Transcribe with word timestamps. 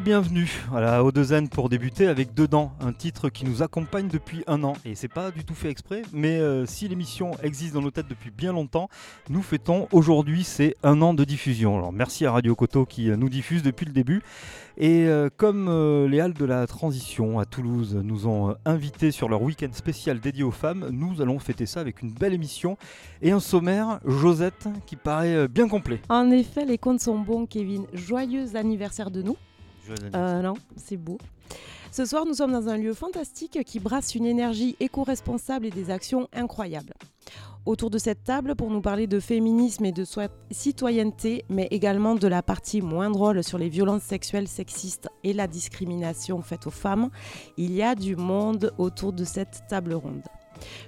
bienvenue 0.00 0.48
à 0.74 0.80
la 0.80 1.02
O2N 1.02 1.48
pour 1.48 1.68
débuter 1.68 2.06
avec 2.06 2.32
Dedans, 2.34 2.72
un 2.80 2.92
titre 2.92 3.30
qui 3.30 3.44
nous 3.44 3.62
accompagne 3.62 4.06
depuis 4.08 4.44
un 4.46 4.62
an. 4.62 4.74
Et 4.84 4.94
c'est 4.94 5.08
pas 5.08 5.30
du 5.30 5.44
tout 5.44 5.54
fait 5.54 5.70
exprès, 5.70 6.02
mais 6.12 6.38
euh, 6.38 6.66
si 6.66 6.86
l'émission 6.86 7.32
existe 7.42 7.74
dans 7.74 7.80
nos 7.80 7.90
têtes 7.90 8.06
depuis 8.08 8.30
bien 8.30 8.52
longtemps, 8.52 8.88
nous 9.28 9.42
fêtons 9.42 9.88
aujourd'hui 9.90 10.44
c'est 10.44 10.76
un 10.82 11.02
an 11.02 11.14
de 11.14 11.24
diffusion. 11.24 11.76
Alors 11.76 11.92
merci 11.92 12.26
à 12.26 12.32
Radio 12.32 12.54
Coto 12.54 12.84
qui 12.84 13.10
euh, 13.10 13.16
nous 13.16 13.28
diffuse 13.28 13.62
depuis 13.62 13.86
le 13.86 13.92
début. 13.92 14.22
Et 14.76 15.06
euh, 15.06 15.28
comme 15.36 15.66
les 16.08 16.20
Halles 16.20 16.34
de 16.34 16.44
la 16.44 16.66
Transition 16.68 17.40
à 17.40 17.44
Toulouse 17.44 17.98
nous 18.00 18.28
ont 18.28 18.54
invités 18.64 19.10
sur 19.10 19.28
leur 19.28 19.42
week-end 19.42 19.72
spécial 19.72 20.20
dédié 20.20 20.44
aux 20.44 20.52
femmes, 20.52 20.88
nous 20.92 21.20
allons 21.20 21.40
fêter 21.40 21.66
ça 21.66 21.80
avec 21.80 22.02
une 22.02 22.12
belle 22.12 22.34
émission 22.34 22.76
et 23.22 23.32
un 23.32 23.40
sommaire, 23.40 23.98
Josette, 24.04 24.68
qui 24.86 24.94
paraît 24.94 25.48
bien 25.48 25.66
complet. 25.66 26.00
En 26.08 26.30
effet, 26.30 26.64
les 26.64 26.78
comptes 26.78 27.00
sont 27.00 27.18
bons, 27.18 27.46
Kevin. 27.46 27.86
Joyeux 27.92 28.54
anniversaire 28.54 29.10
de 29.10 29.22
nous. 29.22 29.36
Euh, 30.14 30.42
non, 30.42 30.54
c'est 30.76 30.96
beau. 30.96 31.18
Ce 31.90 32.04
soir, 32.04 32.26
nous 32.26 32.34
sommes 32.34 32.52
dans 32.52 32.68
un 32.68 32.76
lieu 32.76 32.92
fantastique 32.92 33.58
qui 33.64 33.80
brasse 33.80 34.14
une 34.14 34.26
énergie 34.26 34.76
éco-responsable 34.80 35.66
et 35.66 35.70
des 35.70 35.90
actions 35.90 36.28
incroyables. 36.34 36.92
Autour 37.66 37.90
de 37.90 37.98
cette 37.98 38.24
table, 38.24 38.54
pour 38.54 38.70
nous 38.70 38.80
parler 38.80 39.06
de 39.06 39.20
féminisme 39.20 39.84
et 39.84 39.92
de 39.92 40.04
citoyenneté, 40.50 41.44
mais 41.50 41.68
également 41.70 42.14
de 42.14 42.26
la 42.26 42.42
partie 42.42 42.80
moins 42.80 43.10
drôle 43.10 43.44
sur 43.44 43.58
les 43.58 43.68
violences 43.68 44.02
sexuelles 44.02 44.48
sexistes 44.48 45.08
et 45.24 45.32
la 45.32 45.46
discrimination 45.46 46.40
faite 46.40 46.66
aux 46.66 46.70
femmes, 46.70 47.10
il 47.56 47.74
y 47.74 47.82
a 47.82 47.94
du 47.94 48.16
monde 48.16 48.72
autour 48.78 49.12
de 49.12 49.24
cette 49.24 49.64
table 49.68 49.94
ronde. 49.94 50.22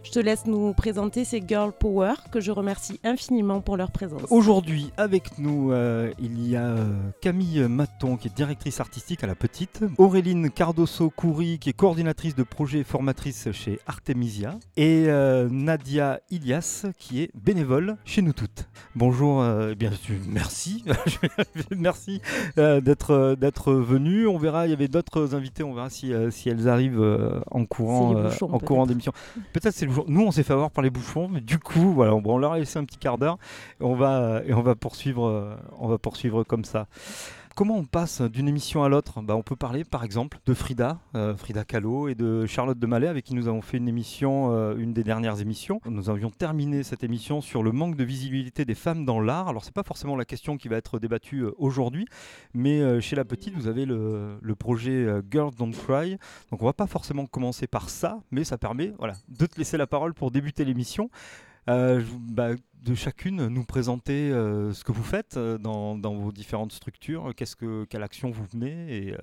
Je 0.03 0.11
te 0.11 0.19
laisse 0.19 0.47
nous 0.47 0.73
présenter 0.73 1.25
ces 1.25 1.43
Girl 1.47 1.73
Power 1.73 2.15
que 2.31 2.41
je 2.41 2.51
remercie 2.51 3.01
infiniment 3.05 3.61
pour 3.61 3.77
leur 3.77 3.91
présence. 3.91 4.23
Aujourd'hui, 4.31 4.91
avec 4.97 5.39
nous, 5.39 5.73
euh, 5.73 6.13
il 6.19 6.49
y 6.49 6.57
a 6.57 6.65
euh, 6.65 6.93
Camille 7.21 7.67
Maton 7.69 8.17
qui 8.17 8.29
est 8.29 8.35
directrice 8.35 8.81
artistique 8.81 9.25
à 9.25 9.27
La 9.27 9.35
Petite, 9.35 9.83
Auréline 9.99 10.51
Cardoso-Coury 10.51 11.59
qui 11.59 11.71
est 11.71 11.75
coordinatrice 11.75 12.35
de 12.35 12.43
projet 12.43 12.81
et 12.81 12.85
formatrice 12.85 13.49
chez 13.53 13.79
Artemisia 13.87 14.59
et 14.77 15.05
euh, 15.09 15.49
Nadia 15.51 16.21
Ilias 16.31 16.87
qui 16.99 17.23
est 17.23 17.31
bénévole 17.35 17.97
chez 18.05 18.23
nous 18.23 18.33
toutes. 18.33 18.69
Bonjour, 18.95 19.45
bien 19.77 19.91
merci, 20.29 20.85
merci 21.77 22.21
d'être 22.57 23.37
d'être 23.39 23.73
venu. 23.73 24.27
On 24.27 24.39
verra, 24.39 24.67
il 24.67 24.71
y 24.71 24.73
avait 24.73 24.89
d'autres 24.89 25.35
invités, 25.35 25.63
on 25.63 25.75
verra 25.75 25.91
si, 25.91 26.13
si 26.31 26.49
elles 26.49 26.69
arrivent 26.69 27.43
en 27.51 27.65
courant 27.65 28.31
en 28.41 28.59
courant 28.59 28.87
d'émission 28.87 29.13
Nous, 30.09 30.23
on 30.23 30.31
s'est 30.31 30.43
fait 30.43 30.53
avoir 30.53 30.71
par 30.71 30.83
les 30.83 30.91
bouchons, 30.91 31.29
mais 31.29 31.41
du 31.41 31.59
coup, 31.59 31.93
voilà, 31.93 32.15
on, 32.15 32.39
leur 32.39 32.53
a 32.53 32.59
laissé 32.59 32.79
un 32.79 32.85
petit 32.85 32.99
quart 32.99 33.19
d'heure 33.19 33.39
et 33.81 33.85
on 33.85 33.95
va, 33.95 34.43
et 34.47 34.53
on 34.53 34.63
va 34.63 34.75
poursuivre, 34.75 35.27
euh, 35.27 35.57
on 35.79 35.89
va 35.89 35.99
poursuivre 35.99 36.45
comme 36.45 36.65
ça. 36.65 36.87
Comment 37.61 37.77
on 37.77 37.85
passe 37.85 38.23
d'une 38.23 38.49
émission 38.49 38.85
à 38.85 38.89
l'autre 38.89 39.21
bah, 39.21 39.37
On 39.37 39.43
peut 39.43 39.55
parler 39.55 39.85
par 39.85 40.03
exemple 40.03 40.39
de 40.47 40.55
Frida, 40.55 40.99
euh, 41.15 41.37
Frida 41.37 41.63
Kahlo 41.63 42.09
et 42.09 42.15
de 42.15 42.47
Charlotte 42.47 42.79
de 42.79 42.87
Mallet 42.87 43.07
avec 43.07 43.27
qui 43.27 43.35
nous 43.35 43.49
avons 43.49 43.61
fait 43.61 43.77
une 43.77 43.87
émission, 43.87 44.55
euh, 44.55 44.75
une 44.79 44.95
des 44.95 45.05
dernières 45.05 45.43
émissions. 45.43 45.79
Nous 45.85 46.09
avions 46.09 46.31
terminé 46.31 46.83
cette 46.83 47.05
émission 47.05 47.43
sur 47.43 47.63
le 47.63 47.71
manque 47.71 47.97
de 47.97 48.05
visibilité 48.05 48.65
des 48.65 48.75
femmes 48.75 49.05
dans 49.05 49.21
l'art. 49.21 49.47
Alors 49.47 49.63
c'est 49.63 49.75
pas 49.75 49.83
forcément 49.83 50.17
la 50.17 50.25
question 50.25 50.57
qui 50.57 50.69
va 50.69 50.79
être 50.79 50.99
débattue 50.99 51.41
euh, 51.41 51.53
aujourd'hui, 51.59 52.07
mais 52.55 52.99
chez 53.03 53.15
La 53.15 53.27
Petite 53.27 53.53
vous 53.53 53.67
avez 53.67 53.85
le, 53.85 54.39
projet 54.59 55.07
Girls 55.31 55.53
Don't 55.55 55.73
Cry. 55.73 56.17
Donc 56.51 56.63
on 56.63 56.65
va 56.65 56.73
pas 56.73 56.87
forcément 56.87 57.27
commencer 57.27 57.67
par 57.67 57.91
ça, 57.91 58.23
mais 58.31 58.43
ça 58.43 58.57
permet 58.57 58.95
voilà, 58.99 59.17
de 59.29 59.45
te 59.45 59.59
laisser 59.59 59.77
la 59.77 59.87
parole 59.87 60.15
pour 60.15 60.31
débuter 60.31 60.65
l'émission. 60.65 61.11
De 62.83 62.95
chacune 62.95 63.47
nous 63.49 63.65
présenter 63.65 64.31
euh, 64.31 64.73
ce 64.73 64.85
que 64.85 64.93
vous 64.93 65.03
faites 65.03 65.37
euh, 65.37 65.59
dans, 65.59 65.97
vos 65.97 66.33
différentes 66.33 66.73
structures, 66.73 67.33
qu'est-ce 67.37 67.57
que, 67.57 67.85
quelle 67.85 68.03
action 68.03 68.31
vous 68.31 68.45
menez 68.55 68.97
et, 68.97 69.13
euh, 69.13 69.19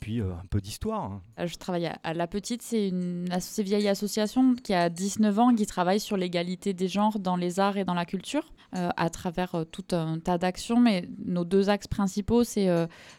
puis 0.00 0.20
un 0.20 0.42
peu 0.50 0.60
d'histoire. 0.60 1.04
Hein. 1.38 1.46
Je 1.46 1.54
travaille 1.56 1.90
à, 2.02 2.14
La 2.14 2.26
Petite, 2.26 2.62
c'est 2.62 2.88
une 2.88 3.28
assez 3.30 3.62
vieille 3.62 3.88
association 3.88 4.54
qui 4.54 4.74
a 4.74 4.88
19 4.90 5.38
ans, 5.38 5.54
qui 5.54 5.66
travaille 5.66 6.00
sur 6.00 6.16
l'égalité 6.16 6.72
des 6.72 6.88
genres 6.88 7.18
dans 7.18 7.36
les 7.36 7.60
arts 7.60 7.76
et 7.76 7.84
dans 7.84 7.94
la 7.94 8.04
culture 8.04 8.52
à 8.72 9.08
travers 9.08 9.64
tout 9.70 9.94
un 9.94 10.18
tas 10.18 10.36
d'actions. 10.36 10.80
Mais 10.80 11.08
nos 11.24 11.44
deux 11.44 11.70
axes 11.70 11.86
principaux, 11.86 12.42
c'est 12.42 12.68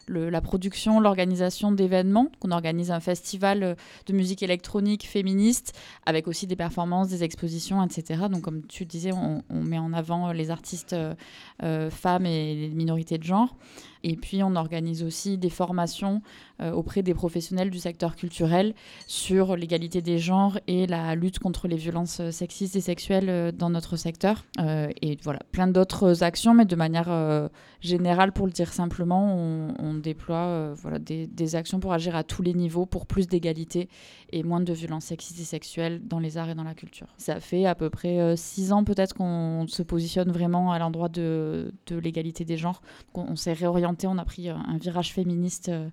la 0.06 0.40
production, 0.42 1.00
l'organisation 1.00 1.72
d'événements. 1.72 2.30
On 2.44 2.50
organise 2.50 2.90
un 2.90 3.00
festival 3.00 3.74
de 4.04 4.12
musique 4.12 4.42
électronique 4.42 5.08
féministe 5.08 5.72
avec 6.04 6.28
aussi 6.28 6.46
des 6.46 6.56
performances, 6.56 7.08
des 7.08 7.24
expositions, 7.24 7.82
etc. 7.82 8.24
Donc 8.30 8.42
comme 8.42 8.66
tu 8.66 8.84
disais, 8.84 9.12
on 9.14 9.42
met 9.66 9.78
en 9.78 9.92
avant 9.92 10.32
les 10.32 10.50
artistes 10.50 10.92
euh, 10.92 11.14
euh, 11.62 11.90
femmes 11.90 12.26
et 12.26 12.54
les 12.54 12.68
minorités 12.68 13.18
de 13.18 13.24
genre. 13.24 13.56
Et 14.02 14.16
puis, 14.16 14.42
on 14.42 14.56
organise 14.56 15.02
aussi 15.02 15.38
des 15.38 15.50
formations 15.50 16.22
euh, 16.62 16.72
auprès 16.72 17.02
des 17.02 17.12
professionnels 17.14 17.70
du 17.70 17.78
secteur 17.78 18.16
culturel 18.16 18.74
sur 19.06 19.56
l'égalité 19.56 20.00
des 20.00 20.18
genres 20.18 20.58
et 20.66 20.86
la 20.86 21.14
lutte 21.14 21.38
contre 21.38 21.68
les 21.68 21.76
violences 21.76 22.30
sexistes 22.30 22.76
et 22.76 22.80
sexuelles 22.80 23.28
euh, 23.28 23.52
dans 23.52 23.68
notre 23.68 23.96
secteur. 23.96 24.44
Euh, 24.60 24.88
et 25.02 25.18
voilà, 25.22 25.40
plein 25.52 25.66
d'autres 25.66 26.22
actions, 26.22 26.54
mais 26.54 26.64
de 26.64 26.76
manière 26.76 27.50
générale, 27.80 28.32
pour 28.32 28.46
le 28.46 28.52
dire 28.52 28.72
simplement, 28.72 29.36
on, 29.78 29.94
déploie 29.94 30.72
voilà, 30.74 30.98
des, 30.98 31.56
actions 31.56 31.80
pour 31.80 31.92
agir 31.92 32.16
à 32.16 32.24
tous 32.24 32.42
les 32.42 32.54
niveaux 32.54 32.86
pour 32.86 33.06
plus 33.06 33.26
d'égalité 33.26 33.88
et 34.32 34.42
moins 34.42 34.60
de 34.60 34.72
violences 34.72 35.06
sexistes 35.06 35.40
et 35.40 35.44
sexuelles 35.44 36.00
dans 36.04 36.18
les 36.18 36.38
arts 36.38 36.50
et 36.50 36.54
dans 36.54 36.64
la 36.64 36.74
culture. 36.74 37.06
Ça 37.16 37.40
fait 37.40 37.66
à 37.66 37.74
peu 37.74 37.90
près 37.90 38.36
six 38.36 38.72
ans 38.72 38.84
peut-être 38.84 39.14
qu'on 39.14 39.66
se 39.68 39.82
positionne 39.82 40.30
vraiment 40.30 40.72
à 40.72 40.78
l'endroit 40.78 41.08
de, 41.08 41.72
de 41.86 41.96
l'égalité 41.96 42.44
des 42.44 42.56
genres. 42.56 42.80
on, 43.14 43.26
on 43.30 43.36
s'est 43.36 43.52
réorienté 43.52 43.85
on 44.04 44.18
a 44.18 44.24
pris 44.24 44.48
euh, 44.48 44.54
un 44.54 44.78
virage 44.78 45.12
féministe 45.12 45.68
euh, 45.68 45.88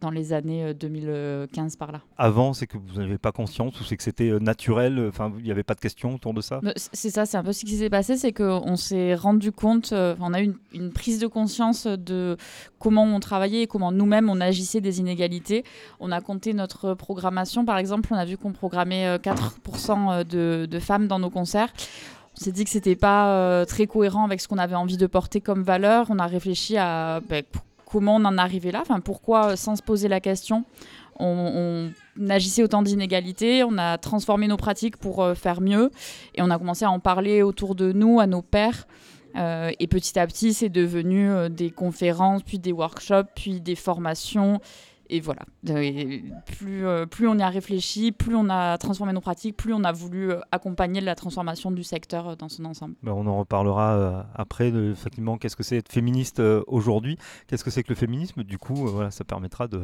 dans 0.00 0.10
les 0.10 0.32
années 0.32 0.74
2015 0.74 1.08
euh, 1.08 1.76
par 1.76 1.90
là. 1.90 2.00
Avant, 2.16 2.52
c'est 2.52 2.68
que 2.68 2.78
vous 2.78 3.00
n'avez 3.00 3.18
pas 3.18 3.32
conscience 3.32 3.80
ou 3.80 3.84
c'est 3.84 3.96
que 3.96 4.04
c'était 4.04 4.30
naturel 4.38 5.06
Enfin, 5.08 5.32
il 5.38 5.44
n'y 5.44 5.50
avait 5.50 5.64
pas 5.64 5.74
de 5.74 5.80
questions 5.80 6.14
autour 6.14 6.34
de 6.34 6.40
ça? 6.40 6.60
C'est 6.76 7.10
ça, 7.10 7.26
c'est 7.26 7.36
un 7.36 7.42
peu 7.42 7.52
ce 7.52 7.64
qui 7.64 7.76
s'est 7.76 7.90
passé, 7.90 8.16
c'est 8.16 8.32
qu'on 8.32 8.76
s'est 8.76 9.16
rendu 9.16 9.50
compte, 9.50 9.92
on 9.92 10.34
a 10.34 10.42
eu 10.42 10.54
une, 10.72 10.92
prise 10.92 11.18
de 11.18 11.26
conscience 11.26 11.88
de 11.88 12.36
comment 12.78 13.02
on 13.02 13.18
travaillait 13.18 13.62
et 13.62 13.66
comment 13.66 13.90
nous-mêmes 13.90 14.30
on 14.30 14.40
agissait 14.40 14.80
des 14.80 15.00
inégalités. 15.00 15.64
On 15.98 16.12
a 16.12 16.20
compté 16.20 16.54
notre 16.54 16.94
programmation, 16.94 17.64
par 17.64 17.78
exemple, 17.78 18.08
on 18.12 18.16
a 18.16 18.24
vu 18.24 18.36
qu'on 18.36 18.52
programmait 18.52 19.16
4% 19.16 20.24
de, 20.24 20.66
de 20.70 20.78
femmes 20.78 21.08
dans 21.08 21.18
nos 21.18 21.30
concerts. 21.30 21.72
On 22.40 22.44
s'est 22.44 22.52
dit 22.52 22.62
que 22.62 22.70
c'était 22.70 22.94
pas 22.94 23.32
euh, 23.32 23.64
très 23.64 23.88
cohérent 23.88 24.24
avec 24.24 24.40
ce 24.40 24.46
qu'on 24.46 24.58
avait 24.58 24.76
envie 24.76 24.96
de 24.96 25.06
porter 25.08 25.40
comme 25.40 25.64
valeur. 25.64 26.06
On 26.08 26.20
a 26.20 26.26
réfléchi 26.26 26.76
à 26.76 27.20
ben, 27.28 27.42
comment 27.84 28.14
on 28.14 28.24
en 28.24 28.38
arrivait 28.38 28.70
là, 28.70 28.80
enfin 28.80 29.00
pourquoi, 29.00 29.46
euh, 29.46 29.56
sans 29.56 29.74
se 29.74 29.82
poser 29.82 30.06
la 30.06 30.20
question, 30.20 30.64
on, 31.18 31.90
agissait 32.28 32.62
autant 32.62 32.82
d'inégalités. 32.82 33.64
On 33.64 33.76
a 33.76 33.98
transformé 33.98 34.46
nos 34.46 34.56
pratiques 34.56 34.98
pour 34.98 35.20
euh, 35.20 35.34
faire 35.34 35.60
mieux 35.60 35.90
et 36.36 36.42
on 36.42 36.50
a 36.50 36.58
commencé 36.58 36.84
à 36.84 36.92
en 36.92 37.00
parler 37.00 37.42
autour 37.42 37.74
de 37.74 37.90
nous, 37.90 38.20
à 38.20 38.28
nos 38.28 38.42
pères. 38.42 38.86
et 39.34 39.86
petit 39.88 40.16
à 40.16 40.24
petit, 40.24 40.54
c'est 40.54 40.68
devenu 40.68 41.28
des 41.50 41.70
conférences, 41.70 42.42
puis 42.44 42.60
des 42.60 42.72
workshops, 42.72 43.30
puis 43.34 43.60
des 43.60 43.74
formations 43.74 44.60
et 45.10 45.20
voilà. 45.20 45.42
plus, 46.46 46.86
euh, 46.86 47.06
plus 47.06 47.28
on 47.28 47.38
y 47.38 47.42
a 47.42 47.48
réfléchi, 47.48 48.12
plus 48.12 48.36
on 48.36 48.48
a 48.50 48.76
transformé 48.78 49.12
nos 49.12 49.20
pratiques, 49.20 49.56
plus 49.56 49.72
on 49.72 49.84
a 49.84 49.92
voulu 49.92 50.30
euh, 50.30 50.40
accompagner 50.52 51.00
la 51.00 51.14
transformation 51.14 51.70
du 51.70 51.82
secteur 51.82 52.28
euh, 52.28 52.36
dans 52.36 52.48
son 52.48 52.64
ensemble. 52.64 52.94
Ben, 53.02 53.12
on 53.12 53.26
en 53.26 53.38
reparlera 53.38 54.26
après, 54.34 54.68
effectivement, 54.68 55.38
qu'est-ce 55.38 55.56
que 55.56 55.62
c'est 55.62 55.78
être 55.78 55.92
féministe 55.92 56.42
aujourd'hui, 56.66 57.18
qu'est-ce 57.46 57.64
que 57.64 57.70
c'est 57.70 57.82
que 57.82 57.90
le 57.90 57.94
féminisme? 57.94 58.44
Du 58.44 58.58
coup, 58.58 58.74
voilà, 58.74 59.10
ça 59.10 59.24
permettra 59.24 59.68
de, 59.68 59.82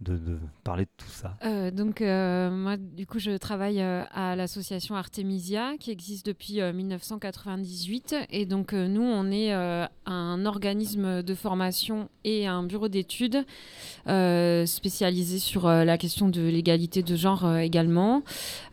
de, 0.00 0.38
parler 0.64 0.84
de 0.84 0.90
tout 0.96 1.10
ça 1.10 1.36
euh, 1.44 1.70
Donc, 1.70 2.00
euh, 2.00 2.50
moi, 2.50 2.76
du 2.76 3.06
coup, 3.06 3.18
je 3.18 3.36
travaille 3.36 3.80
euh, 3.82 4.02
à 4.12 4.34
l'association 4.34 4.94
Artemisia 4.94 5.72
qui 5.78 5.90
existe 5.90 6.24
depuis 6.26 6.60
1998. 6.60 8.16
Et 8.30 8.46
donc, 8.46 8.72
nous, 8.72 9.02
on 9.02 9.30
est 9.30 9.52
un 9.52 10.46
organisme 10.46 11.22
de 11.22 11.34
formation 11.34 12.08
et 12.24 12.46
un 12.46 12.62
bureau 12.62 12.88
d'études 12.88 13.44
spécialisé 14.66 15.38
sur 15.38 15.68
la 15.68 15.98
question 15.98 16.28
de 16.28 16.42
l'égalité 16.42 17.02
de 17.02 17.16
genre 17.16 17.56
également. 17.56 18.22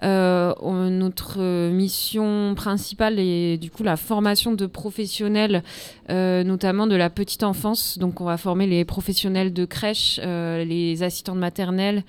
notre 0.01 1.69
mission 1.69 2.55
principale 2.55 3.19
est 3.19 3.57
du 3.57 3.71
coup 3.71 3.83
la 3.83 3.97
formation 3.97 4.53
de 4.53 4.65
professionnels, 4.65 5.63
notamment 6.09 6.87
de 6.87 6.95
la 6.95 7.09
petite 7.09 7.43
enfance. 7.43 7.97
Donc, 7.97 8.21
on 8.21 8.25
va 8.25 8.37
former 8.37 8.67
les 8.67 8.85
professionnels 8.85 9.53
de 9.53 9.65
crèche, 9.65 10.19
les 10.23 11.03
assistants 11.03 11.16
assistante 11.17 11.37
maternelle. 11.37 12.03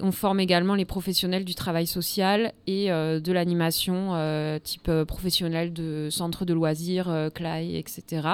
On 0.00 0.12
forme 0.12 0.40
également 0.40 0.74
les 0.74 0.84
professionnels 0.84 1.44
du 1.44 1.54
travail 1.54 1.86
social 1.86 2.52
et 2.66 2.90
euh, 2.90 3.20
de 3.20 3.32
l'animation, 3.32 4.10
euh, 4.14 4.58
type 4.58 4.88
euh, 4.88 5.04
professionnel 5.04 5.72
de 5.72 6.08
centre 6.10 6.44
de 6.44 6.52
loisirs, 6.52 7.30
CLAI, 7.34 7.76
etc. 7.76 8.28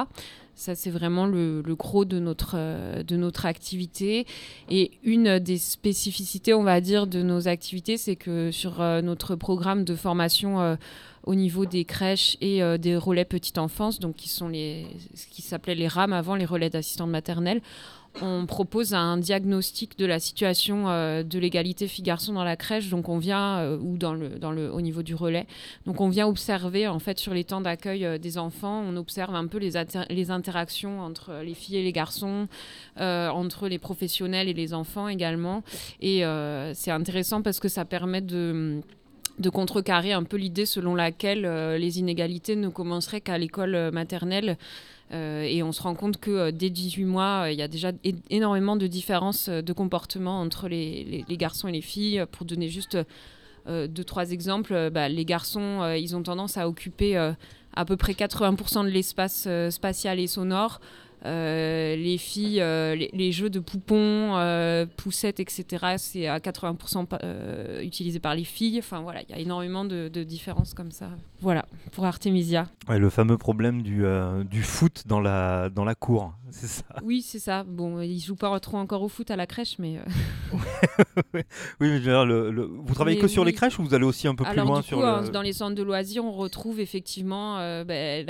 Ça, 0.54 0.74
c'est 0.74 0.90
vraiment 0.90 1.26
le, 1.26 1.62
gros 1.74 2.04
de 2.04 2.18
notre, 2.18 3.46
activité. 3.46 4.26
Et 4.68 4.90
une 5.04 5.38
des 5.38 5.58
spécificités, 5.58 6.54
on 6.54 6.64
va 6.64 6.80
dire, 6.80 7.06
de 7.06 7.22
nos 7.22 7.46
activités, 7.46 7.96
c'est 7.96 8.16
que 8.16 8.50
sur 8.50 8.80
notre 9.02 9.36
programme 9.36 9.84
de 9.84 9.94
formation 9.94 10.76
au 11.24 11.34
niveau 11.34 11.64
des 11.64 11.86
crèches 11.86 12.36
et 12.42 12.60
des 12.78 12.96
relais 12.96 13.24
petite 13.24 13.56
enfance, 13.56 14.00
donc 14.00 14.16
qui 14.16 14.28
sont 14.28 14.48
les, 14.48 14.86
ce 15.14 15.26
qui 15.28 15.40
s'appelait 15.40 15.74
les 15.74 15.88
RAM 15.88 16.12
avant, 16.12 16.34
les 16.34 16.44
relais 16.44 16.68
d'assistante 16.68 17.08
maternelle 17.08 17.62
on 18.20 18.46
propose 18.46 18.92
un 18.94 19.16
diagnostic 19.16 19.98
de 19.98 20.04
la 20.04 20.18
situation 20.18 20.88
euh, 20.88 21.22
de 21.22 21.38
l'égalité 21.38 21.86
filles-garçons 21.86 22.32
dans 22.32 22.44
la 22.44 22.56
crèche. 22.56 22.88
Donc 22.88 23.08
on 23.08 23.18
vient, 23.18 23.58
euh, 23.58 23.78
ou 23.78 23.96
dans 23.96 24.14
le, 24.14 24.30
dans 24.30 24.50
le, 24.50 24.72
au 24.72 24.80
niveau 24.80 25.02
du 25.02 25.14
relais, 25.14 25.46
donc 25.86 26.00
on 26.00 26.08
vient 26.08 26.26
observer 26.26 26.88
en 26.88 26.98
fait 26.98 27.18
sur 27.18 27.34
les 27.34 27.44
temps 27.44 27.60
d'accueil 27.60 28.04
euh, 28.04 28.18
des 28.18 28.38
enfants, 28.38 28.82
on 28.86 28.96
observe 28.96 29.34
un 29.34 29.46
peu 29.46 29.58
les, 29.58 29.72
les 30.10 30.30
interactions 30.30 31.00
entre 31.00 31.40
les 31.44 31.54
filles 31.54 31.76
et 31.76 31.82
les 31.82 31.92
garçons, 31.92 32.48
entre 32.96 33.68
les 33.68 33.78
professionnels 33.78 34.48
et 34.48 34.52
les 34.52 34.74
enfants 34.74 35.08
également. 35.08 35.62
Et 36.00 36.22
c'est 36.74 36.90
intéressant 36.90 37.42
parce 37.42 37.60
que 37.60 37.68
ça 37.68 37.84
permet 37.84 38.20
de 38.20 38.80
de 39.38 39.48
contrecarrer 39.48 40.12
un 40.12 40.24
peu 40.24 40.36
l'idée 40.36 40.66
selon 40.66 40.94
laquelle 40.94 41.42
les 41.78 41.98
inégalités 41.98 42.56
ne 42.56 42.68
commenceraient 42.68 43.22
qu'à 43.22 43.38
l'école 43.38 43.90
maternelle 43.90 44.58
et 45.12 45.62
on 45.62 45.72
se 45.72 45.82
rend 45.82 45.94
compte 45.94 46.18
que 46.18 46.30
euh, 46.30 46.50
dès 46.52 46.70
18 46.70 47.04
mois, 47.04 47.44
euh, 47.44 47.52
il 47.52 47.58
y 47.58 47.62
a 47.62 47.68
déjà 47.68 47.92
énormément 48.30 48.76
de 48.76 48.86
différences 48.86 49.48
de 49.48 49.72
comportement 49.72 50.40
entre 50.40 50.68
les, 50.68 51.24
garçons 51.30 51.68
et 51.68 51.72
les 51.72 51.80
filles. 51.80 52.24
Pour 52.32 52.46
donner 52.46 52.68
juste 52.68 52.96
deux, 53.66 54.04
trois 54.04 54.30
exemples, 54.30 54.90
bah, 54.90 55.08
les 55.08 55.24
garçons, 55.24 55.94
ils 55.96 56.16
ont 56.16 56.22
tendance 56.22 56.56
à 56.56 56.68
occuper 56.68 57.16
à 57.16 57.84
peu 57.84 57.96
près 57.96 58.12
80% 58.12 58.84
de 58.84 58.90
l'espace 58.90 59.46
spatial 59.70 60.18
et 60.18 60.26
sonore. 60.26 60.80
Euh, 61.26 61.96
les 61.96 62.16
filles, 62.16 62.62
euh, 62.62 62.94
les, 62.94 63.32
jeux 63.32 63.50
de 63.50 63.60
poupons, 63.60 64.36
euh, 64.36 64.86
poussettes, 64.96 65.38
etc., 65.38 65.94
c'est 65.98 66.26
à 66.26 66.38
80% 66.38 67.82
utilisé 67.82 68.20
par 68.20 68.34
les 68.34 68.44
filles. 68.44 68.78
Enfin 68.78 69.00
voilà, 69.00 69.22
il 69.22 69.30
y 69.30 69.34
a 69.34 69.38
énormément 69.38 69.84
de, 69.84 70.08
différences 70.22 70.74
comme 70.74 70.90
ça. 70.90 71.10
Voilà, 71.40 71.66
pour 71.92 72.04
Artemisia. 72.04 72.68
le 72.88 73.10
fameux 73.10 73.38
problème 73.38 73.82
du, 73.82 74.04
du 74.44 74.62
foot 74.62 75.04
dans 75.06 75.20
la, 75.20 75.70
dans 75.70 75.84
la 75.84 75.94
cour, 75.94 76.34
c'est 76.50 76.66
ça 76.66 76.84
Oui, 77.02 77.22
c'est 77.22 77.38
ça. 77.38 77.64
Bon, 77.64 78.00
ils 78.00 78.20
jouent 78.20 78.34
pas 78.36 78.58
trop 78.60 78.76
encore 78.76 79.02
au 79.02 79.08
foot 79.08 79.30
à 79.30 79.36
la 79.36 79.46
crèche, 79.46 79.76
mais... 79.78 79.98
oui, 81.32 81.42
mais 81.80 81.98
le, 81.98 82.68
vous 82.84 82.94
travaillez 82.94 83.18
que 83.18 83.28
sur 83.28 83.44
les 83.44 83.52
crèches 83.52 83.78
ou 83.78 83.84
vous 83.84 83.94
allez 83.94 84.04
aussi 84.04 84.28
un 84.28 84.34
peu 84.34 84.44
plus 84.44 84.56
loin 84.56 84.82
sur 84.82 85.00
le... 85.00 85.30
Dans 85.30 85.42
les 85.42 85.52
centres 85.52 85.76
de 85.76 85.82
loisirs, 85.82 86.24
on 86.24 86.32
retrouve 86.32 86.80
effectivement 86.80 87.56
ben, 87.84 88.26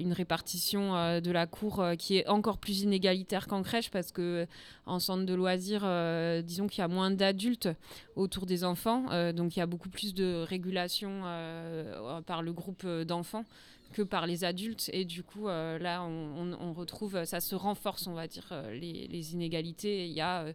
une 0.00 0.12
répartition 0.12 1.20
de 1.20 1.30
la 1.30 1.46
cour 1.46 1.80
euh, 1.80 1.94
qui 1.94 2.18
est 2.18 2.26
encore 2.28 2.58
plus 2.58 2.82
inégalitaire 2.82 3.46
qu'en 3.46 3.62
crèche 3.62 3.90
parce 3.90 4.12
que 4.12 4.46
en 4.86 4.98
centre 4.98 5.24
de 5.24 5.34
loisirs, 5.34 5.82
euh, 5.84 6.42
disons 6.42 6.66
qu'il 6.66 6.80
y 6.80 6.84
a 6.84 6.88
moins 6.88 7.10
d'adultes 7.10 7.68
autour 8.16 8.46
des 8.46 8.64
enfants, 8.64 9.06
euh, 9.10 9.32
donc 9.32 9.56
il 9.56 9.60
y 9.60 9.62
a 9.62 9.66
beaucoup 9.66 9.88
plus 9.88 10.14
de 10.14 10.44
régulation 10.46 11.22
par 12.26 12.42
le 12.42 12.52
groupe 12.52 12.86
d'enfants 12.86 13.44
que 13.92 14.02
par 14.02 14.26
les 14.26 14.44
adultes. 14.44 14.90
Et 14.92 15.04
du 15.04 15.22
coup, 15.22 15.46
là, 15.46 16.02
on, 16.02 16.72
retrouve, 16.72 17.24
ça 17.24 17.40
se 17.40 17.54
renforce, 17.54 18.06
on 18.06 18.14
va 18.14 18.26
dire, 18.26 18.52
les, 18.72 19.32
inégalités. 19.34 20.06
Il 20.06 20.12
y 20.12 20.20
a 20.20 20.46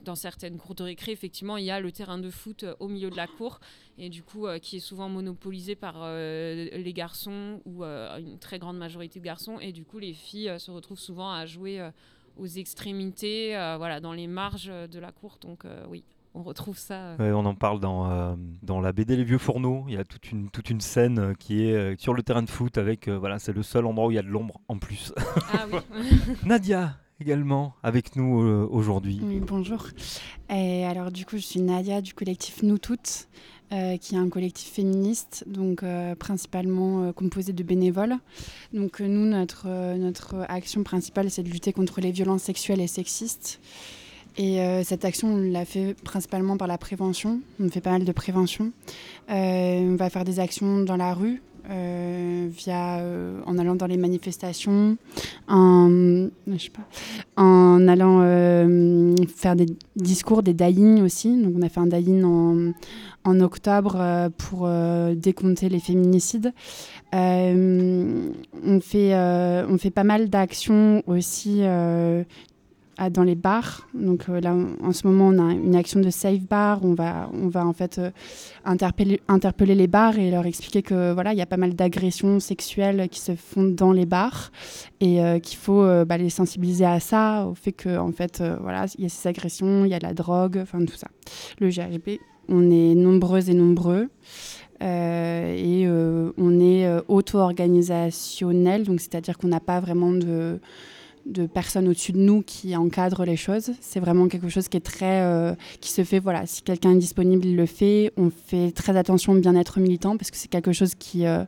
dans 0.00 0.14
certaines 0.14 0.58
cours 0.58 0.74
de 0.74 0.84
récré, 0.84 1.12
effectivement, 1.12 1.56
il 1.56 1.64
y 1.64 1.70
a 1.70 1.80
le 1.80 1.92
terrain 1.92 2.18
de 2.18 2.30
foot 2.30 2.62
euh, 2.62 2.74
au 2.80 2.88
milieu 2.88 3.10
de 3.10 3.16
la 3.16 3.26
cour 3.26 3.60
et 3.98 4.08
du 4.08 4.22
coup 4.22 4.46
euh, 4.46 4.58
qui 4.58 4.76
est 4.76 4.80
souvent 4.80 5.08
monopolisé 5.08 5.74
par 5.74 5.96
euh, 5.98 6.68
les 6.72 6.92
garçons 6.92 7.60
ou 7.66 7.84
une 7.84 8.38
très 8.38 8.58
grande 8.58 8.78
majorité 8.78 9.20
de 9.20 9.24
garçons 9.24 9.58
et 9.60 9.72
du 9.72 9.84
coup 9.84 9.98
les 9.98 10.14
filles 10.14 10.54
se 10.58 10.70
retrouvent 10.70 10.98
souvent 10.98 11.30
à 11.30 11.44
jouer 11.46 11.86
aux 12.38 12.46
extrémités, 12.46 13.50
voilà, 13.76 14.00
dans 14.00 14.12
les 14.12 14.26
marges 14.26 14.72
de 14.72 14.98
la 14.98 15.12
cour. 15.12 15.38
Donc 15.40 15.64
oui. 15.88 16.02
On 16.34 16.42
retrouve 16.42 16.78
ça. 16.78 17.16
on 17.18 17.44
en 17.44 17.54
parle 17.54 17.78
dans, 17.78 18.36
dans 18.62 18.80
la 18.80 18.92
BD 18.92 19.16
Les 19.16 19.24
Vieux 19.24 19.38
Fourneaux. 19.38 19.84
Il 19.88 19.94
y 19.94 19.98
a 19.98 20.04
toute 20.04 20.30
une, 20.30 20.48
toute 20.48 20.70
une 20.70 20.80
scène 20.80 21.34
qui 21.38 21.64
est 21.64 22.00
sur 22.00 22.14
le 22.14 22.22
terrain 22.22 22.42
de 22.42 22.50
foot 22.50 22.78
avec. 22.78 23.08
voilà, 23.08 23.38
c'est 23.38 23.52
le 23.52 23.62
seul 23.62 23.84
endroit 23.86 24.06
où 24.06 24.10
il 24.10 24.14
y 24.14 24.18
a 24.18 24.22
de 24.22 24.28
l'ombre 24.28 24.60
en 24.68 24.78
plus. 24.78 25.12
Ah 25.52 25.66
oui. 25.70 25.78
Nadia, 26.46 26.96
également 27.22 27.74
avec 27.82 28.16
nous 28.16 28.42
euh, 28.42 28.66
aujourd'hui. 28.70 29.20
Oui, 29.22 29.40
bonjour. 29.40 29.86
Et 30.50 30.84
alors 30.84 31.10
du 31.10 31.24
coup, 31.24 31.36
je 31.36 31.42
suis 31.42 31.60
Nadia 31.60 32.00
du 32.00 32.14
collectif 32.14 32.62
Nous 32.64 32.78
Toutes, 32.78 33.28
euh, 33.72 33.96
qui 33.96 34.16
est 34.16 34.18
un 34.18 34.28
collectif 34.28 34.72
féministe, 34.72 35.44
donc 35.46 35.82
euh, 35.82 36.14
principalement 36.16 37.12
composé 37.12 37.52
de 37.52 37.62
bénévoles. 37.62 38.16
Donc 38.72 39.00
nous, 39.00 39.26
notre, 39.26 39.68
notre 39.96 40.44
action 40.48 40.82
principale, 40.82 41.30
c'est 41.30 41.44
de 41.44 41.50
lutter 41.50 41.72
contre 41.72 42.00
les 42.00 42.10
violences 42.10 42.42
sexuelles 42.42 42.80
et 42.80 42.88
sexistes. 42.88 43.60
Et 44.38 44.58
cette 44.84 45.04
action, 45.04 45.34
on 45.34 45.36
l'a 45.36 45.64
fait 45.64 45.94
principalement 46.04 46.56
par 46.56 46.68
la 46.68 46.78
prévention. 46.78 47.40
On 47.60 47.68
fait 47.68 47.80
pas 47.80 47.90
mal 47.90 48.04
de 48.04 48.12
prévention. 48.12 48.72
on 49.28 49.96
va 49.98 50.10
faire 50.10 50.24
des 50.24 50.40
actions 50.40 50.80
dans 50.80 50.96
la 50.96 51.12
rue, 51.14 51.42
euh, 51.70 52.48
via, 52.50 52.98
euh, 52.98 53.40
en 53.46 53.56
allant 53.56 53.76
dans 53.76 53.86
les 53.86 53.96
manifestations, 53.96 54.96
en, 55.46 56.28
allant 57.36 58.20
euh, 58.22 59.14
faire 59.36 59.54
des 59.54 59.66
discours, 59.94 60.42
des 60.42 60.54
die 60.54 61.00
aussi. 61.02 61.40
Donc 61.40 61.54
on 61.56 61.62
a 61.62 61.68
fait 61.68 61.78
un 61.78 61.86
die 61.86 62.24
en, 62.24 62.72
en 63.22 63.40
octobre 63.40 64.28
pour 64.38 64.68
décompter 65.14 65.68
les 65.68 65.78
féminicides. 65.78 66.52
on, 67.12 68.80
fait, 68.80 69.14
on 69.14 69.78
fait 69.78 69.90
pas 69.90 70.04
mal 70.04 70.30
d'actions 70.30 71.04
aussi 71.06 71.62
dans 73.10 73.22
les 73.22 73.34
bars. 73.34 73.88
Donc 73.94 74.28
euh, 74.28 74.40
là, 74.40 74.54
en 74.82 74.92
ce 74.92 75.06
moment, 75.06 75.28
on 75.28 75.38
a 75.38 75.52
une 75.52 75.74
action 75.74 76.00
de 76.00 76.10
safe 76.10 76.42
bar. 76.42 76.84
On 76.84 76.94
va, 76.94 77.30
on 77.32 77.48
va 77.48 77.66
en 77.66 77.72
fait 77.72 77.98
euh, 77.98 78.10
interpeller, 78.64 79.20
interpeller 79.28 79.74
les 79.74 79.86
bars 79.86 80.18
et 80.18 80.30
leur 80.30 80.46
expliquer 80.46 80.82
que 80.82 81.12
voilà, 81.12 81.32
il 81.32 81.38
y 81.38 81.42
a 81.42 81.46
pas 81.46 81.56
mal 81.56 81.74
d'agressions 81.74 82.40
sexuelles 82.40 83.08
qui 83.10 83.20
se 83.20 83.34
font 83.34 83.64
dans 83.64 83.92
les 83.92 84.06
bars 84.06 84.52
et 85.00 85.22
euh, 85.22 85.38
qu'il 85.38 85.58
faut 85.58 85.82
bah, 86.04 86.16
les 86.16 86.30
sensibiliser 86.30 86.84
à 86.84 87.00
ça, 87.00 87.46
au 87.46 87.54
fait 87.54 87.72
que 87.72 87.98
en 87.98 88.12
fait, 88.12 88.42
voilà, 88.60 88.86
il 88.98 89.04
y 89.04 89.06
a 89.06 89.08
ces 89.08 89.28
agressions, 89.28 89.84
il 89.84 89.90
y 89.90 89.94
a 89.94 89.98
la 89.98 90.14
drogue, 90.14 90.58
enfin 90.62 90.84
tout 90.84 90.96
ça. 90.96 91.08
Le 91.58 91.68
GHB, 91.68 92.18
on 92.48 92.70
est 92.70 92.94
nombreuses 92.94 93.48
et 93.48 93.54
nombreux. 93.54 94.08
et 94.80 95.86
on 95.88 96.60
est 96.60 96.88
auto-organisationnel, 97.08 98.84
donc 98.84 99.00
c'est-à-dire 99.00 99.38
qu'on 99.38 99.48
n'a 99.48 99.60
pas 99.60 99.80
vraiment 99.80 100.12
de, 100.12 100.60
de 101.26 101.46
personnes 101.46 101.88
au-dessus 101.88 102.12
de 102.12 102.18
nous 102.18 102.42
qui 102.42 102.76
encadrent 102.76 103.24
les 103.24 103.36
choses. 103.36 103.72
C'est 103.80 104.00
vraiment 104.00 104.28
quelque 104.28 104.48
chose 104.48 104.68
qui 104.68 104.76
est 104.76 104.80
très, 104.80 105.22
euh, 105.22 105.54
qui 105.80 105.90
se 105.90 106.04
fait. 106.04 106.18
Voilà, 106.18 106.46
si 106.46 106.62
quelqu'un 106.62 106.92
est 106.92 106.98
disponible, 106.98 107.46
il 107.46 107.56
le 107.56 107.66
fait. 107.66 108.12
On 108.16 108.30
fait 108.30 108.72
très 108.72 108.96
attention 108.96 109.32
au 109.32 109.38
bien-être 109.38 109.80
militant 109.80 110.16
parce 110.16 110.30
que 110.30 110.36
c'est 110.36 110.48
quelque 110.48 110.72
chose 110.72 110.94
qui 110.94 111.26
euh, 111.26 111.44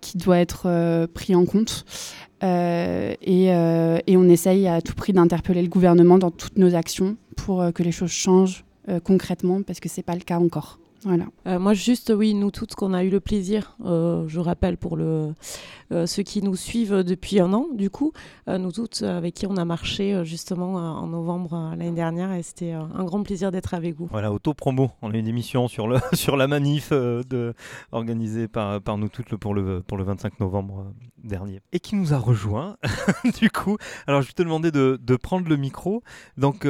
qui 0.00 0.18
doit 0.18 0.38
être 0.38 0.64
euh, 0.66 1.06
pris 1.06 1.34
en 1.34 1.44
compte. 1.44 1.84
Et, 2.44 3.46
et, 3.46 4.16
on 4.16 4.28
essaye 4.28 4.66
à 4.66 4.82
tout 4.82 4.94
prix 4.94 5.12
d'interpeller 5.12 5.62
le 5.62 5.68
gouvernement 5.68 6.18
dans 6.18 6.32
toutes 6.32 6.58
nos 6.58 6.74
actions 6.74 7.16
pour 7.36 7.64
que 7.72 7.84
les 7.84 7.92
choses 7.92 8.10
changent 8.10 8.64
concrètement 9.04 9.62
parce 9.62 9.78
que 9.78 9.88
c'est 9.88 10.02
pas 10.02 10.16
le 10.16 10.22
cas 10.22 10.40
encore. 10.40 10.80
Voilà. 11.04 11.26
Euh, 11.46 11.58
moi, 11.58 11.74
juste, 11.74 12.12
oui, 12.16 12.34
nous 12.34 12.50
toutes, 12.50 12.74
qu'on 12.74 12.94
a 12.94 13.02
eu 13.02 13.10
le 13.10 13.20
plaisir, 13.20 13.76
euh, 13.84 14.24
je 14.28 14.38
rappelle 14.38 14.76
pour 14.76 14.96
le, 14.96 15.34
euh, 15.90 16.06
ceux 16.06 16.22
qui 16.22 16.42
nous 16.42 16.54
suivent 16.54 17.02
depuis 17.02 17.40
un 17.40 17.52
an, 17.52 17.66
du 17.72 17.90
coup, 17.90 18.12
nous 18.46 18.72
toutes, 18.72 19.02
avec 19.02 19.34
qui 19.34 19.46
on 19.46 19.56
a 19.56 19.64
marché 19.64 20.24
justement 20.24 20.74
en 20.74 21.06
novembre 21.06 21.70
l'année 21.70 21.92
dernière, 21.92 22.32
et 22.32 22.42
c'était 22.42 22.72
un 22.72 23.04
grand 23.04 23.22
plaisir 23.22 23.50
d'être 23.50 23.74
avec 23.74 23.96
vous. 23.96 24.06
Voilà, 24.10 24.32
auto-promo. 24.32 24.90
On 25.02 25.12
a 25.12 25.16
une 25.16 25.26
émission 25.26 25.68
sur, 25.68 25.88
le, 25.88 25.98
sur 26.12 26.36
la 26.36 26.46
manif 26.46 26.90
de, 26.90 27.54
organisée 27.90 28.48
par, 28.48 28.80
par 28.80 28.98
nous 28.98 29.08
toutes 29.08 29.36
pour 29.36 29.54
le, 29.54 29.82
pour 29.82 29.98
le 29.98 30.04
25 30.04 30.40
novembre 30.40 30.92
dernier. 31.24 31.60
Et 31.72 31.80
qui 31.80 31.96
nous 31.96 32.14
a 32.14 32.18
rejoint, 32.18 32.76
du 33.40 33.50
coup. 33.50 33.76
Alors, 34.06 34.22
je 34.22 34.28
vais 34.28 34.32
te 34.32 34.42
demander 34.42 34.70
de, 34.70 34.98
de 35.00 35.16
prendre 35.16 35.48
le 35.48 35.56
micro. 35.56 36.02
Donc, 36.36 36.64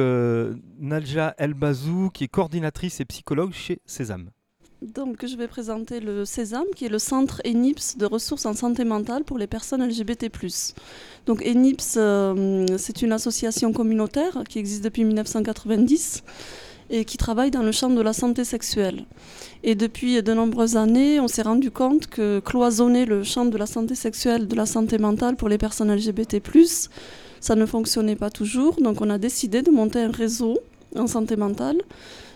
Nalja 0.79 1.35
Elbazou, 1.37 2.09
qui 2.13 2.23
est 2.23 2.29
coordinatrice 2.29 2.99
et 2.99 3.05
psychologue 3.05 3.53
chez 3.53 3.81
Sésame. 3.85 4.22
Donc, 4.83 5.25
je 5.25 5.37
vais 5.37 5.47
présenter 5.47 6.01
le 6.01 6.25
Sésame, 6.25 6.65
qui 6.75 6.83
est 6.83 6.89
le 6.89 6.99
centre 6.99 7.41
ENIPS 7.45 7.95
de 7.97 8.05
ressources 8.05 8.45
en 8.45 8.53
santé 8.53 8.83
mentale 8.83 9.23
pour 9.23 9.37
les 9.37 9.47
personnes 9.47 9.81
LGBT. 9.81 10.29
Donc, 11.25 11.41
ENIPS, 11.41 11.95
euh, 11.95 12.65
c'est 12.77 13.01
une 13.01 13.13
association 13.13 13.71
communautaire 13.71 14.43
qui 14.49 14.59
existe 14.59 14.83
depuis 14.83 15.05
1990 15.05 16.23
et 16.89 17.05
qui 17.05 17.15
travaille 17.15 17.49
dans 17.49 17.63
le 17.63 17.71
champ 17.71 17.89
de 17.89 18.01
la 18.01 18.11
santé 18.11 18.43
sexuelle. 18.43 19.05
Et 19.63 19.75
depuis 19.75 20.21
de 20.21 20.33
nombreuses 20.33 20.75
années, 20.75 21.21
on 21.21 21.29
s'est 21.29 21.43
rendu 21.43 21.71
compte 21.71 22.07
que 22.07 22.41
cloisonner 22.41 23.05
le 23.05 23.23
champ 23.23 23.45
de 23.45 23.57
la 23.57 23.67
santé 23.67 23.95
sexuelle, 23.95 24.49
de 24.49 24.55
la 24.55 24.65
santé 24.65 24.97
mentale 24.97 25.37
pour 25.37 25.47
les 25.47 25.57
personnes 25.57 25.95
LGBT, 25.95 26.41
ça 27.39 27.55
ne 27.55 27.65
fonctionnait 27.65 28.17
pas 28.17 28.29
toujours. 28.29 28.75
Donc, 28.81 28.99
on 28.99 29.09
a 29.09 29.17
décidé 29.17 29.61
de 29.61 29.71
monter 29.71 30.01
un 30.01 30.11
réseau 30.11 30.59
en 30.97 31.07
santé 31.07 31.37
mentale 31.37 31.77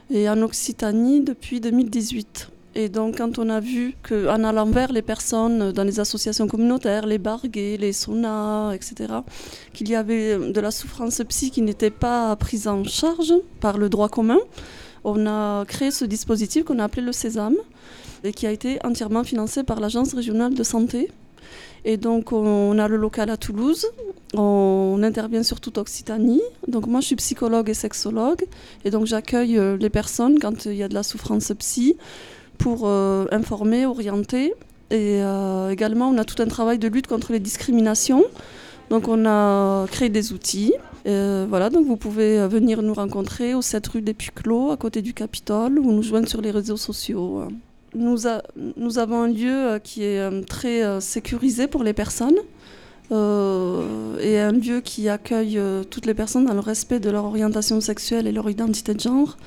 et 0.10 0.30
en 0.30 0.42
Occitanie 0.42 1.22
depuis 1.22 1.60
2018. 1.60 2.50
Et 2.76 2.90
donc, 2.90 3.18
quand 3.18 3.40
on 3.40 3.50
a 3.50 3.60
vu 3.60 3.96
qu'en 4.08 4.44
allant 4.44 4.68
vers 4.68 4.92
les 4.92 5.02
personnes 5.02 5.72
dans 5.72 5.84
les 5.84 6.00
associations 6.00 6.48
communautaires, 6.48 7.08
les 7.08 7.18
barguets, 7.18 7.76
les 7.78 7.92
saunas, 7.92 8.74
etc., 8.74 9.14
qu'il 9.74 9.90
y 9.90 9.96
avait 9.96 10.38
de 10.38 10.62
la 10.62 10.70
souffrance 10.70 11.22
psy 11.28 11.50
qui 11.50 11.64
n'était 11.64 11.90
pas 11.90 12.36
prise 12.36 12.68
en 12.68 12.84
charge 12.84 13.34
par 13.60 13.80
le 13.80 13.90
droit 13.90 14.10
commun, 14.10 14.38
on 15.04 15.26
a 15.26 15.66
créé 15.66 15.90
ce 15.90 16.06
dispositif 16.06 16.66
qu'on 16.66 16.78
a 16.80 16.84
appelé 16.84 17.02
le 17.02 17.14
Sésame. 17.14 17.56
et 18.24 18.32
qui 18.32 18.48
a 18.48 18.52
été 18.52 18.80
entièrement 18.84 19.24
financé 19.24 19.64
par 19.64 19.80
l'Agence 19.80 20.14
régionale 20.14 20.54
de 20.54 20.64
santé. 20.64 21.10
Et 21.90 21.96
donc 21.96 22.34
on 22.34 22.78
a 22.80 22.90
le 22.90 22.98
local 22.98 23.30
à 23.30 23.38
Toulouse, 23.38 23.88
on 24.34 25.00
intervient 25.04 25.42
sur 25.42 25.62
toute 25.62 25.78
Occitanie. 25.78 26.42
Donc 26.68 26.86
moi 26.86 27.00
je 27.00 27.06
suis 27.06 27.16
psychologue 27.16 27.70
et 27.70 27.74
sexologue 27.74 28.44
et 28.84 28.92
donc 28.92 29.06
j'accueille 29.06 29.58
euh, 29.58 29.78
les 29.78 29.90
personnes 29.90 30.38
quand 30.38 30.66
il 30.66 30.76
y 30.76 30.84
a 30.84 30.90
de 30.90 30.94
la 30.94 31.02
souffrance 31.02 31.50
psy 31.60 31.96
pour 32.58 32.82
euh, 32.84 33.26
informer, 33.32 33.86
orienter. 33.86 34.54
Et 34.92 35.24
euh, 35.24 35.70
également 35.70 36.10
on 36.10 36.18
a 36.18 36.26
tout 36.26 36.42
un 36.44 36.48
travail 36.48 36.78
de 36.78 36.90
lutte 36.90 37.08
contre 37.08 37.32
les 37.32 37.40
discriminations. 37.40 38.26
Donc 38.90 39.08
on 39.08 39.26
a 39.26 39.88
créé 39.88 40.10
des 40.10 40.34
outils. 40.34 40.74
voilà, 41.06 41.70
donc 41.70 41.86
vous 41.86 41.96
pouvez 41.96 42.46
venir 42.50 42.82
nous 42.82 42.94
rencontrer 42.94 43.54
au 43.54 43.62
7 43.62 43.88
rue 43.88 44.02
des 44.02 44.14
Puclos, 44.14 44.72
à 44.72 44.78
côté 44.78 45.02
du 45.02 45.14
Capitole, 45.14 45.80
ou 45.80 45.94
nous 45.94 46.04
joindre 46.04 46.28
sur 46.28 46.42
les 46.42 46.52
réseaux 46.52 46.76
sociaux. 46.76 47.48
Nous, 47.96 48.28
avons 48.98 49.24
un 49.24 49.28
lieu 49.28 49.52
euh, 49.52 49.80
qui 49.80 50.04
est 50.04 50.20
euh, 50.20 50.42
très 50.42 50.84
euh, 50.84 51.00
sécurisé 51.00 51.68
pour 51.68 51.84
les 51.84 51.94
personnes 51.94 52.38
et 53.10 54.38
un 54.38 54.52
lieu 54.52 54.82
qui 54.82 55.08
accueille 55.08 55.58
toutes 55.90 56.06
les 56.06 56.14
personnes 56.14 56.44
dans 56.44 56.54
le 56.54 56.60
respect 56.60 57.00
de 57.00 57.10
leur 57.10 57.24
orientation 57.24 57.80
sexuelle 57.80 58.28
et 58.28 58.34
leur 58.34 58.50
identité 58.50 58.94
de 58.94 59.00
genre. 59.00 59.38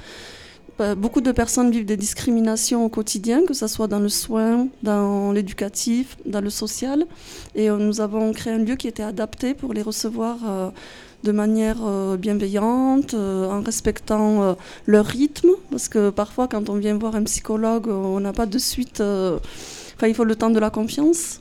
Bah, 0.79 0.95
beaucoup 0.95 1.21
de 1.21 1.31
personnes 1.31 1.71
vivent 1.71 1.85
des 1.85 1.99
discriminations 1.99 2.87
au 2.87 2.89
quotidien, 2.89 3.45
que 3.45 3.53
ce 3.53 3.67
soit 3.67 3.87
dans 3.87 3.99
le 3.99 4.09
soin, 4.09 4.69
dans 4.83 5.33
l'éducatif, 5.33 6.17
dans 6.25 6.41
le 6.41 6.49
social. 6.49 7.05
Et 7.55 7.69
nous 7.69 8.01
avons 8.01 8.33
créé 8.33 8.55
un 8.55 8.65
lieu 8.65 8.77
qui 8.77 8.89
était 8.89 9.03
adapté 9.03 9.53
pour 9.53 9.75
les 9.75 9.83
recevoir 9.83 10.73
de 11.23 11.33
manière 11.33 11.77
euh, 11.85 12.17
bienveillante, 12.17 13.15
euh, 13.15 13.51
en 13.51 13.63
respectant 13.63 14.43
euh, 14.43 14.55
leur 14.87 15.07
rythme, 15.07 15.51
parce 15.71 15.89
que 15.89 16.11
parfois 16.11 16.49
quand 16.49 16.69
on 16.69 16.75
vient 16.77 16.97
voir 16.97 17.15
un 17.15 17.25
psychologue, 17.25 17.89
on 17.89 18.21
n'a 18.21 18.33
pas 18.33 18.47
de 18.47 18.59
suite, 18.59 19.01
enfin 19.01 20.07
il 20.07 20.15
faut 20.15 20.25
le 20.25 20.37
temps 20.37 20.51
de 20.51 20.59
la 20.59 20.71
confiance. 20.71 21.41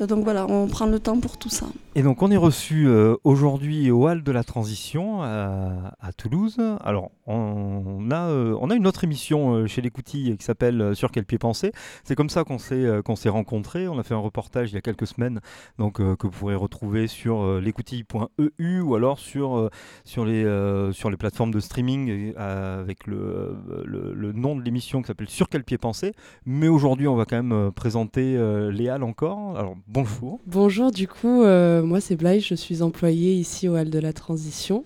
Donc 0.00 0.24
voilà, 0.24 0.46
on 0.48 0.66
prend 0.66 0.86
le 0.86 1.00
temps 1.00 1.18
pour 1.20 1.38
tout 1.38 1.48
ça. 1.48 1.66
Et 1.94 2.02
donc 2.02 2.22
on 2.22 2.30
est 2.30 2.36
reçu 2.36 2.88
aujourd'hui 3.24 3.90
au 3.90 4.06
Hall 4.06 4.22
de 4.22 4.32
la 4.32 4.44
Transition 4.44 5.22
à, 5.22 6.12
Toulouse. 6.16 6.58
Alors 6.84 7.10
on 7.26 8.10
a, 8.10 8.28
on 8.28 8.70
a 8.70 8.74
une 8.74 8.86
autre 8.86 9.04
émission 9.04 9.66
chez 9.66 9.80
l'écoutille 9.80 10.36
qui 10.36 10.44
s'appelle 10.44 10.94
Sur 10.94 11.10
quel 11.10 11.24
pied 11.24 11.38
penser. 11.38 11.72
C'est 12.04 12.14
comme 12.14 12.30
ça 12.30 12.44
qu'on 12.44 12.58
s'est 12.58 13.00
qu'on 13.04 13.16
s'est 13.16 13.28
rencontrés. 13.28 13.88
On 13.88 13.98
a 13.98 14.02
fait 14.02 14.14
un 14.14 14.18
reportage 14.18 14.72
il 14.72 14.74
y 14.74 14.78
a 14.78 14.82
quelques 14.82 15.06
semaines 15.06 15.40
donc, 15.78 15.96
que 15.96 16.26
vous 16.26 16.30
pourrez 16.30 16.54
retrouver 16.54 17.06
sur 17.06 17.60
l'écoutille.eu 17.60 18.80
ou 18.80 18.94
alors 18.94 19.18
sur, 19.18 19.56
euh, 19.56 19.70
sur, 20.04 20.24
les, 20.24 20.44
euh, 20.44 20.92
sur 20.92 21.10
les 21.10 21.16
plateformes 21.16 21.50
de 21.50 21.60
streaming 21.60 22.32
euh, 22.36 22.80
avec 22.80 23.06
le, 23.06 23.56
le, 23.84 24.32
nom 24.32 24.56
de 24.56 24.62
l'émission 24.62 25.02
qui 25.02 25.08
s'appelle 25.08 25.28
Sur 25.28 25.48
quel 25.48 25.64
pied 25.64 25.78
penser. 25.78 26.12
Mais 26.44 26.68
aujourd'hui, 26.68 27.08
on 27.08 27.16
va 27.16 27.24
quand 27.24 27.42
même 27.42 27.70
présenter 27.72 28.36
Léal 28.70 29.02
encore. 29.02 29.45
Alors 29.54 29.76
bonjour. 29.86 30.40
Bonjour, 30.46 30.90
du 30.90 31.06
coup, 31.06 31.44
moi 31.44 32.00
c'est 32.00 32.16
Blaise, 32.16 32.42
je 32.44 32.54
suis 32.56 32.82
employée 32.82 33.34
ici 33.34 33.68
au 33.68 33.76
Hall 33.76 33.90
de 33.90 33.98
la 34.00 34.12
Transition. 34.12 34.84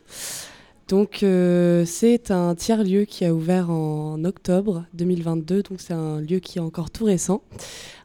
Donc 0.88 1.24
c'est 1.86 2.30
un 2.30 2.54
tiers-lieu 2.54 3.04
qui 3.04 3.24
a 3.24 3.32
ouvert 3.32 3.70
en 3.70 4.22
octobre 4.24 4.84
2022, 4.92 5.62
donc 5.62 5.80
c'est 5.80 5.94
un 5.94 6.20
lieu 6.20 6.40
qui 6.40 6.58
est 6.58 6.60
encore 6.60 6.90
tout 6.90 7.04
récent. 7.04 7.42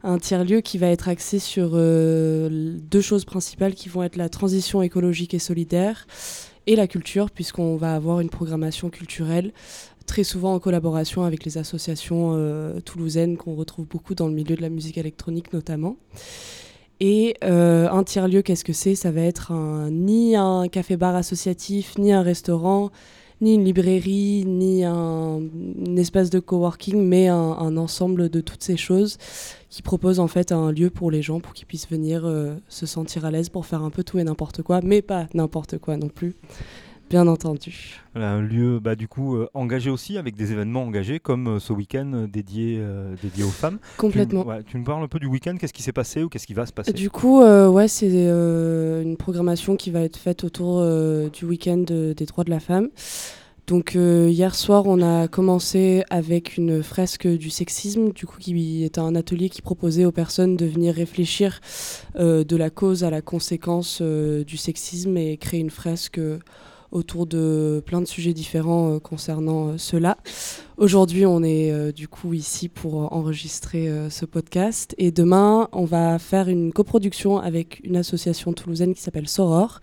Un 0.03 0.17
tiers-lieu 0.17 0.61
qui 0.61 0.77
va 0.77 0.87
être 0.87 1.09
axé 1.09 1.39
sur 1.39 1.71
deux 1.71 3.01
choses 3.01 3.25
principales 3.25 3.73
qui 3.73 3.89
vont 3.89 4.03
être 4.03 4.15
la 4.15 4.29
transition 4.29 4.81
écologique 4.81 5.33
et 5.33 5.39
solidaire 5.39 6.07
et 6.67 6.75
la 6.75 6.87
culture, 6.87 7.29
puisqu'on 7.29 7.75
va 7.75 7.93
avoir 7.95 8.21
une 8.21 8.29
programmation 8.29 8.89
culturelle 8.89 9.51
très 10.05 10.23
souvent 10.23 10.53
en 10.53 10.59
collaboration 10.59 11.23
avec 11.23 11.45
les 11.45 11.57
associations 11.57 12.79
toulousaines 12.85 13.37
qu'on 13.37 13.55
retrouve 13.55 13.85
beaucoup 13.87 14.15
dans 14.15 14.27
le 14.27 14.33
milieu 14.33 14.55
de 14.55 14.61
la 14.61 14.69
musique 14.69 14.97
électronique 14.97 15.53
notamment. 15.53 15.97
Et 16.99 17.35
euh, 17.43 17.89
un 17.89 18.03
tiers-lieu, 18.03 18.41
qu'est-ce 18.41 18.63
que 18.63 18.73
c'est? 18.73 18.95
Ça 18.95 19.11
va 19.11 19.21
être 19.21 19.51
ni 19.91 20.35
un 20.35 20.67
café-bar 20.69 21.15
associatif, 21.15 21.97
ni 21.97 22.13
un 22.13 22.21
restaurant, 22.21 22.89
ni 23.41 23.55
une 23.55 23.65
librairie, 23.65 24.45
ni 24.45 24.85
un, 24.85 25.41
espace 25.97 26.29
de 26.29 26.39
coworking, 26.39 27.01
mais 27.01 27.27
un, 27.27 27.77
ensemble 27.77 28.29
de 28.29 28.39
toutes 28.39 28.63
ces 28.63 28.77
choses 28.77 29.17
qui 29.69 29.81
proposent 29.81 30.19
en 30.19 30.27
fait 30.27 30.53
un 30.53 30.71
lieu 30.71 30.89
pour 30.89 31.11
les 31.11 31.21
gens 31.21 31.41
pour 31.41 31.53
qu'ils 31.53 31.65
puissent 31.65 31.89
venir 31.89 32.25
euh, 32.25 32.55
se 32.69 32.85
sentir 32.85 33.25
à 33.25 33.31
l'aise 33.31 33.49
pour 33.49 33.65
faire 33.65 33.83
un 33.83 33.89
peu 33.89 34.03
tout 34.03 34.19
et 34.19 34.23
n'importe 34.23 34.61
quoi, 34.61 34.79
mais 34.81 35.01
pas 35.01 35.27
n'importe 35.33 35.77
quoi 35.77 35.97
non 35.97 36.07
plus 36.07 36.33
bien 37.09 37.27
entendu. 37.27 38.01
un 38.15 38.41
lieu 38.41 38.79
bah, 38.79 38.95
du 38.95 39.07
coup 39.07 39.35
euh, 39.35 39.49
engagé 39.53 39.89
aussi 39.89 40.17
avec 40.17 40.35
des 40.35 40.51
événements 40.51 40.83
engagés 40.83 41.19
comme 41.19 41.47
euh, 41.47 41.59
ce 41.59 41.73
week-end 41.73 42.11
euh, 42.13 42.27
dédié, 42.27 42.81
dédié 43.21 43.43
aux 43.43 43.49
femmes. 43.49 43.79
Complètement. 43.97 44.45
Tu, 44.59 44.71
tu, 44.71 44.77
me 44.77 44.83
parles 44.83 45.03
un 45.03 45.07
peu 45.07 45.19
du 45.19 45.27
week-end, 45.27 45.55
qu'est-ce 45.59 45.73
qui 45.73 45.83
s'est 45.83 45.91
passé 45.91 46.23
ou 46.23 46.29
qu'est-ce 46.29 46.47
qui 46.47 46.53
va 46.53 46.65
se 46.65 46.73
passer? 46.73 46.93
Du 46.93 47.09
coup, 47.09 47.41
ouais, 47.41 47.87
c'est 47.87 48.07
une 48.09 49.17
programmation 49.17 49.75
qui 49.75 49.91
va 49.91 50.01
être 50.01 50.17
faite 50.17 50.43
autour 50.43 50.83
du 51.29 51.45
week-end 51.45 51.83
des 51.87 52.25
droits 52.25 52.43
de 52.43 52.49
la 52.49 52.59
femme. 52.59 52.89
Donc 53.67 53.95
hier 53.95 54.53
soir, 54.53 54.83
on 54.85 55.01
a 55.01 55.27
commencé 55.27 56.03
avec 56.09 56.57
une 56.57 56.83
fresque 56.83 57.27
du 57.27 57.49
sexisme, 57.49 58.11
du 58.11 58.25
coup 58.25 58.37
qui 58.39 58.83
est 58.83 58.97
un 58.97 59.15
atelier 59.15 59.49
qui 59.49 59.61
proposait 59.61 60.05
aux 60.05 60.11
personnes 60.11 60.55
de 60.55 60.65
venir 60.65 60.93
réfléchir 60.93 61.61
de 62.17 62.55
la 62.55 62.69
cause 62.69 63.03
à 63.03 63.09
la 63.09 63.21
conséquence 63.21 64.01
du 64.01 64.57
sexisme 64.57 65.17
et 65.17 65.37
créer 65.37 65.59
une 65.59 65.71
fresque 65.71 66.19
autour 66.95 67.27
de 67.27 67.83
plein 67.85 67.99
de 67.99 68.05
sujets 68.05 68.33
différents 68.33 68.93
euh, 68.93 68.99
concernant 68.99 69.67
euh, 69.67 69.77
cela. 69.77 70.17
Aujourd'hui, 70.77 71.25
on 71.25 71.43
est 71.43 71.71
euh, 71.71 71.91
du 71.91 72.07
coup 72.07 72.33
ici 72.33 72.69
pour 72.69 73.13
enregistrer 73.13 73.89
ce 74.09 74.25
podcast 74.25 74.95
et 74.97 75.11
demain, 75.11 75.67
on 75.73 75.85
va 75.85 76.17
faire 76.19 76.47
une 76.47 76.71
coproduction 76.71 77.37
avec 77.37 77.81
une 77.83 77.97
association 77.97 78.53
toulousaine 78.53 78.93
qui 78.93 79.01
s'appelle 79.01 79.27
Soror, 79.27 79.81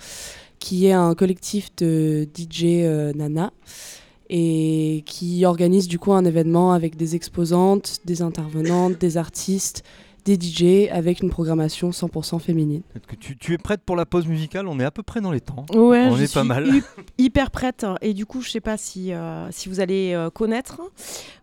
qui 0.59 0.87
est 0.87 0.93
un 0.93 1.15
collectif 1.15 1.75
de 1.77 2.27
DJ 2.35 2.65
Nana 3.15 3.53
et 4.31 5.03
qui 5.07 5.45
organise 5.45 5.89
du 5.89 5.99
coup 5.99 6.13
un 6.13 6.25
événement 6.25 6.73
avec 6.73 6.97
des 6.97 7.15
exposantes, 7.15 7.99
des 8.05 8.23
intervenantes, 8.23 8.99
des 8.99 9.17
artistes, 9.17 9.85
des 10.25 10.35
DJ 10.35 10.89
avec 10.91 11.21
une 11.21 11.31
programmation 11.31 11.91
100% 11.91 12.39
féminine. 12.39 12.83
Que 13.09 13.17
tu, 13.17 13.55
es 13.55 13.59
prête 13.59 13.83
pour 13.83 13.97
la 13.97 14.07
pause 14.07 14.27
musicale 14.27 14.69
On 14.69 14.79
est 14.79 14.85
à 14.85 14.91
peu 14.91 15.03
près 15.03 15.21
dans 15.21 15.33
les 15.33 15.41
temps. 15.41 15.67
Ouais, 15.75 16.07
on 16.07 16.17
je 16.17 16.23
est 16.23 16.27
suis 16.27 16.35
pas 16.35 16.45
mal. 16.45 16.69
hyper 17.19 17.51
prête. 17.51 17.87
Et 18.01 18.15
du 18.15 18.27
coup, 18.27 18.41
je 18.41 18.51
sais 18.51 18.61
pas 18.61 18.77
si, 18.77 19.13
euh, 19.13 19.51
si 19.51 19.69
vous 19.69 19.81
allez 19.81 20.13
euh, 20.15 20.31
connaître. 20.31 20.81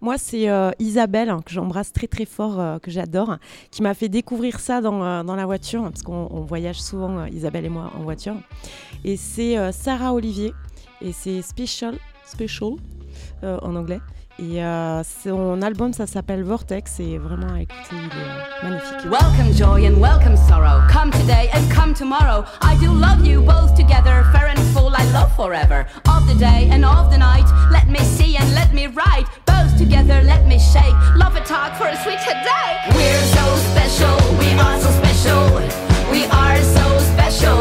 Moi, 0.01 0.17
c'est 0.17 0.49
euh, 0.49 0.71
Isabelle, 0.79 1.35
que 1.45 1.51
j'embrasse 1.51 1.91
très 1.91 2.07
très 2.07 2.25
fort, 2.25 2.79
que 2.81 2.91
j'adore, 2.91 3.37
qui 3.71 3.81
m'a 3.81 3.93
fait 3.93 4.09
découvrir 4.09 4.59
ça 4.59 4.81
dans, 4.81 5.23
dans 5.23 5.35
la 5.35 5.45
voiture, 5.45 5.83
parce 5.83 6.03
qu'on 6.03 6.41
voyage 6.41 6.81
souvent, 6.81 7.25
Isabelle 7.25 7.65
et 7.65 7.69
moi, 7.69 7.91
en 7.97 8.03
voiture. 8.03 8.35
Et 9.03 9.17
c'est 9.17 9.71
Sarah 9.71 10.13
Olivier. 10.13 10.53
Et 11.01 11.13
c'est 11.13 11.41
Special, 11.41 11.95
Special 12.25 12.73
en 13.43 13.75
anglais. 13.75 13.99
Et 14.41 14.63
euh, 14.63 15.01
son 15.03 15.61
album, 15.61 15.91
ça 15.91 16.07
s'appelle 16.07 16.43
Vortex 16.43 17.01
et 17.01 17.17
vraiment 17.17 17.55
il 17.57 17.63
est 17.63 17.67
euh, 17.91 18.63
magnifique. 18.63 19.11
Welcome 19.11 19.53
joy 19.53 19.85
and 19.85 19.99
welcome 19.99 20.37
sorrow. 20.37 20.81
Come 20.89 21.11
today 21.11 21.49
and 21.53 21.69
come 21.69 21.93
tomorrow. 21.93 22.45
I 22.61 22.77
do 22.79 22.89
love 22.93 23.25
you 23.25 23.41
both 23.41 23.75
together, 23.75 24.23
fair 24.31 24.47
and 24.47 24.59
full, 24.73 24.95
I 24.95 25.03
love 25.11 25.35
forever. 25.35 25.85
Of 26.07 26.25
the 26.27 26.35
day 26.39 26.69
and 26.71 26.85
of 26.85 27.11
the 27.11 27.17
night, 27.17 27.47
let 27.69 27.89
me 27.89 27.99
see 27.99 28.37
and 28.37 28.49
let 28.55 28.73
me 28.73 28.87
write. 28.87 29.25
Both 29.45 29.77
together, 29.77 30.21
let 30.23 30.47
me 30.47 30.57
shake. 30.57 30.95
Love 31.17 31.35
a 31.35 31.43
talk 31.43 31.75
for 31.75 31.87
a 31.87 31.97
sweet 31.97 32.19
headache. 32.19 32.95
We're 32.95 33.25
so 33.35 33.43
special, 33.75 34.15
we 34.39 34.53
are 34.55 34.79
so 34.79 34.89
special. 35.03 35.89
We 36.11 36.23
are 36.25 36.57
so 36.63 36.87
special, 37.11 37.58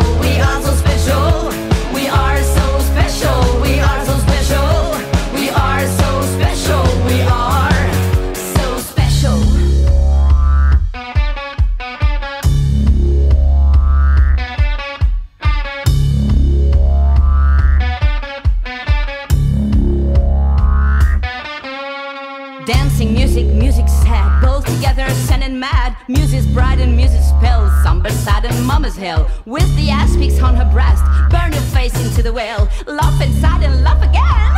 Bright 26.58 26.80
and 26.80 26.96
music's 26.96 27.30
pale, 27.40 27.70
somber 27.84 28.10
sad 28.10 28.44
and 28.44 28.66
mama's 28.66 28.96
hell. 28.96 29.30
With 29.46 29.70
the 29.76 29.90
ass 29.90 30.16
peaks 30.16 30.40
on 30.40 30.56
her 30.56 30.68
breast, 30.72 31.04
burn 31.30 31.52
her 31.52 31.66
face 31.70 31.94
into 32.04 32.20
the 32.20 32.32
well. 32.32 32.68
Laugh 32.84 33.22
inside 33.22 33.62
and 33.62 33.84
laugh 33.84 34.02
again. 34.02 34.54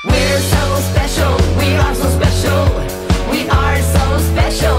We're 0.04 0.40
so 0.40 0.64
special, 0.92 1.32
we 1.60 1.76
are 1.76 1.94
so 1.94 2.08
special. 2.08 2.64
We 3.30 3.46
are 3.50 3.76
so 3.82 4.04
special, 4.32 4.78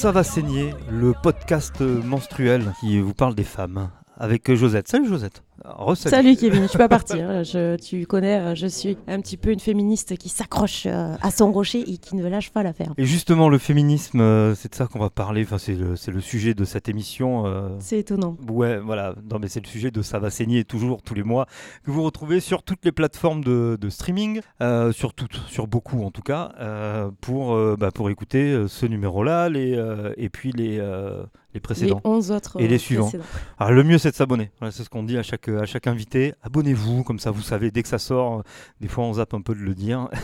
Ça 0.00 0.12
va 0.12 0.24
saigner, 0.24 0.72
le 0.90 1.12
podcast 1.12 1.82
menstruel 1.82 2.72
qui 2.80 3.00
vous 3.00 3.12
parle 3.12 3.34
des 3.34 3.44
femmes 3.44 3.90
avec 4.16 4.50
Josette. 4.50 4.88
Salut 4.88 5.06
Josette. 5.06 5.42
Salut 5.94 6.36
Kevin, 6.36 6.62
je 6.62 6.68
suis 6.68 6.78
pas 6.78 6.88
partie. 6.88 7.20
Hein. 7.20 7.42
Je, 7.42 7.76
tu 7.76 8.06
connais, 8.06 8.38
euh, 8.38 8.54
je 8.54 8.66
suis 8.66 8.96
un 9.06 9.20
petit 9.20 9.36
peu 9.36 9.50
une 9.50 9.60
féministe 9.60 10.16
qui 10.16 10.28
s'accroche 10.28 10.84
euh, 10.86 11.14
à 11.20 11.30
son 11.30 11.52
rocher 11.52 11.80
et 11.80 11.98
qui 11.98 12.16
ne 12.16 12.26
lâche 12.26 12.50
pas 12.50 12.62
l'affaire. 12.62 12.94
Et 12.96 13.04
justement, 13.04 13.48
le 13.48 13.58
féminisme, 13.58 14.20
euh, 14.20 14.54
c'est 14.54 14.70
de 14.70 14.74
ça 14.74 14.86
qu'on 14.86 14.98
va 14.98 15.10
parler. 15.10 15.42
Enfin, 15.42 15.58
c'est 15.58 15.74
le, 15.74 15.94
le, 16.06 16.20
sujet 16.20 16.54
de 16.54 16.64
cette 16.64 16.88
émission. 16.88 17.44
C'est 17.78 17.98
étonnant. 17.98 18.36
Ouais, 18.48 18.78
voilà. 18.78 19.14
Non, 19.30 19.38
mais 19.38 19.48
c'est 19.48 19.60
le 19.60 19.66
sujet 19.66 19.90
de 19.90 20.02
Ça 20.02 20.18
va 20.18 20.30
saigner 20.30 20.64
toujours 20.64 21.02
tous 21.02 21.14
les 21.14 21.22
mois 21.22 21.46
que 21.84 21.90
vous 21.90 22.02
retrouvez 22.02 22.40
sur 22.40 22.62
toutes 22.62 22.84
les 22.84 22.92
plateformes 22.92 23.44
de, 23.44 23.76
de 23.78 23.90
streaming, 23.90 24.40
sur 24.92 25.14
toutes, 25.14 25.40
sur 25.48 25.66
beaucoup 25.66 26.02
en 26.04 26.10
tout 26.10 26.22
cas, 26.22 26.52
pour 27.20 27.56
bah, 27.76 27.90
pour 27.90 28.10
écouter 28.10 28.64
ce 28.68 28.86
numéro-là, 28.86 29.48
les 29.48 29.78
et 30.16 30.28
puis 30.28 30.52
les 30.52 30.80
les 31.54 31.60
précédents. 31.60 32.00
Les 32.04 32.10
11 32.10 32.30
autres. 32.30 32.60
Et 32.60 32.68
les 32.68 32.78
suivants. 32.78 33.10
Alors, 33.58 33.72
le 33.72 33.82
mieux, 33.82 33.98
c'est 33.98 34.10
de 34.10 34.16
s'abonner. 34.16 34.50
c'est 34.70 34.84
ce 34.84 34.88
qu'on 34.88 35.02
dit 35.02 35.18
à 35.18 35.22
chaque, 35.22 35.48
à 35.58 35.66
chaque 35.66 35.86
invité. 35.86 36.34
Abonnez-vous, 36.42 37.02
comme 37.02 37.18
ça, 37.18 37.30
vous 37.30 37.42
savez, 37.42 37.70
dès 37.70 37.82
que 37.82 37.88
ça 37.88 37.98
sort, 37.98 38.42
des 38.80 38.88
fois, 38.88 39.04
on 39.04 39.14
zappe 39.14 39.34
un 39.34 39.40
peu 39.40 39.54
de 39.54 39.60
le 39.60 39.74
dire. 39.74 40.08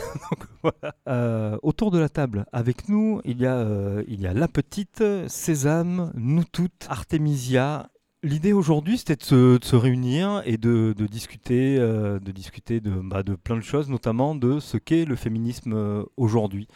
Euh, 1.07 1.57
autour 1.63 1.91
de 1.91 1.97
la 1.99 2.09
table, 2.09 2.45
avec 2.51 2.89
nous, 2.89 3.21
il 3.23 3.39
y 3.39 3.45
a, 3.45 3.55
euh, 3.55 4.03
il 4.09 4.19
y 4.19 4.27
a 4.27 4.33
la 4.33 4.49
petite, 4.49 5.01
Sésame, 5.27 6.11
nous 6.15 6.43
toutes, 6.43 6.87
Artemisia 6.89 7.89
L'idée 8.23 8.51
aujourd'hui, 8.51 8.97
c'était 8.97 9.15
de, 9.15 9.59
se, 9.61 9.75
réunir 9.75 10.41
et 10.43 10.57
de, 10.57 10.95
discuter, 11.07 11.77
euh, 11.77 12.19
de, 12.19 12.31
discuter 12.31 12.79
de, 12.79 12.89
bah, 12.89 13.21
de, 13.21 13.35
plein 13.35 13.57
de 13.57 13.61
choses, 13.61 13.89
notamment 13.89 14.33
de 14.33 14.59
ce 14.59 14.77
qu'est 14.77 15.05
le 15.05 15.15
féminisme 15.15 15.73
euh, 15.73 16.03
aujourd'hui. 16.17 16.67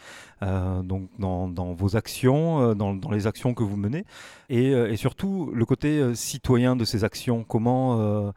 Euh, 0.42 0.82
donc 0.82 1.08
dans, 1.18 1.72
vos 1.74 1.96
actions, 1.96 2.76
dans, 2.76 3.10
les 3.10 3.26
actions 3.26 3.54
que 3.54 3.64
vous 3.64 3.76
menez, 3.76 4.04
et, 4.50 4.96
surtout 4.96 5.50
le 5.52 5.64
côté 5.64 6.14
citoyen 6.14 6.76
de 6.76 6.84
ces 6.84 7.02
actions. 7.02 7.42
Comment, 7.42 8.32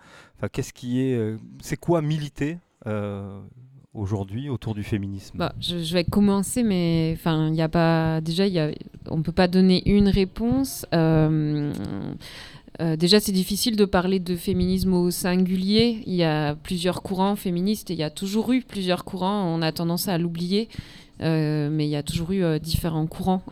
qu'est-ce 0.51 0.73
qui 0.73 1.01
est, 1.01 1.37
c'est 1.61 1.77
quoi 1.77 2.01
militer 2.01 2.57
aujourd'hui 3.93 4.49
autour 4.49 4.73
du 4.73 4.83
féminisme? 4.83 5.37
Bah, 5.37 5.53
je, 5.59 5.93
vais 5.93 6.05
commencer, 6.05 6.63
mais 6.63 7.13
enfin, 7.15 7.51
il 7.53 7.61
a 7.61 7.69
pas 7.69 8.19
déjà, 8.21 8.47
y 8.47 8.57
a, 8.57 8.71
on 9.09 9.21
peut 9.21 9.31
pas 9.31 9.47
donner 9.47 9.87
une 9.87 10.09
réponse. 10.09 10.87
Déjà, 12.97 13.19
c'est 13.19 13.31
difficile 13.31 13.75
de 13.75 13.85
parler 13.85 14.19
de 14.19 14.35
féminisme 14.35 14.93
au 14.93 15.11
singulier. 15.11 16.03
Il 16.05 16.15
y 16.15 16.23
a 16.23 16.55
plusieurs 16.55 17.01
courants 17.01 17.35
féministes 17.35 17.89
et 17.89 17.93
il 17.93 17.99
y 17.99 18.03
a 18.03 18.09
toujours 18.09 18.51
eu 18.51 18.61
plusieurs 18.61 19.05
courants. 19.05 19.45
On 19.45 19.61
a 19.61 19.71
tendance 19.71 20.07
à 20.07 20.17
l'oublier, 20.17 20.69
euh, 21.21 21.69
mais 21.71 21.85
il 21.85 21.89
y 21.89 21.95
a 21.95 22.03
toujours 22.03 22.31
eu 22.31 22.43
euh, 22.43 22.59
différents 22.59 23.07
courants 23.07 23.43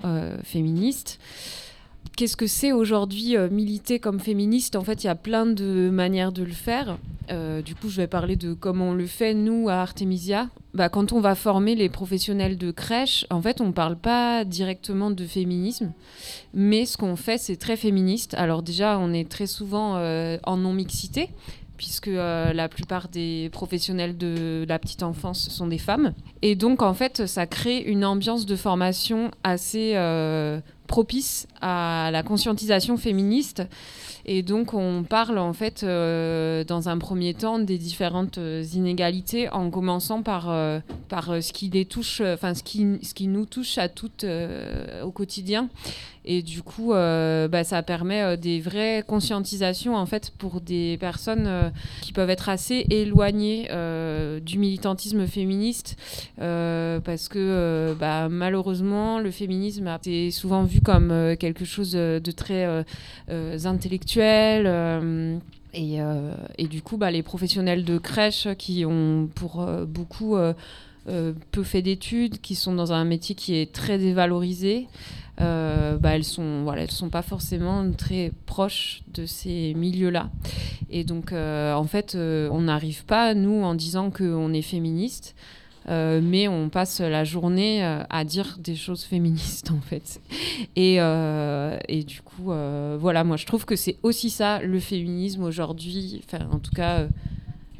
féministes. 0.43 1.19
Qu'est-ce 2.15 2.37
que 2.37 2.47
c'est 2.47 2.71
aujourd'hui 2.71 3.35
militer 3.51 3.99
comme 3.99 4.19
féministe? 4.19 4.75
En 4.75 4.83
fait, 4.83 5.03
il 5.03 5.07
y 5.07 5.09
a 5.09 5.15
plein 5.15 5.45
de 5.45 5.89
manières 5.89 6.31
de 6.31 6.43
le 6.43 6.51
faire. 6.51 6.97
du 7.29 7.75
coup, 7.75 7.89
je 7.89 7.97
vais 7.97 8.07
parler 8.07 8.35
de 8.35 8.53
comment 8.53 8.89
on 8.89 8.93
le 8.93 9.07
fait, 9.07 9.33
nous, 9.33 9.67
à 9.69 9.75
Artemisia. 9.75 10.49
Bah, 10.73 10.89
quand 10.89 11.13
on 11.13 11.19
va 11.19 11.35
former 11.35 11.75
les 11.75 11.87
professionnels 11.87 12.57
de 12.57 12.71
crèche, 12.71 13.27
en 13.29 13.41
fait, 13.41 13.61
on 13.61 13.67
ne 13.67 13.71
parle 13.71 13.95
pas 13.95 14.43
directement 14.43 15.11
de 15.11 15.23
féminisme, 15.25 15.93
mais 16.55 16.87
ce 16.87 16.97
qu'on 16.97 17.15
fait, 17.15 17.37
c'est 17.37 17.57
très 17.57 17.77
féministe. 17.77 18.33
Alors 18.33 18.63
déjà, 18.63 18.97
on 18.97 19.13
est 19.13 19.29
très 19.29 19.45
souvent 19.45 19.97
euh, 19.97 20.39
en 20.45 20.57
non-mixité, 20.57 21.29
puisque 21.77 22.07
euh, 22.07 22.53
la 22.53 22.69
plupart 22.69 23.07
des 23.07 23.49
professionnels 23.51 24.17
de 24.17 24.65
la 24.67 24.79
petite 24.79 25.03
enfance 25.03 25.49
sont 25.49 25.67
des 25.67 25.77
femmes. 25.77 26.15
Et 26.41 26.55
donc, 26.55 26.81
en 26.81 26.95
fait, 26.95 27.27
ça 27.27 27.45
crée 27.45 27.77
une 27.77 28.03
ambiance 28.03 28.47
de 28.47 28.55
formation 28.55 29.29
assez 29.43 29.91
euh, 29.93 30.59
propice 30.87 31.47
à 31.61 32.09
la 32.11 32.23
conscientisation 32.23 32.97
féministe. 32.97 33.63
Et 34.25 34.41
donc, 34.41 34.73
on 34.73 35.03
parle 35.03 35.37
en 35.37 35.51
fait, 35.51 35.83
euh, 35.83 36.63
dans 36.63 36.87
un 36.87 36.97
premier 36.97 37.33
temps, 37.33 37.59
des 37.59 37.77
différentes 37.77 38.37
euh, 38.37 38.63
inégalités, 38.73 39.49
en 39.49 39.69
commençant 39.69 40.23
par, 40.23 40.49
euh, 40.49 40.79
par 41.09 41.43
ce 41.43 41.51
qui 41.51 41.69
les 41.69 41.85
touche, 41.85 42.21
enfin, 42.21 42.53
ce 42.53 42.63
qui, 42.63 42.99
ce 43.01 43.13
qui 43.13 43.27
nous 43.27 43.45
touche 43.45 43.77
à 43.77 43.89
toutes 43.89 44.25
au 45.03 45.11
quotidien. 45.11 45.69
Et 46.25 46.41
du 46.41 46.61
coup, 46.61 46.91
bah, 46.93 47.63
ça 47.65 47.83
permet 47.83 48.37
des 48.37 48.61
vraies 48.61 49.03
conscientisations 49.05 49.97
en 49.97 50.05
fait 50.05 50.31
pour 50.37 50.61
des 50.61 50.97
personnes 50.97 51.71
qui 52.01 52.13
peuvent 52.13 52.29
être 52.29 52.47
assez 52.47 52.85
éloignées 52.89 53.67
du 54.41 54.57
militantisme 54.57 55.27
féministe 55.27 55.97
parce 56.37 57.27
que 57.27 57.93
bah, 57.99 58.29
malheureusement 58.29 59.19
le 59.19 59.31
féminisme 59.31 59.87
été 59.87 60.31
souvent 60.31 60.63
vu 60.63 60.79
comme 60.79 61.35
quelque 61.37 61.65
chose 61.65 61.91
de 61.91 62.31
très 62.31 62.85
intellectuel. 63.27 64.12
Et, 64.17 65.97
et, 66.57 66.67
du 66.67 66.81
coup, 66.81 66.97
bah, 66.97 67.09
les 67.09 67.23
professionnels 67.23 67.83
de 67.83 67.97
crèche 67.97 68.47
qui 68.57 68.85
ont 68.85 69.27
pour 69.33 69.65
beaucoup 69.87 70.35
peu 71.05 71.63
fait 71.63 71.81
d'études, 71.81 72.39
qui 72.41 72.55
sont 72.55 72.75
dans 72.75 72.93
un 72.93 73.05
métier 73.05 73.35
qui 73.35 73.55
est 73.55 73.73
très 73.73 73.97
dévalorisé, 73.97 74.87
euh, 75.41 75.97
bah, 75.97 76.15
elles 76.15 76.23
sont 76.23 76.61
voilà 76.63 76.87
sont 76.87 77.09
pas 77.09 77.23
forcément 77.23 77.89
très 77.91 78.31
proches 78.45 79.01
de 79.13 79.25
ces 79.25 79.73
milieux-là. 79.73 80.29
Et 80.91 81.03
donc 81.03 81.31
euh, 81.31 81.73
en 81.73 81.85
fait 81.85 82.13
euh, 82.13 82.49
on 82.51 82.61
n'arrive 82.61 83.03
pas 83.05 83.33
nous 83.33 83.63
en 83.63 83.73
disant 83.73 84.11
qu'on 84.11 84.53
est 84.53 84.61
féministe 84.61 85.35
mais 85.87 86.47
on 86.47 86.69
passe 86.69 86.99
la 87.01 87.23
journée 87.23 87.83
à 88.09 88.23
dire 88.23 88.57
des 88.59 88.75
choses 88.75 89.03
féministes 89.03 89.71
en 89.71 89.81
fait 89.81 90.21
et, 90.75 90.95
et 90.95 92.03
du 92.03 92.21
coup 92.21 92.51
voilà 92.99 93.23
moi 93.23 93.37
je 93.37 93.45
trouve 93.45 93.65
que 93.65 93.75
c'est 93.75 93.97
aussi 94.03 94.29
ça 94.29 94.61
le 94.61 94.79
féminisme 94.79 95.43
aujourd'hui 95.43 96.21
enfin 96.25 96.45
en 96.51 96.59
tout 96.59 96.71
cas 96.71 97.07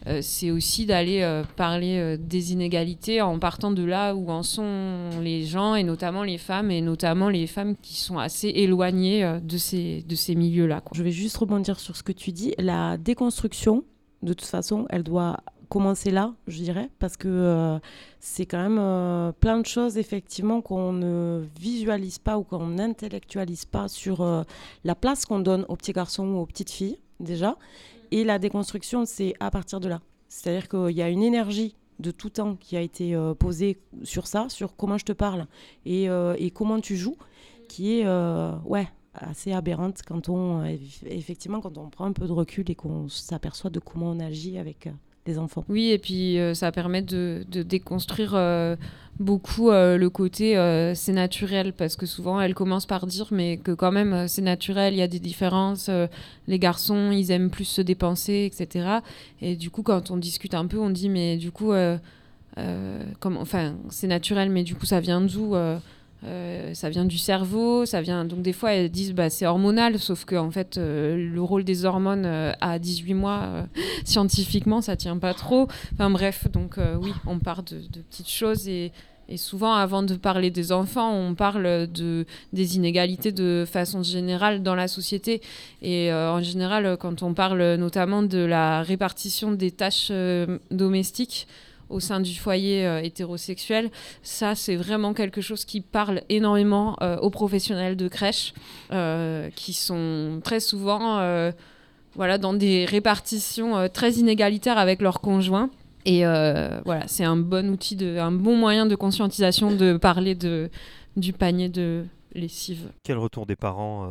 euh, 0.08 0.20
c'est 0.22 0.52
aussi 0.52 0.86
d'aller 0.86 1.22
euh, 1.22 1.44
parler 1.56 1.98
euh, 1.98 2.18
des 2.20 2.52
inégalités 2.52 3.22
en 3.22 3.40
partant 3.40 3.72
de 3.72 3.84
là 3.84 4.16
où 4.16 4.30
en 4.30 4.44
sont 4.44 5.10
les 5.22 5.46
gens, 5.46 5.76
et 5.76 5.84
notamment 5.84 6.24
les 6.24 6.38
femmes, 6.38 6.72
et 6.72 6.82
notamment 6.82 7.30
les 7.30 7.48
femmes 7.48 7.76
qui 7.82 7.96
sont 7.96 8.18
assez 8.18 8.50
éloignées 8.50 9.40
de 9.42 9.58
ces, 9.58 10.04
de 10.08 10.16
ces 10.16 10.36
milieux-là. 10.36 10.84
Je 10.94 11.04
vais 11.04 11.12
juste 11.12 11.38
rebondir 11.38 11.80
sur 11.80 11.96
ce 11.96 12.04
que 12.04 12.12
tu 12.12 12.32
dis. 12.32 12.54
La 12.58 12.98
déconstruction, 12.98 13.84
de 14.22 14.34
toute 14.34 14.48
façon, 14.48 14.86
elle 14.90 15.04
doit 15.04 15.38
commencer 15.74 16.12
là, 16.12 16.34
je 16.48 16.62
dirais, 16.62 16.90
parce 17.00 17.18
que 17.18 17.80
c'est 18.20 18.46
quand 18.46 18.62
même 18.70 19.34
plein 19.40 19.60
de 19.60 19.66
choses, 19.66 19.98
effectivement, 19.98 20.62
qu'on 20.62 20.94
ne 20.94 21.44
visualise 21.60 22.20
pas 22.20 22.38
ou 22.38 22.44
qu'on 22.44 22.68
n'intellectualise 22.68 23.66
pas 23.66 23.88
sur 23.88 24.46
la 24.84 24.96
place 24.96 25.26
qu'on 25.26 25.40
donne 25.40 25.66
aux 25.70 25.76
petits 25.76 25.94
garçons 25.94 26.28
ou 26.28 26.38
aux 26.38 26.46
petites 26.46 26.70
filles, 26.70 27.00
déjà, 27.20 27.58
et 28.12 28.24
la 28.24 28.38
déconstruction, 28.38 29.06
c'est 29.06 29.34
à 29.40 29.50
partir 29.50 29.80
de 29.80 29.90
là. 29.90 30.00
C'est-à-dire 30.30 30.70
qu'il 30.70 30.96
y 30.96 31.02
a 31.02 31.10
une 31.10 31.24
énergie 31.24 31.76
de 32.00 32.12
tout 32.12 32.30
temps 32.30 32.56
qui 32.56 32.78
a 32.78 32.82
été 32.82 33.16
euh, 33.16 33.34
posée 33.34 33.80
sur 34.04 34.28
ça, 34.28 34.50
sur 34.50 34.76
comment 34.76 35.00
je 35.00 35.06
te 35.06 35.14
parle 35.14 35.48
et, 35.86 36.10
euh, 36.10 36.36
et 36.38 36.52
comment 36.52 36.80
tu 36.80 36.96
joues, 36.96 37.18
qui 37.68 38.00
est 38.00 38.06
euh, 38.06 38.56
ouais, 38.66 38.88
assez 39.16 39.52
aberrante 39.52 40.02
quand 40.06 40.30
on, 40.30 40.64
effectivement, 41.06 41.60
quand 41.60 41.78
on 41.78 41.90
prend 41.90 42.06
un 42.06 42.14
peu 42.14 42.28
de 42.28 42.32
recul 42.32 42.70
et 42.70 42.76
qu'on 42.76 43.10
s'aperçoit 43.10 43.70
de 43.70 43.80
comment 43.80 44.12
on 44.12 44.20
agit 44.20 44.58
avec 44.58 44.90
les 45.26 45.38
enfants. 45.38 45.64
Oui, 45.70 45.92
et 45.92 45.98
puis 45.98 46.38
ça 46.54 46.72
permet 46.72 47.02
de, 47.02 47.46
déconstruire 47.50 48.36
beaucoup 49.20 49.70
euh, 49.70 49.98
le 49.98 50.10
côté 50.10 50.58
euh, 50.58 50.96
c'est 50.96 51.14
naturel 51.14 51.74
parce 51.74 51.96
que 51.96 52.06
souvent 52.06 52.42
elle 52.42 52.56
commence 52.56 52.86
par 52.86 53.06
dire 53.06 53.28
mais 53.32 53.58
que 53.58 53.72
quand 53.72 53.92
même 53.92 54.14
euh, 54.14 54.28
c'est 54.28 54.42
naturel, 54.42 54.94
il 54.94 54.98
y 54.98 55.02
a 55.02 55.08
des 55.08 55.20
différences, 55.20 55.90
les 56.48 56.60
garçons 56.60 57.12
ils 57.12 57.32
aiment 57.32 57.50
plus 57.50 57.66
se 57.66 57.82
dépenser, 57.82 58.50
etc. 58.52 59.00
Et 59.42 59.56
du 59.56 59.70
coup 59.70 59.84
quand 59.84 60.12
on 60.12 60.18
discute 60.18 60.54
un 60.54 60.66
peu 60.66 60.80
on 60.80 60.90
dit 60.90 61.10
mais 61.10 61.38
du 61.38 61.52
coup 61.52 61.74
comme, 63.20 63.38
enfin 63.38 63.76
c'est 63.90 64.08
naturel 64.08 64.50
mais 64.50 64.64
du 64.64 64.76
coup 64.76 64.86
ça 64.86 65.00
vient 65.00 65.22
d'où 65.22 65.56
ça 66.74 66.90
vient 66.90 67.06
du 67.06 67.18
cerveau, 67.18 67.86
ça 67.86 68.02
vient 68.02 68.26
donc 68.26 68.42
des 68.42 68.54
fois 68.54 68.74
elles 68.74 68.90
disent 68.90 69.14
bah 69.14 69.30
c'est 69.30 69.46
hormonal, 69.46 70.00
sauf 70.00 70.26
que 70.26 70.36
en 70.36 70.52
fait 70.52 70.78
le 70.78 71.42
rôle 71.42 71.64
des 71.64 71.86
hormones 71.86 72.26
à 72.26 72.80
18 72.80 73.14
mois 73.14 73.68
scientifiquement 74.06 74.82
ça 74.82 74.96
tient 74.96 75.18
pas 75.18 75.34
trop. 75.34 75.68
Enfin 75.94 76.10
bref, 76.10 76.48
donc 76.52 76.78
oui 77.02 77.12
on 77.28 77.40
part 77.40 77.64
de, 77.64 77.82
petites 78.10 78.30
choses 78.30 78.68
et 79.30 79.38
souvent, 79.38 79.74
avant 79.74 80.04
de 80.04 80.16
parler 80.16 80.52
des 80.52 80.72
enfants, 80.72 81.14
on 81.14 81.34
parle 81.34 81.88
de, 81.92 82.26
des 82.52 82.76
inégalités 82.76 83.32
de 83.32 83.66
façon 83.68 84.04
générale 84.04 84.64
dans 84.64 84.76
la 84.76 84.88
société. 84.88 85.42
Et 85.82 86.12
euh, 86.12 86.32
en 86.32 86.42
général, 86.42 86.98
quand 87.00 87.24
on 87.24 87.34
parle 87.34 87.76
notamment 87.76 88.24
de 88.24 88.40
la 88.40 88.84
répartition 88.84 89.52
des 89.52 89.72
tâches 89.72 90.10
euh, 90.12 90.60
domestiques 90.72 91.48
au 91.94 92.00
sein 92.00 92.20
du 92.20 92.36
foyer 92.36 92.86
euh, 92.86 93.02
hétérosexuel, 93.02 93.92
ça, 94.22 94.56
c'est 94.56 94.76
vraiment 94.76 95.14
quelque 95.14 95.42
chose 95.42 95.66
qui 95.66 95.82
parle 95.82 96.22
énormément 96.30 96.98
aux 97.22 97.30
professionnels 97.30 97.96
de 97.96 98.08
crèche, 98.08 98.54
qui 99.56 99.74
sont 99.74 100.42
très 100.44 100.60
souvent 100.60 101.52
voilà, 102.16 102.38
dans 102.38 102.54
des 102.54 102.86
répartitions 102.86 103.88
très 103.90 104.14
inégalitaires 104.14 104.78
avec 104.78 105.02
leurs 105.02 105.22
conjoints. 105.22 105.70
Et 106.06 106.26
euh, 106.26 106.82
voilà, 106.86 107.08
c'est 107.08 107.24
un 107.24 107.38
bon 107.38 107.70
outil, 107.70 107.98
un 108.18 108.32
bon 108.32 108.58
moyen 108.58 108.86
de 108.86 108.96
conscientisation 108.96 109.72
de 109.72 109.98
parler 109.98 110.36
de, 110.36 110.70
du 111.16 111.34
panier 111.34 111.70
de 111.70 112.06
lessive. 112.34 112.90
Quel 113.04 113.18
retour 113.18 113.46
des 113.46 113.56
parents 113.56 114.08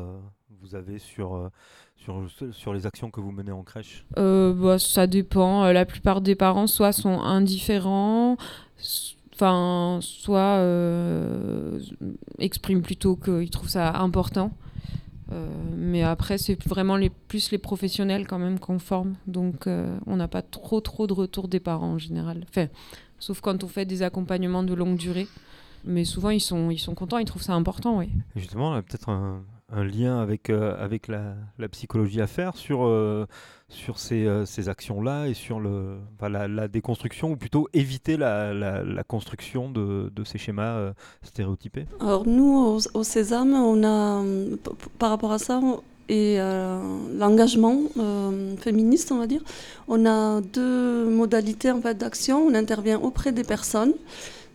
vous 0.60 0.74
avez 0.74 0.98
sur, 0.98 1.50
sur, 2.04 2.26
sur, 2.52 2.74
les 2.74 2.86
actions 2.86 3.10
que 3.10 3.20
vous 3.20 3.32
menez 3.32 3.52
en 3.52 3.62
crèche 3.62 4.04
bah, 4.16 4.78
Ça 4.78 5.06
dépend. 5.06 5.70
La 5.72 5.84
plupart 5.84 6.20
des 6.20 6.34
parents 6.34 6.66
soit 6.66 6.92
sont 6.92 7.20
indifférents, 7.20 8.36
enfin, 9.34 9.98
soit 10.00 10.60
expriment 12.38 12.82
plutôt 12.82 13.16
qu'ils 13.16 13.50
trouvent 13.50 13.68
ça 13.68 13.96
important. 13.98 14.52
Euh, 15.32 15.46
mais 15.76 16.02
après, 16.02 16.38
c'est 16.38 16.62
vraiment 16.66 16.96
les, 16.96 17.10
plus 17.10 17.50
les 17.50 17.58
professionnels 17.58 18.26
quand 18.26 18.38
même 18.38 18.58
qu'on 18.58 18.78
forme. 18.78 19.14
Donc, 19.26 19.66
euh, 19.66 19.98
on 20.06 20.16
n'a 20.16 20.28
pas 20.28 20.42
trop, 20.42 20.80
trop 20.80 21.06
de 21.06 21.12
retours 21.12 21.48
des 21.48 21.60
parents 21.60 21.92
en 21.92 21.98
général. 21.98 22.44
Enfin, 22.48 22.68
sauf 23.18 23.40
quand 23.40 23.64
on 23.64 23.68
fait 23.68 23.84
des 23.84 24.02
accompagnements 24.02 24.62
de 24.62 24.74
longue 24.74 24.96
durée. 24.96 25.28
Mais 25.84 26.04
souvent, 26.04 26.30
ils 26.30 26.40
sont, 26.40 26.70
ils 26.70 26.78
sont 26.78 26.94
contents, 26.94 27.18
ils 27.18 27.24
trouvent 27.24 27.42
ça 27.42 27.54
important, 27.54 27.98
oui. 27.98 28.08
Justement, 28.36 28.80
peut-être 28.82 29.08
un, 29.08 29.42
un 29.72 29.84
lien 29.84 30.20
avec, 30.20 30.50
euh, 30.50 30.74
avec 30.78 31.08
la, 31.08 31.34
psychologie 31.70 32.20
à 32.20 32.26
faire 32.26 32.56
sur, 32.56 32.84
euh, 32.84 33.26
sur 33.68 33.98
ces, 33.98 34.26
euh, 34.26 34.44
ces 34.44 34.68
actions-là 34.68 35.26
et 35.28 35.34
sur 35.34 35.60
le, 35.60 35.96
la, 36.20 36.46
la, 36.46 36.68
déconstruction, 36.68 37.30
ou 37.30 37.36
plutôt 37.36 37.68
éviter 37.72 38.16
la, 38.16 38.52
la 38.52 39.04
construction 39.04 39.70
de, 39.70 40.12
de, 40.14 40.24
ces 40.24 40.38
schémas 40.38 40.92
stéréotypés 41.22 41.86
Alors 42.00 42.26
nous, 42.26 42.54
au, 42.54 42.78
au, 42.94 43.02
Sésame, 43.02 43.54
on 43.54 43.82
a, 43.84 44.22
par 44.98 45.10
rapport 45.10 45.32
à 45.32 45.38
ça, 45.38 45.60
et 46.08 46.36
l'engagement 47.16 47.80
féministe, 48.58 49.12
on 49.12 49.18
va 49.18 49.26
dire, 49.26 49.40
on 49.88 50.04
a 50.04 50.40
deux 50.42 51.08
modalités 51.08 51.70
en 51.70 51.80
fait, 51.80 51.96
d'action. 51.96 52.46
On 52.46 52.54
intervient 52.54 52.98
auprès 52.98 53.32
des 53.32 53.44
personnes. 53.44 53.94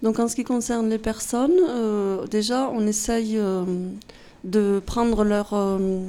Donc 0.03 0.19
en 0.19 0.27
ce 0.27 0.35
qui 0.35 0.43
concerne 0.43 0.89
les 0.89 0.99
personnes, 0.99 1.57
déjà, 2.29 2.69
on 2.71 2.85
essaye 2.85 3.39
de 4.43 4.81
prendre, 4.85 5.23
leur, 5.23 5.53
euh, 5.53 5.99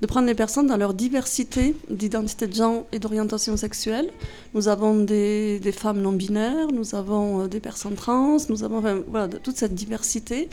de 0.00 0.06
prendre 0.06 0.26
les 0.26 0.34
personnes 0.34 0.66
dans 0.66 0.76
leur 0.76 0.94
diversité 0.94 1.74
d'identité 1.88 2.46
de 2.46 2.54
genre 2.54 2.84
et 2.92 2.98
d'orientation 2.98 3.56
sexuelle. 3.56 4.10
Nous 4.54 4.68
avons 4.68 4.96
des, 4.96 5.60
femmes 5.76 6.00
non 6.00 6.12
binaires, 6.12 6.68
nous 6.72 6.94
avons 6.94 7.44
euh, 7.44 7.48
des 7.48 7.60
personnes 7.60 7.94
trans, 7.94 8.36
nous 8.48 8.64
avons 8.64 8.82
voilà, 9.08 9.28
toute 9.28 9.56
cette 9.56 9.74
diversité. 9.74 10.48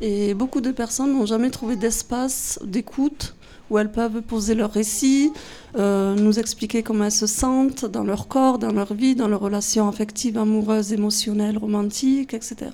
Et 0.00 0.34
beaucoup 0.34 0.60
de 0.60 0.70
personnes 0.70 1.12
n'ont 1.12 1.26
jamais 1.26 1.50
trouvé 1.50 1.76
d'espace 1.76 2.58
d'écoute 2.64 3.34
où 3.72 3.78
elles 3.78 3.90
peuvent 3.90 4.20
poser 4.20 4.54
leur 4.54 4.70
récit, 4.70 5.32
euh, 5.76 6.14
nous 6.14 6.38
expliquer 6.38 6.82
comment 6.82 7.04
elles 7.04 7.10
se 7.10 7.26
sentent 7.26 7.86
dans 7.86 8.04
leur 8.04 8.28
corps, 8.28 8.58
dans 8.58 8.72
leur 8.72 8.92
vie, 8.92 9.14
dans 9.14 9.28
leurs 9.28 9.40
relations 9.40 9.88
affectives, 9.88 10.36
amoureuses, 10.36 10.92
émotionnelles, 10.92 11.56
romantiques, 11.56 12.34
etc. 12.34 12.70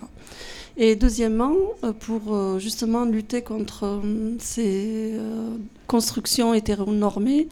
Et 0.80 0.94
deuxièmement, 0.94 1.56
euh, 1.82 1.92
pour 1.92 2.32
euh, 2.32 2.60
justement 2.60 3.04
lutter 3.04 3.42
contre 3.42 3.84
euh, 3.84 4.36
ces 4.38 5.14
constructions 5.88 6.54
hétéronormées 6.54 7.48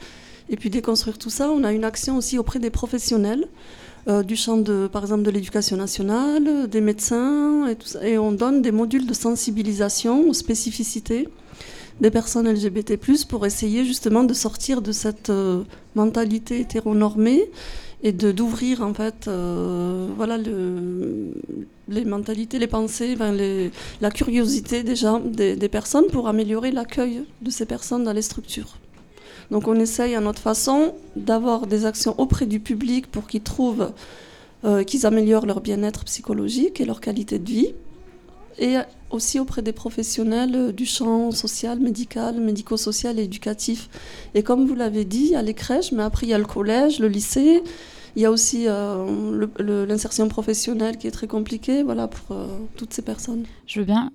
et 0.49 0.57
puis 0.57 0.71
déconstruire 0.71 1.19
tout 1.19 1.31
ça, 1.31 1.51
on 1.51 1.65
a 1.65 1.73
une 1.73 1.83
action 1.83 2.17
aussi 2.17 2.39
auprès 2.39 2.61
des 2.61 2.71
professionnels 2.71 3.47
du 4.25 4.37
champ 4.37 4.57
de, 4.57 4.87
par 4.87 5.03
exemple, 5.03 5.25
de 5.25 5.33
l'éducation 5.33 5.77
nationale, 5.77 6.69
des 6.69 6.81
médecins, 6.81 7.67
et, 8.05 8.19
on 8.19 8.31
donne 8.31 8.63
des 8.63 8.71
modules 8.71 9.05
de 9.05 9.13
sensibilisation 9.13 10.29
aux 10.29 10.33
spécificités 10.33 11.29
des 12.01 12.13
personnes 12.13 12.49
LGBT+, 12.49 12.97
pour 13.29 13.47
essayer 13.47 13.85
justement 13.85 14.23
de 14.23 14.33
sortir 14.33 14.81
de 14.81 14.93
cette 14.93 15.33
mentalité 15.97 16.61
hétéronormée 16.61 17.51
et 18.03 18.13
d'ouvrir 18.13 18.83
en 18.83 18.93
fait 18.93 19.27
euh, 19.27 20.09
voilà 20.17 20.37
le, 20.39 21.33
les 21.89 22.05
mentalités, 22.05 22.59
les 22.59 22.67
pensées, 22.67 23.17
la 24.01 24.11
curiosité 24.11 24.83
des, 24.83 25.57
des 25.57 25.69
personnes 25.69 26.07
pour 26.07 26.29
améliorer 26.29 26.73
l'accueil 26.73 27.23
de 27.43 27.51
ces 27.51 27.67
personnes 27.67 28.05
dans 28.05 28.13
les 28.13 28.23
structures. 28.23 28.77
Donc 29.51 29.69
on 29.69 29.75
essaye 29.75 30.15
à 30.15 30.21
notre 30.21 30.43
façon 30.43 30.95
d'avoir 31.15 31.67
des 31.67 31.87
actions 31.87 32.15
auprès 32.19 32.47
du 32.47 32.61
public 32.61 33.07
pour 33.07 33.27
qu'ils 33.27 33.43
trouvent 33.43 33.93
euh, 34.65 34.83
qu'ils 34.83 35.07
améliorent 35.07 35.47
leur 35.47 35.61
bien-être 35.61 36.05
psychologique 36.05 36.81
et 36.81 36.85
leur 36.85 37.01
qualité 37.01 37.39
de 37.39 37.49
vie 37.49 37.75
et 38.59 38.77
aussi 39.11 39.39
auprès 39.39 39.63
des 39.63 39.73
professionnels 39.73 40.73
du 40.73 40.87
champ 40.87 41.31
social, 41.31 41.79
médical, 41.79 42.41
médico-social 42.41 43.19
et 43.19 43.25
éducatif. 43.25 43.89
Et 44.35 44.43
comme 44.43 44.67
vous 44.67 44.75
l'avez 44.75 45.05
dit, 45.05 45.25
il 45.25 45.31
y 45.31 45.37
a 45.37 45.43
les 45.43 45.55
crèches, 45.55 45.93
mais 45.93 46.03
après 46.03 46.27
il 46.27 46.31
y 46.31 46.35
a 46.35 46.39
le 46.39 46.45
collège, 46.45 46.99
le 46.99 47.09
lycée, 47.09 47.63
il 48.17 48.23
y 48.23 48.25
a 48.25 48.31
aussi 48.31 48.65
euh, 48.67 49.47
l'insertion 49.59 50.27
professionnelle 50.29 50.97
qui 50.97 51.07
est 51.07 51.11
très 51.11 51.27
compliquée 51.27 51.83
voilà, 51.83 52.09
pour 52.09 52.35
euh, 52.35 52.47
toutes 52.75 52.95
ces 52.95 53.03
personnes. 53.03 53.45
Je 53.67 53.81
veux 53.81 53.85
bien 53.85 54.11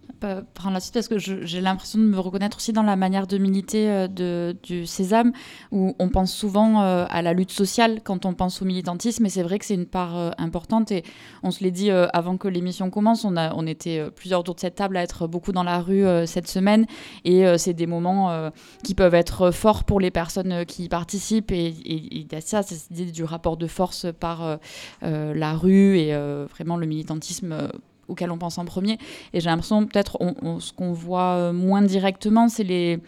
prendre 0.54 0.74
la 0.74 0.80
suite 0.80 0.94
parce 0.94 1.08
que 1.08 1.18
j'ai 1.18 1.62
l'impression 1.62 1.98
de 1.98 2.04
me 2.04 2.20
reconnaître 2.20 2.58
aussi 2.58 2.74
dans 2.74 2.84
la 2.84 2.96
manière 2.96 3.28
de 3.28 3.38
militer 3.38 3.90
euh, 3.90 4.08
de, 4.08 4.56
du 4.64 4.88
Sésame, 4.88 5.34
où 5.72 5.96
on 6.00 6.10
pense 6.10 6.34
souvent 6.34 6.80
à 6.82 7.22
la 7.22 7.34
lutte 7.34 7.52
sociale 7.52 8.02
quand 8.04 8.26
on 8.26 8.34
pense 8.34 8.62
au 8.62 8.66
militantisme, 8.66 9.26
et 9.26 9.30
c'est 9.30 9.44
vrai 9.44 9.60
que 9.60 9.66
c'est 9.66 9.76
une 9.76 9.86
part 9.86 10.34
importante. 10.40 10.92
Et 10.92 11.04
on 11.44 11.52
se 11.52 11.64
l'est 11.64 11.72
dit 11.72 11.92
avant 11.92 12.38
que 12.38 12.48
l'émission 12.48 12.90
commence, 12.90 13.24
on, 13.24 13.38
a, 13.38 13.54
on 13.54 13.68
était 13.68 14.10
plusieurs 14.16 14.40
autour 14.40 14.56
de 14.56 14.60
cette 14.60 14.76
table 14.76 14.98
à 14.98 15.04
être 15.04 15.28
beaucoup 15.28 15.52
dans 15.52 15.64
la 15.64 15.80
rue 15.80 16.06
cette 16.26 16.48
semaine, 16.48 16.86
et 17.26 17.46
c'est 17.58 17.74
des 17.74 17.88
moments 17.88 18.52
qui 18.84 18.96
peuvent 18.96 19.14
être 19.14 19.52
forts 19.52 19.84
pour 19.84 20.00
les 20.00 20.12
personnes 20.12 20.66
qui 20.66 20.86
y 20.86 20.90
participent. 20.90 21.52
Et 21.52 21.68
il 21.86 22.28
y 22.32 22.36
a 22.36 22.42
ça, 22.42 22.62
idée 22.92 23.12
du 23.12 23.24
rapport 23.24 23.58
de 23.58 23.68
force 23.68 23.91
par 24.20 24.44
euh, 24.44 24.58
euh, 25.04 25.34
la 25.34 25.54
rue 25.54 25.98
et 25.98 26.14
euh, 26.14 26.46
vraiment 26.50 26.78
le 26.78 26.86
militantisme 26.86 27.70
auquel 28.08 28.32
on 28.32 28.38
pense 28.38 28.58
en 28.58 28.66
premier. 28.66 28.98
Et 29.34 29.40
j'ai 29.40 29.50
l'impression, 29.50 29.86
peut-être, 29.86 30.18
ce 30.60 30.74
qu'on 30.74 30.92
voit 30.92 31.54
moins 31.54 31.82
directement, 31.82 32.50
c'est 32.50 32.64
les, 32.64 33.00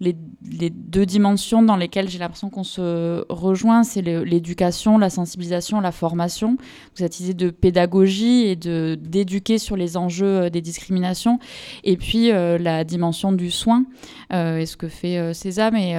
les, 0.00 0.70
deux 0.70 1.06
dimensions 1.06 1.62
dans 1.62 1.76
lesquelles 1.76 2.08
j'ai 2.08 2.18
l'impression 2.18 2.50
qu'on 2.50 2.64
se 2.64 3.24
rejoint, 3.28 3.84
c'est 3.84 4.02
l'éducation, 4.02 4.98
la 4.98 5.10
sensibilisation, 5.10 5.80
la 5.80 5.92
formation. 5.92 6.56
Cette 6.94 7.20
idée 7.20 7.34
de 7.34 7.50
pédagogie 7.50 8.46
et 8.46 8.56
d'éduquer 8.56 9.58
sur 9.58 9.76
les 9.76 9.96
enjeux 9.96 10.50
des 10.50 10.60
discriminations, 10.60 11.38
et 11.84 11.96
puis 11.96 12.30
la 12.30 12.82
dimension 12.82 13.30
du 13.30 13.50
soin, 13.52 13.84
et 14.32 14.66
ce 14.66 14.76
que 14.76 14.88
fait 14.88 15.34
César, 15.34 15.74
et 15.74 15.94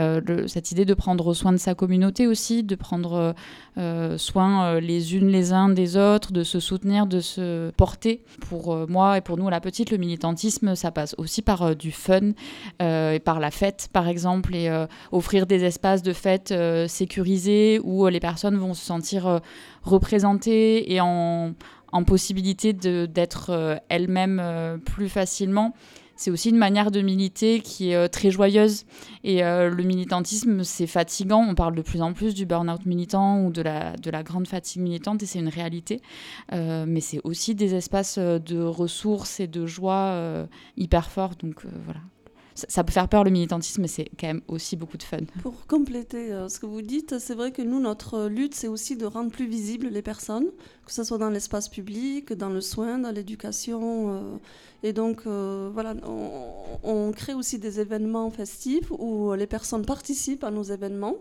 cette 0.47 0.71
idée 0.71 0.85
de 0.85 0.93
prendre 0.93 1.33
soin 1.33 1.53
de 1.53 1.57
sa 1.57 1.75
communauté 1.75 2.27
aussi, 2.27 2.63
de 2.63 2.75
prendre 2.75 3.35
euh, 3.77 4.17
soin 4.17 4.65
euh, 4.65 4.79
les 4.79 5.15
unes 5.15 5.27
les 5.27 5.53
uns 5.53 5.69
des 5.69 5.95
autres, 5.95 6.31
de 6.31 6.43
se 6.43 6.59
soutenir, 6.59 7.05
de 7.05 7.19
se 7.19 7.71
porter. 7.71 8.23
Pour 8.49 8.73
euh, 8.73 8.85
moi 8.87 9.17
et 9.17 9.21
pour 9.21 9.37
nous, 9.37 9.49
la 9.49 9.61
petite, 9.61 9.91
le 9.91 9.97
militantisme, 9.97 10.75
ça 10.75 10.91
passe 10.91 11.15
aussi 11.17 11.41
par 11.41 11.75
du 11.75 11.91
fun 11.91 12.31
et 12.79 13.19
par 13.19 13.39
la 13.39 13.51
fête, 13.51 13.89
par 13.93 14.07
exemple, 14.07 14.55
et 14.55 14.69
offrir 15.11 15.45
des 15.45 15.63
espaces 15.63 16.01
de 16.01 16.13
fête 16.13 16.53
sécurisés 16.87 17.79
où 17.83 18.07
les 18.07 18.19
personnes 18.19 18.57
vont 18.57 18.73
se 18.73 18.83
sentir 18.83 19.41
représentées 19.83 20.91
et 20.93 21.01
en, 21.01 21.53
en 21.91 22.03
possibilité 22.03 22.73
d'être 22.73 23.81
elles-mêmes 23.89 24.79
plus 24.85 25.09
facilement 25.09 25.73
c'est 26.19 26.31
aussi 26.31 26.49
une 26.49 26.57
manière 26.57 26.91
de 26.91 26.99
militer 26.99 27.61
qui 27.61 27.91
est 27.91 27.95
euh, 27.95 28.09
très 28.09 28.29
joyeuse. 28.29 28.83
Et 29.23 29.41
euh, 29.41 29.69
le 29.69 29.83
militantisme, 29.83 30.65
c'est 30.65 30.85
fatigant. 30.85 31.45
On 31.47 31.55
parle 31.55 31.75
de 31.75 31.81
plus 31.81 32.01
en 32.01 32.11
plus 32.11 32.33
du 32.33 32.45
burn-out 32.45 32.85
militant 32.85 33.45
ou 33.45 33.51
de 33.51 33.61
la, 33.61 33.95
de 33.95 34.11
la 34.11 34.21
grande 34.21 34.45
fatigue 34.45 34.81
militante, 34.81 35.23
et 35.23 35.25
c'est 35.25 35.39
une 35.39 35.47
réalité. 35.47 36.01
Euh, 36.51 36.83
mais 36.85 36.99
c'est 36.99 37.21
aussi 37.23 37.55
des 37.55 37.73
espaces 37.73 38.19
de 38.19 38.61
ressources 38.61 39.39
et 39.39 39.47
de 39.47 39.65
joie 39.65 40.45
hyper 40.75 41.09
forts. 41.09 41.35
Donc 41.41 41.63
voilà 41.85 42.01
ça 42.67 42.83
peut 42.83 42.91
faire 42.91 43.07
peur 43.07 43.23
le 43.23 43.31
militantisme, 43.31 43.81
mais 43.81 43.87
c'est 43.87 44.09
quand 44.19 44.27
même 44.27 44.41
aussi 44.47 44.75
beaucoup 44.75 44.97
de 44.97 45.03
fun. 45.03 45.19
Pour 45.41 45.67
compléter 45.67 46.31
euh, 46.31 46.49
ce 46.49 46.59
que 46.59 46.65
vous 46.65 46.81
dites, 46.81 47.19
c'est 47.19 47.35
vrai 47.35 47.51
que 47.51 47.61
nous, 47.61 47.79
notre 47.79 48.27
lutte, 48.27 48.55
c'est 48.55 48.67
aussi 48.67 48.95
de 48.95 49.05
rendre 49.05 49.31
plus 49.31 49.47
visibles 49.47 49.87
les 49.87 50.01
personnes, 50.01 50.47
que 50.85 50.91
ce 50.91 51.03
soit 51.03 51.17
dans 51.17 51.29
l'espace 51.29 51.69
public, 51.69 52.33
dans 52.33 52.49
le 52.49 52.61
soin, 52.61 52.99
dans 52.99 53.11
l'éducation. 53.11 54.13
Euh, 54.13 54.37
et 54.83 54.93
donc, 54.93 55.21
euh, 55.25 55.69
voilà, 55.73 55.93
on, 56.03 56.51
on, 56.83 57.11
crée 57.11 57.33
aussi 57.33 57.59
des 57.59 57.79
événements 57.79 58.29
festifs 58.29 58.91
où 58.91 59.33
les 59.33 59.47
personnes 59.47 59.85
participent 59.85 60.43
à 60.43 60.51
nos 60.51 60.63
événements. 60.63 61.15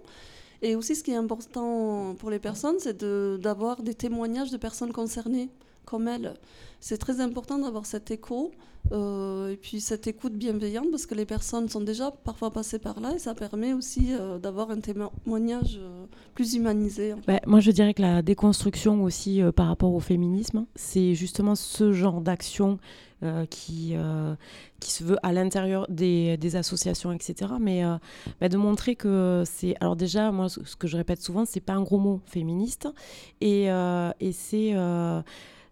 Et 0.62 0.74
aussi, 0.74 0.96
ce 0.96 1.04
qui 1.04 1.12
est 1.12 1.16
important 1.16 2.14
pour 2.18 2.30
les 2.30 2.40
personnes, 2.40 2.76
c'est 2.78 3.04
d'avoir 3.04 3.82
des 3.82 3.94
témoignages 3.94 4.50
de 4.50 4.56
personnes 4.56 4.92
concernées 4.92 5.50
comme 5.84 6.08
elles. 6.08 6.34
C'est 6.80 6.98
très 6.98 7.20
important 7.20 7.58
d'avoir 7.58 7.86
cet 7.86 8.10
écho 8.10 8.52
euh, 8.92 9.50
et 9.50 9.56
puis 9.56 9.80
cette 9.80 10.06
écoute 10.06 10.34
bienveillante 10.34 10.90
parce 10.90 11.04
que 11.04 11.14
les 11.14 11.26
personnes 11.26 11.68
sont 11.68 11.80
déjà 11.80 12.10
parfois 12.10 12.50
passées 12.50 12.78
par 12.78 13.00
là 13.00 13.12
et 13.14 13.18
ça 13.18 13.34
permet 13.34 13.74
aussi 13.74 14.14
euh, 14.14 14.38
d'avoir 14.38 14.70
un 14.70 14.80
témoignage 14.80 15.78
euh, 15.78 16.06
plus 16.34 16.54
humanisé. 16.54 17.14
moi 17.46 17.60
je 17.60 17.70
dirais 17.70 17.92
que 17.92 18.00
la 18.00 18.22
déconstruction 18.22 19.02
aussi 19.02 19.42
par 19.54 19.66
rapport 19.66 19.92
au 19.92 20.00
féminisme, 20.00 20.66
c'est 20.74 21.14
justement 21.14 21.54
ce 21.54 21.92
genre 21.92 22.20
d'action 22.20 22.78
qui, 23.50 23.96
qui 24.78 24.92
se 24.92 25.02
veut 25.02 25.16
à 25.24 25.32
l'intérieur 25.32 25.86
des, 25.88 26.54
associations, 26.54 27.10
etc. 27.10 27.54
Mais 27.60 27.82
bah, 28.40 28.48
de 28.48 28.56
montrer 28.56 28.94
que 28.94 29.42
c'est... 29.44 29.74
Alors 29.80 29.96
déjà, 29.96 30.30
moi 30.30 30.48
ce 30.48 30.76
que 30.76 30.86
je 30.86 30.96
répète 30.96 31.20
souvent, 31.20 31.44
c'est 31.44 31.58
pas 31.58 31.72
un 31.72 31.82
gros 31.82 31.98
mot 31.98 32.20
féministe 32.26 32.86
et, 33.40 33.64
et 33.64 34.32
c'est 34.32 34.72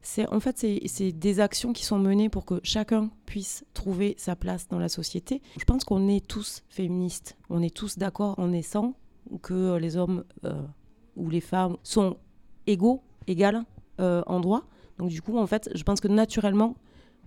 c'est 0.06 0.32
en 0.32 0.38
fait 0.38 0.64
c'est 0.86 1.12
des 1.12 1.40
actions 1.40 1.72
qui 1.72 1.84
sont 1.84 1.98
menées 1.98 2.28
pour 2.28 2.44
que 2.44 2.60
chacun 2.62 3.10
puisse 3.26 3.64
trouver 3.74 4.14
sa 4.18 4.36
place 4.36 4.68
dans 4.68 4.78
la 4.78 4.88
société. 4.88 5.42
Je 5.58 5.64
pense 5.64 5.84
qu'on 5.84 6.06
est 6.08 6.24
tous 6.24 6.62
féministes, 6.68 7.36
on 7.50 7.60
est 7.60 7.74
tous 7.74 7.98
d'accord 7.98 8.38
en 8.38 8.48
naissant 8.48 8.94
que 9.42 9.76
les 9.76 9.96
hommes 9.96 10.22
euh, 10.44 10.62
ou 11.16 11.28
les 11.28 11.40
femmes 11.40 11.76
sont 11.82 12.18
égaux, 12.68 13.02
égales 13.26 13.64
euh, 13.98 14.22
en 14.28 14.38
droit. 14.38 14.62
Donc 14.98 15.08
du 15.08 15.20
coup, 15.20 15.38
en 15.38 15.46
fait, 15.48 15.68
je 15.74 15.82
pense 15.82 16.00
que 16.00 16.08
naturellement, 16.08 16.76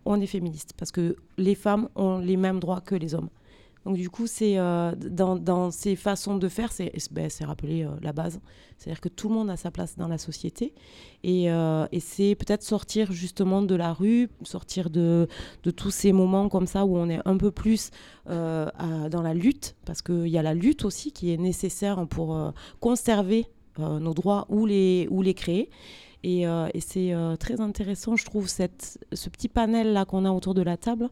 on 0.06 0.22
est 0.22 0.28
féministe 0.28 0.72
parce 0.78 0.94
que 0.94 1.18
les 1.38 1.56
femmes 1.56 1.90
ont 1.96 2.20
les 2.20 2.38
mêmes 2.38 2.62
droits 2.62 2.80
que 2.80 2.96
les 2.96 3.14
hommes. 3.14 3.30
Donc 3.86 3.96
du 3.96 4.10
coup, 4.10 4.28
c'est 4.28 4.58
euh, 4.58 4.94
dans, 4.96 5.72
ces 5.72 5.96
façons 5.96 6.38
de 6.38 6.48
faire, 6.48 6.72
c'est 6.72 6.92
ben, 7.12 7.30
rappeler 7.42 7.84
euh, 7.84 7.90
la 8.02 8.12
base. 8.12 8.40
C'est-à-dire 8.78 9.02
que 9.02 9.10
tout 9.10 9.30
le 9.30 9.36
monde 9.36 9.50
a 9.50 9.58
sa 9.58 9.72
place 9.72 9.98
dans 9.98 10.08
la 10.08 10.18
société. 10.18 10.74
Et, 11.24 11.52
euh, 11.52 11.86
c'est 12.00 12.36
peut-être 12.36 12.64
sortir 12.64 13.12
justement 13.12 13.62
de 13.62 13.76
la 13.76 13.94
rue, 13.94 14.30
sortir 14.44 14.90
de, 14.90 15.28
tous 15.76 15.92
ces 15.92 16.12
moments 16.12 16.50
comme 16.50 16.68
ça 16.68 16.86
où 16.86 16.98
on 16.98 17.10
est 17.10 17.20
un 17.26 17.38
peu 17.38 17.52
plus 17.52 17.92
dans 18.26 19.22
la 19.24 19.34
lutte, 19.34 19.76
parce 19.86 20.02
qu'il 20.02 20.28
y 20.28 20.38
a 20.38 20.44
la 20.44 20.54
lutte 20.54 20.86
aussi 20.86 21.12
qui 21.12 21.34
est 21.34 21.38
nécessaire 21.38 22.06
pour 22.08 22.54
conserver 22.80 23.48
nos 23.78 24.14
droits 24.14 24.46
ou 24.50 24.66
les 24.66 25.34
créer. 25.36 25.70
Et, 26.24 26.44
et 26.44 26.82
c'est 26.82 27.14
très 27.40 27.62
intéressant, 27.62 28.16
je 28.16 28.26
trouve, 28.26 28.48
ce 28.48 29.30
petit 29.30 29.48
panel-là 29.48 30.06
qu'on 30.06 30.26
a 30.26 30.32
autour 30.32 30.54
de 30.54 30.62
la 30.62 30.76
table 30.76 31.10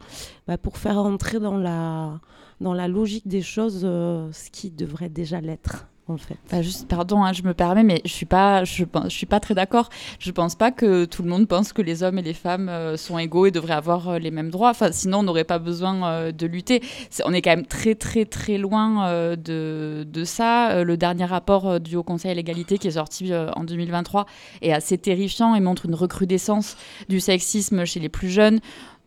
bah, 0.47 0.57
pour 0.57 0.77
faire 0.77 0.97
entrer 0.97 1.39
dans 1.39 1.57
la, 1.57 2.19
dans 2.61 2.73
la 2.73 2.87
logique 2.87 3.27
des 3.27 3.41
choses 3.41 3.81
euh, 3.83 4.31
ce 4.31 4.49
qui 4.49 4.71
devrait 4.71 5.09
déjà 5.09 5.41
l'être. 5.41 5.87
En 6.09 6.17
fait. 6.17 6.37
Bah, 6.49 6.61
juste, 6.61 6.87
pardon, 6.87 7.23
hein, 7.23 7.33
je 7.33 7.43
me 7.43 7.53
permets, 7.53 7.83
mais 7.83 8.01
je 8.05 8.11
suis 8.11 8.25
pas, 8.25 8.63
je, 8.63 8.85
je 9.03 9.09
suis 9.09 9.25
pas 9.25 9.41
très 9.41 9.53
d'accord. 9.53 9.89
Je 10.19 10.31
pense 10.31 10.55
pas 10.55 10.71
que 10.71 11.03
tout 11.05 11.21
le 11.21 11.29
monde 11.29 11.47
pense 11.47 11.73
que 11.73 11.81
les 11.81 12.01
hommes 12.01 12.17
et 12.17 12.21
les 12.21 12.33
femmes 12.33 12.69
euh, 12.69 12.95
sont 12.95 13.17
égaux 13.17 13.45
et 13.45 13.51
devraient 13.51 13.73
avoir 13.73 14.09
euh, 14.09 14.19
les 14.19 14.31
mêmes 14.31 14.49
droits. 14.49 14.73
Sinon, 14.91 15.19
on 15.19 15.23
n'aurait 15.23 15.43
pas 15.43 15.59
besoin 15.59 16.31
de 16.31 16.47
lutter. 16.47 16.81
on 17.25 17.33
est 17.33 17.41
quand 17.41 17.49
même 17.49 17.65
très, 17.65 17.95
très, 17.95 18.25
très 18.25 18.57
loin 18.57 19.35
de, 19.35 20.07
de, 20.07 20.23
ça. 20.23 20.83
le 20.83 20.97
dernier 20.97 21.25
rapport 21.25 21.79
du 21.79 21.95
Haut 21.95 22.03
Conseil 22.03 22.31
à 22.31 22.33
l'égalité 22.33 22.77
qui 22.77 22.87
est 22.87 22.91
sorti 22.91 23.33
en 23.33 23.63
2023 23.63 24.25
est 24.61 24.71
assez 24.71 24.97
terrifiant 24.97 25.55
et 25.55 25.59
montre 25.59 25.85
une 25.85 25.95
recrudescence 25.95 26.77
du 27.09 27.19
sexisme 27.19 27.85
chez 27.85 27.99
les 27.99 28.09
plus 28.09 28.29
jeunes. 28.29 28.59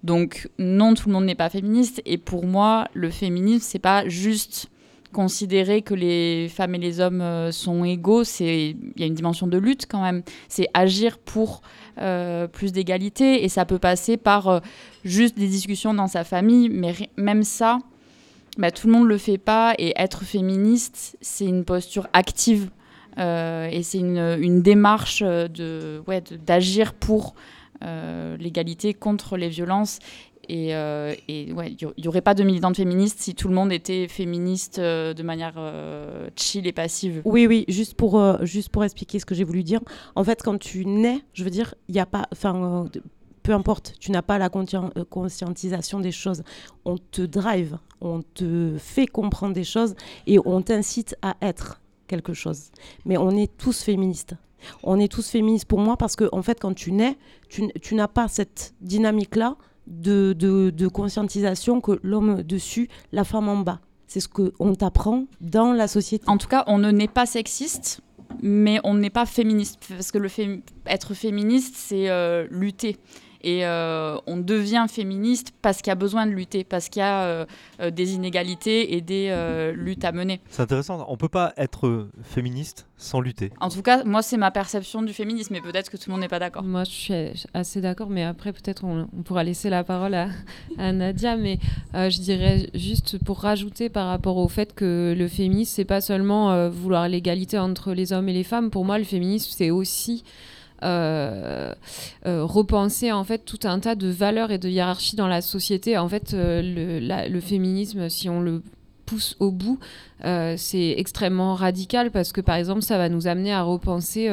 Donc 0.02 0.48
non, 0.58 0.94
tout 0.94 1.08
le 1.08 1.14
monde 1.14 1.24
n'est 1.24 1.34
pas 1.34 1.50
féministe. 1.50 2.02
Et 2.04 2.18
pour 2.18 2.46
moi, 2.46 2.88
le 2.94 3.10
féminisme, 3.10 3.64
c'est 3.66 3.78
pas 3.78 4.08
juste 4.08 4.70
considérer 5.12 5.82
que 5.82 5.94
les 5.94 6.48
femmes 6.48 6.74
et 6.74 6.78
les 6.78 7.00
hommes 7.00 7.20
euh, 7.20 7.52
sont 7.52 7.84
égaux. 7.84 8.24
C'est 8.24 8.70
il 8.70 9.00
y 9.00 9.02
a 9.02 9.06
une 9.06 9.14
dimension 9.14 9.46
de 9.46 9.58
lutte 9.58 9.86
quand 9.88 10.02
même. 10.02 10.22
C'est 10.48 10.68
agir 10.74 11.18
pour 11.18 11.62
euh, 11.98 12.46
plus 12.46 12.72
d'égalité 12.72 13.44
et 13.44 13.48
ça 13.48 13.64
peut 13.64 13.78
passer 13.78 14.16
par 14.16 14.48
euh, 14.48 14.60
juste 15.04 15.36
des 15.36 15.48
discussions 15.48 15.94
dans 15.94 16.06
sa 16.06 16.24
famille. 16.24 16.68
Mais 16.68 16.94
même 17.16 17.42
ça, 17.42 17.78
bah, 18.58 18.70
tout 18.70 18.86
le 18.86 18.92
monde 18.92 19.08
le 19.08 19.18
fait 19.18 19.38
pas. 19.38 19.74
Et 19.78 19.92
être 19.96 20.24
féministe, 20.24 21.16
c'est 21.20 21.46
une 21.46 21.64
posture 21.64 22.08
active 22.12 22.70
et 23.18 23.82
c'est 23.82 23.98
une, 23.98 24.62
démarche 24.62 25.22
de 25.22 26.02
d'agir 26.46 26.94
pour 26.94 27.34
l'égalité 27.82 28.94
contre 28.94 29.36
les 29.36 29.48
violences. 29.48 29.98
Et, 30.52 30.74
euh, 30.74 31.14
ouais, 31.28 31.76
il 31.78 31.92
n'y 31.96 32.08
aurait 32.08 32.20
pas 32.20 32.34
de 32.34 32.42
militantes 32.42 32.76
féministes 32.76 33.20
si 33.20 33.36
tout 33.36 33.46
le 33.46 33.54
monde 33.54 33.72
était 33.72 34.08
féministe 34.08 34.80
euh, 34.80 35.14
de 35.14 35.22
manière 35.22 35.54
chill 36.34 36.66
et 36.66 36.72
passive. 36.72 37.22
Oui, 37.24 37.46
oui, 37.46 37.64
juste 37.68 37.94
pour, 37.94 38.20
juste 38.44 38.70
pour 38.70 38.82
expliquer 38.82 39.20
ce 39.20 39.26
que 39.26 39.34
j'ai 39.36 39.44
voulu 39.44 39.62
dire. 39.62 39.80
En 40.16 40.24
fait, 40.24 40.42
quand 40.42 40.58
tu 40.58 40.84
nais, 40.86 41.20
je 41.34 41.44
veux 41.44 41.50
dire, 41.50 41.74
il 41.88 41.94
n'y 41.94 42.00
a 42.00 42.06
pas. 42.06 42.26
Enfin, 42.32 42.86
peu 43.44 43.52
importe, 43.52 43.94
tu 44.00 44.10
n'as 44.10 44.22
pas 44.22 44.38
la 44.38 44.48
conscientisation 44.48 46.00
des 46.00 46.12
choses. 46.12 46.42
On 46.84 46.98
te 46.98 47.22
drive, 47.22 47.78
on 48.00 48.22
te 48.22 48.76
fait 48.76 49.06
comprendre 49.06 49.54
des 49.54 49.64
choses 49.64 49.94
et 50.26 50.38
on 50.44 50.62
t'incite 50.62 51.16
à 51.22 51.36
être 51.40 51.80
quelque 52.08 52.34
chose. 52.34 52.70
Mais 53.04 53.16
on 53.16 53.30
est 53.30 53.56
tous 53.56 53.82
féministes. 53.82 54.34
On 54.82 54.98
est 54.98 55.10
tous 55.10 55.30
féministes 55.30 55.66
pour 55.66 55.80
moi 55.80 55.96
parce 55.96 56.16
que, 56.16 56.28
en 56.32 56.42
fait, 56.42 56.60
quand 56.60 56.74
tu 56.74 56.92
nais, 56.92 57.16
tu, 57.48 57.94
n'as 57.94 58.08
pas 58.08 58.28
cette 58.28 58.74
dynamique-là 58.80 59.56
de, 59.90 60.32
de, 60.32 60.88
conscientisation 60.88 61.80
que 61.80 61.98
l'homme 62.02 62.42
dessus, 62.42 62.88
la 63.12 63.24
femme 63.24 63.48
en 63.48 63.58
bas. 63.58 63.80
C'est 64.06 64.20
ce 64.20 64.28
qu'on 64.28 64.74
t'apprend 64.74 65.26
dans 65.40 65.72
la 65.72 65.86
société. 65.86 66.24
En 66.26 66.38
tout 66.38 66.48
cas, 66.48 66.64
on 66.66 66.78
ne 66.78 66.90
naît 66.90 67.08
pas 67.08 67.26
sexiste, 67.26 68.00
mais 68.42 68.80
on 68.84 68.94
n'est 68.94 69.10
pas 69.10 69.26
féministe. 69.26 69.78
Parce 69.88 70.10
que 70.10 70.18
le 70.18 70.28
être 70.86 71.14
féministe, 71.14 71.74
c'est 71.76 72.10
euh, 72.10 72.46
lutter. 72.50 72.96
Et 73.42 73.64
euh, 73.64 74.16
on 74.26 74.36
devient 74.36 74.86
féministe 74.88 75.52
parce 75.62 75.78
qu'il 75.78 75.88
y 75.88 75.92
a 75.92 75.96
besoin 75.96 76.26
de 76.26 76.32
lutter, 76.32 76.64
parce 76.64 76.88
qu'il 76.88 77.00
y 77.00 77.02
a 77.02 77.22
euh, 77.22 77.46
euh, 77.80 77.90
des 77.90 78.14
inégalités 78.14 78.96
et 78.96 79.00
des 79.00 79.30
luttes 79.74 80.04
à 80.04 80.12
mener. 80.12 80.40
C'est 80.48 80.62
intéressant, 80.62 81.04
on 81.08 81.12
ne 81.12 81.16
peut 81.16 81.28
pas 81.28 81.52
être 81.56 82.08
féministe 82.22 82.86
sans 82.96 83.20
lutter. 83.20 83.50
En 83.60 83.70
tout 83.70 83.82
cas, 83.82 84.04
moi, 84.04 84.22
c'est 84.22 84.36
ma 84.36 84.50
perception 84.50 85.02
du 85.02 85.12
féminisme, 85.12 85.54
mais 85.54 85.60
peut-être 85.60 85.90
que 85.90 85.96
tout 85.96 86.04
le 86.08 86.12
monde 86.12 86.20
n'est 86.20 86.28
pas 86.28 86.38
d'accord. 86.38 86.64
Moi, 86.64 86.84
je 86.84 86.90
suis 86.90 87.14
assez 87.54 87.80
d'accord, 87.80 88.10
mais 88.10 88.24
après, 88.24 88.52
peut-être 88.52 88.84
on, 88.84 89.06
pourra 89.22 89.42
laisser 89.42 89.70
la 89.70 89.84
parole 89.84 90.14
à, 90.14 90.92
Nadia, 90.92 91.36
mais 91.36 91.58
je 91.94 92.20
dirais 92.20 92.68
juste 92.74 93.22
pour 93.24 93.40
rajouter 93.40 93.88
par 93.88 94.08
rapport 94.08 94.36
au 94.36 94.48
fait 94.48 94.74
que 94.74 95.14
le 95.16 95.28
féminisme, 95.28 95.72
c'est 95.76 95.84
pas 95.84 96.00
seulement 96.00 96.68
vouloir 96.68 97.08
l'égalité 97.08 97.58
entre 97.58 97.92
les 97.92 98.12
hommes 98.12 98.28
et 98.28 98.34
les 98.34 98.44
femmes. 98.44 98.70
Pour 98.70 98.84
moi, 98.84 98.98
le 98.98 99.04
féminisme, 99.04 99.50
c'est 99.56 99.70
aussi 99.70 100.24
repenser 102.24 103.12
en 103.12 103.24
fait 103.24 103.44
tout 103.44 103.60
un 103.64 103.80
tas 103.80 103.94
de 103.94 104.08
valeurs 104.08 104.50
et 104.50 104.58
de 104.58 104.68
hiérarchies 104.68 105.16
dans 105.16 105.28
la 105.28 105.42
société. 105.42 105.98
En 105.98 106.08
fait, 106.08 106.34
euh, 106.34 107.28
le, 107.28 107.40
féminisme, 107.40 108.08
si 108.08 108.28
on 108.28 108.40
le 108.40 108.62
pousse 109.06 109.36
au 109.40 109.50
bout, 109.50 109.78
c'est 110.22 110.94
extrêmement 110.96 111.54
radical 111.54 112.10
parce 112.10 112.32
que 112.32 112.40
par 112.40 112.54
exemple, 112.54 112.82
ça 112.82 112.96
va 112.96 113.08
nous 113.08 113.26
amener 113.26 113.52
à 113.52 113.62
repenser 113.62 114.30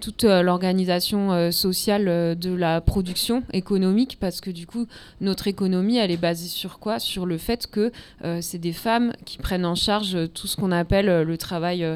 toute 0.00 0.24
l'organisation 0.24 1.52
sociale 1.52 2.36
de 2.36 2.52
la 2.52 2.80
production 2.80 3.44
économique 3.52 4.16
parce 4.18 4.40
que 4.40 4.50
du 4.50 4.66
coup 4.66 4.86
notre 5.20 5.46
économie 5.46 5.98
elle 5.98 6.10
est 6.10 6.16
basée 6.16 6.48
sur 6.48 6.80
quoi? 6.80 6.98
Sur 6.98 7.26
le 7.26 7.38
fait 7.38 7.68
que 7.68 7.92
c'est 8.40 8.58
des 8.58 8.72
femmes 8.72 9.12
qui 9.24 9.38
prennent 9.38 9.66
en 9.66 9.76
charge 9.76 10.16
tout 10.34 10.48
ce 10.48 10.56
qu'on 10.56 10.72
appelle 10.72 11.22
le 11.22 11.38
travail 11.38 11.86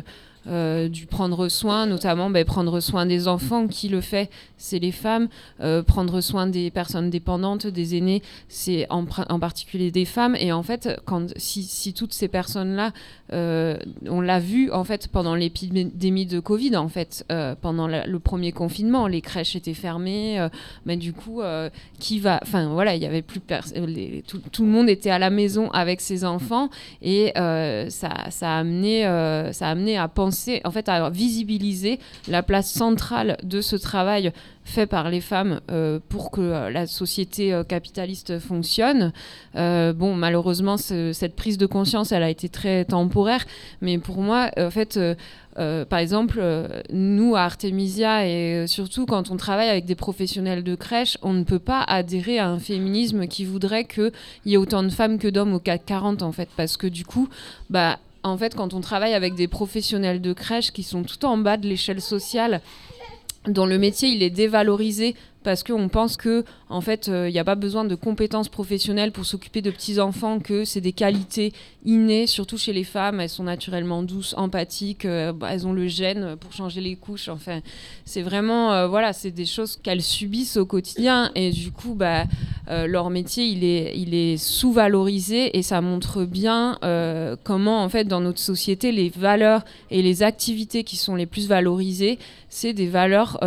euh, 0.48 0.88
du 0.88 1.06
prendre 1.06 1.48
soin, 1.48 1.86
notamment 1.86 2.28
ben, 2.28 2.44
prendre 2.44 2.80
soin 2.80 3.06
des 3.06 3.28
enfants. 3.28 3.68
Qui 3.68 3.88
le 3.88 4.00
fait? 4.00 4.30
C'est 4.56 4.78
les 4.78 4.92
femmes. 4.92 5.28
Euh, 5.60 5.82
prendre 5.82 6.20
soin 6.20 6.46
des 6.46 6.70
personnes 6.70 7.10
dépendantes, 7.10 7.66
des 7.66 7.96
aînés, 7.96 8.22
c'est 8.48 8.86
en, 8.90 9.04
particulier 9.04 9.90
des 9.90 10.04
femmes. 10.04 10.36
Et 10.38 10.52
en 10.52 10.62
fait, 10.62 11.00
quand, 11.04 11.32
si, 11.36 11.94
toutes 11.94 12.12
ces 12.12 12.28
personnes-là, 12.28 12.92
euh, 13.32 13.76
on 14.08 14.20
l'a 14.20 14.40
vu 14.40 14.70
en 14.72 14.84
fait 14.84 15.08
pendant 15.08 15.34
l'épidémie 15.34 16.26
de 16.26 16.40
Covid, 16.40 16.76
en 16.76 16.88
fait, 16.88 17.24
pendant 17.60 17.86
le 17.86 18.18
premier 18.18 18.52
confinement, 18.52 19.06
les 19.06 19.20
crèches 19.20 19.56
étaient 19.56 19.74
fermées. 19.74 20.46
mais 20.86 20.96
du 20.96 21.12
coup, 21.12 21.40
qui 21.98 22.20
va 22.20 22.40
Enfin 22.42 22.68
voilà, 22.68 22.96
il 22.96 23.02
y 23.02 23.06
avait 23.06 23.22
plus 23.22 23.40
tout, 24.26 24.40
tout, 24.50 24.64
le 24.64 24.70
monde 24.70 24.88
était 24.88 25.10
à 25.10 25.18
la 25.18 25.30
maison 25.30 25.70
avec 25.70 26.00
ses 26.00 26.24
enfants 26.24 26.70
et 27.00 27.32
ça, 27.34 28.08
a 28.40 28.58
amené, 28.58 29.02
ça 29.52 29.68
a 29.68 29.70
amené 29.70 29.96
à 29.96 30.08
penser 30.08 30.31
en 30.64 30.70
fait, 30.70 30.88
à 30.88 31.10
visibiliser 31.10 31.98
la 32.28 32.42
place 32.42 32.70
centrale 32.70 33.36
de 33.42 33.60
ce 33.60 33.76
travail 33.76 34.32
fait 34.64 34.86
par 34.86 35.10
les 35.10 35.20
femmes 35.20 35.60
euh, 35.70 35.98
pour 36.08 36.30
que 36.30 36.40
euh, 36.40 36.70
la 36.70 36.86
société 36.86 37.52
euh, 37.52 37.64
capitaliste 37.64 38.38
fonctionne. 38.38 39.12
bon, 39.54 40.14
malheureusement, 40.14 40.76
cette 40.76 41.36
prise 41.36 41.58
de 41.58 41.66
conscience, 41.66 42.12
elle 42.12 42.22
a 42.22 42.30
été 42.30 42.48
très 42.48 42.84
temporaire, 42.84 43.44
mais 43.80 43.98
pour 43.98 44.18
moi, 44.18 44.50
en 44.58 44.70
fait, 44.70 44.98
par 45.56 45.98
exemple, 45.98 46.42
nous 46.90 47.36
à 47.36 47.42
Artemisia 47.42 48.26
et 48.26 48.66
surtout 48.66 49.06
quand 49.06 49.30
on 49.30 49.36
travaille 49.36 49.68
avec 49.68 49.84
des 49.84 49.94
professionnels 49.94 50.64
de 50.64 50.74
crèche, 50.74 51.18
on 51.22 51.32
ne 51.32 51.44
peut 51.44 51.58
pas 51.58 51.82
adhérer 51.82 52.38
à 52.38 52.48
un 52.48 52.58
féminisme 52.58 53.26
qui 53.26 53.44
voudrait 53.44 53.84
qu'il 53.84 54.12
y 54.46 54.54
ait 54.54 54.56
autant 54.56 54.82
de 54.82 54.88
femmes 54.90 55.18
que 55.18 55.28
d'hommes 55.28 55.54
au 55.54 55.60
CAC 55.60 55.84
40 55.86 56.22
en 56.22 56.32
fait, 56.32 56.48
parce 56.56 56.76
que 56.76 56.86
du 56.86 57.04
coup, 57.04 57.28
bah 57.68 57.98
en 58.24 58.38
fait, 58.38 58.54
quand 58.54 58.74
on 58.74 58.80
travaille 58.80 59.14
avec 59.14 59.34
des 59.34 59.48
professionnels 59.48 60.20
de 60.20 60.32
crèche 60.32 60.70
qui 60.70 60.82
sont 60.82 61.02
tout 61.02 61.24
en 61.24 61.38
bas 61.38 61.56
de 61.56 61.68
l'échelle 61.68 62.00
sociale, 62.00 62.60
dont 63.46 63.66
le 63.66 63.78
métier 63.78 64.08
il 64.08 64.22
est 64.22 64.30
dévalorisé 64.30 65.16
parce 65.42 65.62
qu'on 65.62 65.88
pense 65.88 66.16
que 66.16 66.44
en 66.68 66.80
fait 66.80 67.06
il 67.08 67.12
euh, 67.12 67.30
n'y 67.30 67.38
a 67.38 67.44
pas 67.44 67.54
besoin 67.54 67.84
de 67.84 67.94
compétences 67.94 68.48
professionnelles 68.48 69.12
pour 69.12 69.26
s'occuper 69.26 69.62
de 69.62 69.70
petits 69.70 70.00
enfants 70.00 70.38
que 70.38 70.64
c'est 70.64 70.80
des 70.80 70.92
qualités 70.92 71.52
innées 71.84 72.26
surtout 72.26 72.58
chez 72.58 72.72
les 72.72 72.84
femmes. 72.84 73.20
Elles 73.20 73.28
sont 73.28 73.44
naturellement 73.44 74.02
douces 74.02 74.34
empathiques 74.36 75.04
euh, 75.04 75.32
bah, 75.32 75.48
elles 75.50 75.66
ont 75.66 75.72
le 75.72 75.88
gène 75.88 76.36
pour 76.36 76.52
changer 76.52 76.80
les 76.80 76.96
couches. 76.96 77.28
Enfin 77.28 77.60
c'est 78.04 78.22
vraiment 78.22 78.72
euh, 78.72 78.88
voilà 78.88 79.12
c'est 79.12 79.30
des 79.30 79.46
choses 79.46 79.76
qu'elles 79.76 80.02
subissent 80.02 80.56
au 80.56 80.66
quotidien. 80.66 81.30
Et 81.34 81.50
du 81.50 81.70
coup 81.70 81.94
bah 81.94 82.24
leur 82.68 83.10
métier 83.10 83.44
il 83.46 83.64
est 83.64 83.92
il 83.96 84.14
est 84.14 84.36
sous-valorisé. 84.36 85.56
Et 85.58 85.62
ça 85.62 85.80
montre 85.80 86.24
bien 86.24 86.78
comment 87.44 87.82
en 87.82 87.88
fait 87.88 88.04
dans 88.04 88.20
notre 88.20 88.38
société 88.38 88.92
les 88.92 89.10
valeurs 89.10 89.64
et 89.90 90.02
les 90.02 90.22
activités 90.22 90.84
qui 90.84 90.96
sont 90.96 91.14
les 91.14 91.26
plus 91.26 91.48
valorisées 91.48 92.18
c'est 92.48 92.72
des 92.72 92.86
valeurs 92.86 93.38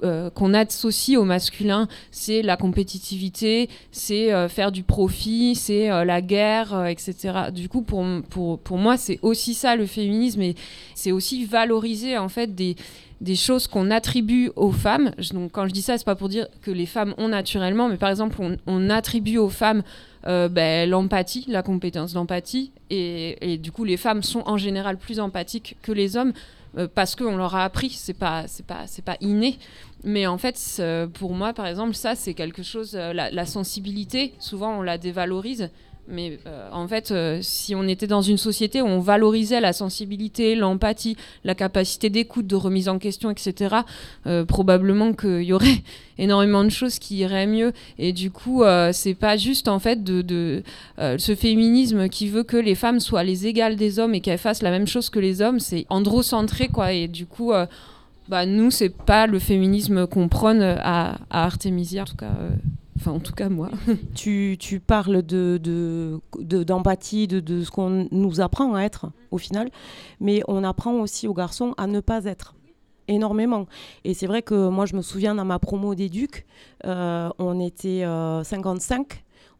qu'on 0.00 0.54
associe 0.54 1.18
au 1.18 1.24
masculin, 1.24 1.88
c'est 2.10 2.42
la 2.42 2.56
compétitivité, 2.56 3.68
c'est 3.90 4.48
faire 4.48 4.72
du 4.72 4.82
profit, 4.82 5.54
c'est 5.54 5.88
la 6.04 6.20
guerre, 6.20 6.86
etc. 6.86 7.50
Du 7.52 7.68
coup, 7.68 7.82
pour, 7.82 8.04
pour, 8.30 8.58
pour 8.58 8.78
moi, 8.78 8.96
c'est 8.96 9.18
aussi 9.22 9.54
ça 9.54 9.76
le 9.76 9.86
féminisme 9.86 10.42
et 10.42 10.54
c'est 10.94 11.12
aussi 11.12 11.44
valoriser 11.44 12.16
en 12.16 12.28
fait 12.28 12.54
des 12.54 12.76
des 13.20 13.34
choses 13.34 13.66
qu'on 13.66 13.90
attribue 13.90 14.50
aux 14.56 14.70
femmes. 14.70 15.10
Donc, 15.32 15.52
quand 15.52 15.66
je 15.66 15.72
dis 15.72 15.82
ça, 15.82 15.98
c'est 15.98 16.04
pas 16.04 16.14
pour 16.14 16.28
dire 16.28 16.46
que 16.62 16.70
les 16.70 16.86
femmes 16.86 17.14
ont 17.18 17.28
naturellement, 17.28 17.88
mais 17.88 17.96
par 17.96 18.10
exemple, 18.10 18.38
on, 18.66 18.90
attribue 18.90 19.38
aux 19.38 19.48
femmes 19.48 19.82
euh, 20.26 20.48
ben, 20.48 20.88
l'empathie, 20.88 21.44
la 21.48 21.62
compétence 21.62 22.12
d'empathie, 22.12 22.70
et, 22.90 23.58
du 23.60 23.72
coup, 23.72 23.84
les 23.84 23.96
femmes 23.96 24.22
sont 24.22 24.42
en 24.46 24.56
général 24.56 24.96
plus 24.96 25.20
empathiques 25.20 25.76
que 25.82 25.92
les 25.92 26.16
hommes 26.16 26.32
euh, 26.78 26.88
parce 26.92 27.14
qu'on 27.14 27.36
leur 27.36 27.54
a 27.54 27.64
appris. 27.64 27.90
C'est 27.90 28.14
pas, 28.14 28.46
c'est 28.46 28.66
pas, 28.66 28.86
c'est 28.86 29.04
pas 29.04 29.16
inné. 29.20 29.58
Mais 30.04 30.26
en 30.26 30.38
fait, 30.38 30.82
pour 31.14 31.34
moi, 31.34 31.52
par 31.52 31.66
exemple, 31.66 31.94
ça, 31.94 32.14
c'est 32.14 32.34
quelque 32.34 32.62
chose. 32.62 32.94
Euh, 32.94 33.12
la 33.12 33.46
sensibilité, 33.46 34.34
souvent, 34.38 34.78
on 34.78 34.82
la 34.82 34.98
dévalorise. 34.98 35.70
Mais 36.10 36.38
euh, 36.46 36.68
en 36.72 36.88
fait, 36.88 37.10
euh, 37.10 37.38
si 37.42 37.74
on 37.74 37.86
était 37.86 38.06
dans 38.06 38.22
une 38.22 38.38
société 38.38 38.80
où 38.80 38.86
on 38.86 38.98
valorisait 38.98 39.60
la 39.60 39.74
sensibilité, 39.74 40.54
l'empathie, 40.54 41.16
la 41.44 41.54
capacité 41.54 42.08
d'écoute, 42.08 42.46
de 42.46 42.56
remise 42.56 42.88
en 42.88 42.98
question, 42.98 43.30
etc., 43.30 43.76
euh, 44.26 44.46
probablement 44.46 45.12
qu'il 45.12 45.42
y 45.42 45.52
aurait 45.52 45.82
énormément 46.18 46.64
de 46.64 46.70
choses 46.70 46.98
qui 46.98 47.18
iraient 47.18 47.46
mieux. 47.46 47.72
Et 47.98 48.14
du 48.14 48.30
coup, 48.30 48.62
c'est 48.92 49.14
pas 49.14 49.36
juste 49.36 49.68
en 49.68 49.78
fait 49.78 50.00
ce 50.06 51.34
féminisme 51.36 52.08
qui 52.08 52.28
veut 52.28 52.42
que 52.42 52.56
les 52.56 52.74
femmes 52.74 53.00
soient 53.00 53.22
les 53.22 53.46
égales 53.46 53.76
des 53.76 53.98
hommes 53.98 54.14
et 54.14 54.20
qu'elles 54.20 54.38
fassent 54.38 54.62
la 54.62 54.70
même 54.70 54.86
chose 54.86 55.10
que 55.10 55.18
les 55.20 55.42
hommes. 55.42 55.60
C'est 55.60 55.86
androcentré, 55.90 56.68
quoi. 56.68 56.92
Et 56.92 57.06
du 57.06 57.26
coup. 57.26 57.52
bah, 58.28 58.46
nous, 58.46 58.70
c'est 58.70 58.90
pas 58.90 59.26
le 59.26 59.38
féminisme 59.38 60.06
qu'on 60.06 60.28
prône 60.28 60.62
à, 60.62 61.18
à 61.30 61.44
Artemisia, 61.44 62.02
en 62.02 62.06
tout 62.06 62.16
cas. 62.16 62.32
Enfin, 62.98 63.12
en 63.12 63.20
tout 63.20 63.32
cas, 63.32 63.48
moi. 63.48 63.70
tu, 64.14 64.58
parles 64.84 65.22
d'empathie, 65.22 67.28
de, 67.28 67.62
ce 67.62 67.70
qu'on 67.70 68.08
nous 68.10 68.40
apprend 68.40 68.74
à 68.74 68.82
être, 68.82 69.06
au 69.30 69.38
final. 69.38 69.70
Mais 70.20 70.42
on 70.48 70.64
apprend 70.64 70.94
aussi 70.94 71.28
aux 71.28 71.34
garçons 71.34 71.74
à 71.76 71.86
ne 71.86 72.00
pas 72.00 72.24
être 72.24 72.56
énormément. 73.06 73.66
Et 74.04 74.14
c'est 74.14 74.26
vrai 74.26 74.42
que 74.42 74.68
moi, 74.68 74.84
je 74.84 74.96
me 74.96 75.02
souviens 75.02 75.36
dans 75.36 75.44
ma 75.44 75.60
promo 75.60 75.94
d'éduc, 75.94 76.44
euh, 76.86 77.30
on 77.38 77.60
était 77.60 78.04
55, 78.42 79.00
euh, 79.00 79.04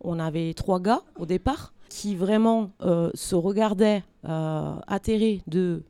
on 0.01 0.19
avait 0.19 0.53
trois 0.55 0.81
gars 0.81 1.03
au 1.17 1.25
départ 1.25 1.73
qui 1.89 2.17
vraiment 2.17 2.73
euh, 2.83 3.11
se 3.15 3.37
regardaient 3.37 4.03
atterrés 4.25 5.43
de 5.47 5.85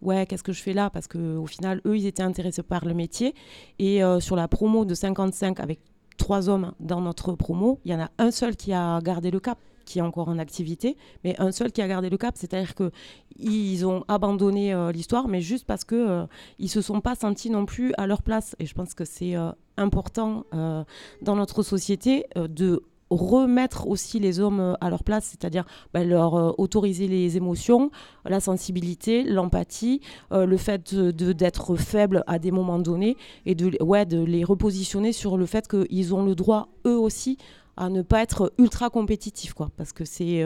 ouais, 0.00 0.24
qu'est-ce 0.26 0.42
que 0.42 0.52
je 0.52 0.62
fais 0.62 0.72
là? 0.72 0.88
Parce 0.90 1.06
qu'au 1.06 1.46
final, 1.46 1.82
eux, 1.86 1.98
ils 1.98 2.06
étaient 2.06 2.22
intéressés 2.22 2.62
par 2.62 2.86
le 2.86 2.94
métier. 2.94 3.34
Et 3.78 4.00
sur 4.20 4.36
la 4.36 4.48
promo 4.48 4.86
de 4.86 4.94
55 4.94 5.60
avec 5.60 5.80
trois 6.18 6.50
hommes 6.50 6.72
dans 6.80 7.00
notre 7.00 7.32
promo, 7.32 7.80
il 7.86 7.92
y 7.92 7.94
en 7.94 8.00
a 8.00 8.10
un 8.18 8.30
seul 8.30 8.56
qui 8.56 8.74
a 8.74 9.00
gardé 9.00 9.30
le 9.30 9.40
cap 9.40 9.58
qui 9.88 10.00
est 10.00 10.02
encore 10.02 10.28
en 10.28 10.38
activité, 10.38 10.98
mais 11.24 11.34
un 11.40 11.50
seul 11.50 11.72
qui 11.72 11.80
a 11.80 11.88
gardé 11.88 12.10
le 12.10 12.18
cap, 12.18 12.34
c'est-à-dire 12.36 12.74
que 12.74 12.90
ils 13.38 13.86
ont 13.86 14.04
abandonné 14.06 14.74
euh, 14.74 14.92
l'histoire, 14.92 15.28
mais 15.28 15.40
juste 15.40 15.64
parce 15.64 15.84
que 15.84 15.94
euh, 15.94 16.26
ils 16.58 16.68
se 16.68 16.82
sont 16.82 17.00
pas 17.00 17.14
sentis 17.14 17.48
non 17.48 17.64
plus 17.64 17.94
à 17.96 18.06
leur 18.06 18.22
place. 18.22 18.54
Et 18.58 18.66
je 18.66 18.74
pense 18.74 18.92
que 18.92 19.06
c'est 19.06 19.34
euh, 19.34 19.50
important 19.78 20.44
dans 20.50 21.36
notre 21.36 21.62
société 21.62 22.26
de 22.36 22.82
remettre 23.10 23.86
aussi 23.86 24.18
les 24.18 24.40
hommes 24.40 24.60
euh, 24.60 24.74
à 24.80 24.90
leur 24.90 25.04
place, 25.04 25.24
c'est-à-dire 25.24 25.64
bah, 25.92 26.04
leur 26.04 26.34
euh, 26.34 26.52
autoriser 26.58 27.08
les 27.08 27.36
émotions, 27.36 27.90
la 28.24 28.40
sensibilité, 28.40 29.22
l'empathie, 29.24 30.00
euh, 30.32 30.46
le 30.46 30.56
fait 30.56 30.94
d'être 30.94 31.76
faible 31.76 32.24
à 32.26 32.38
des 32.38 32.50
moments 32.50 32.78
donnés 32.78 33.16
et 33.46 33.54
de, 33.54 33.82
ouais, 33.82 34.06
de 34.06 34.22
les 34.22 34.44
repositionner 34.44 35.12
sur 35.12 35.36
le 35.36 35.46
fait 35.46 35.68
qu'ils 35.68 36.14
ont 36.14 36.24
le 36.24 36.34
droit, 36.34 36.68
eux 36.86 36.98
aussi, 36.98 37.38
à 37.76 37.88
ne 37.88 38.02
pas 38.02 38.22
être 38.22 38.52
ultra 38.58 38.90
compétitifs, 38.90 39.54
quoi, 39.54 39.70
parce 39.76 39.92
que 39.92 40.04
c'est 40.04 40.44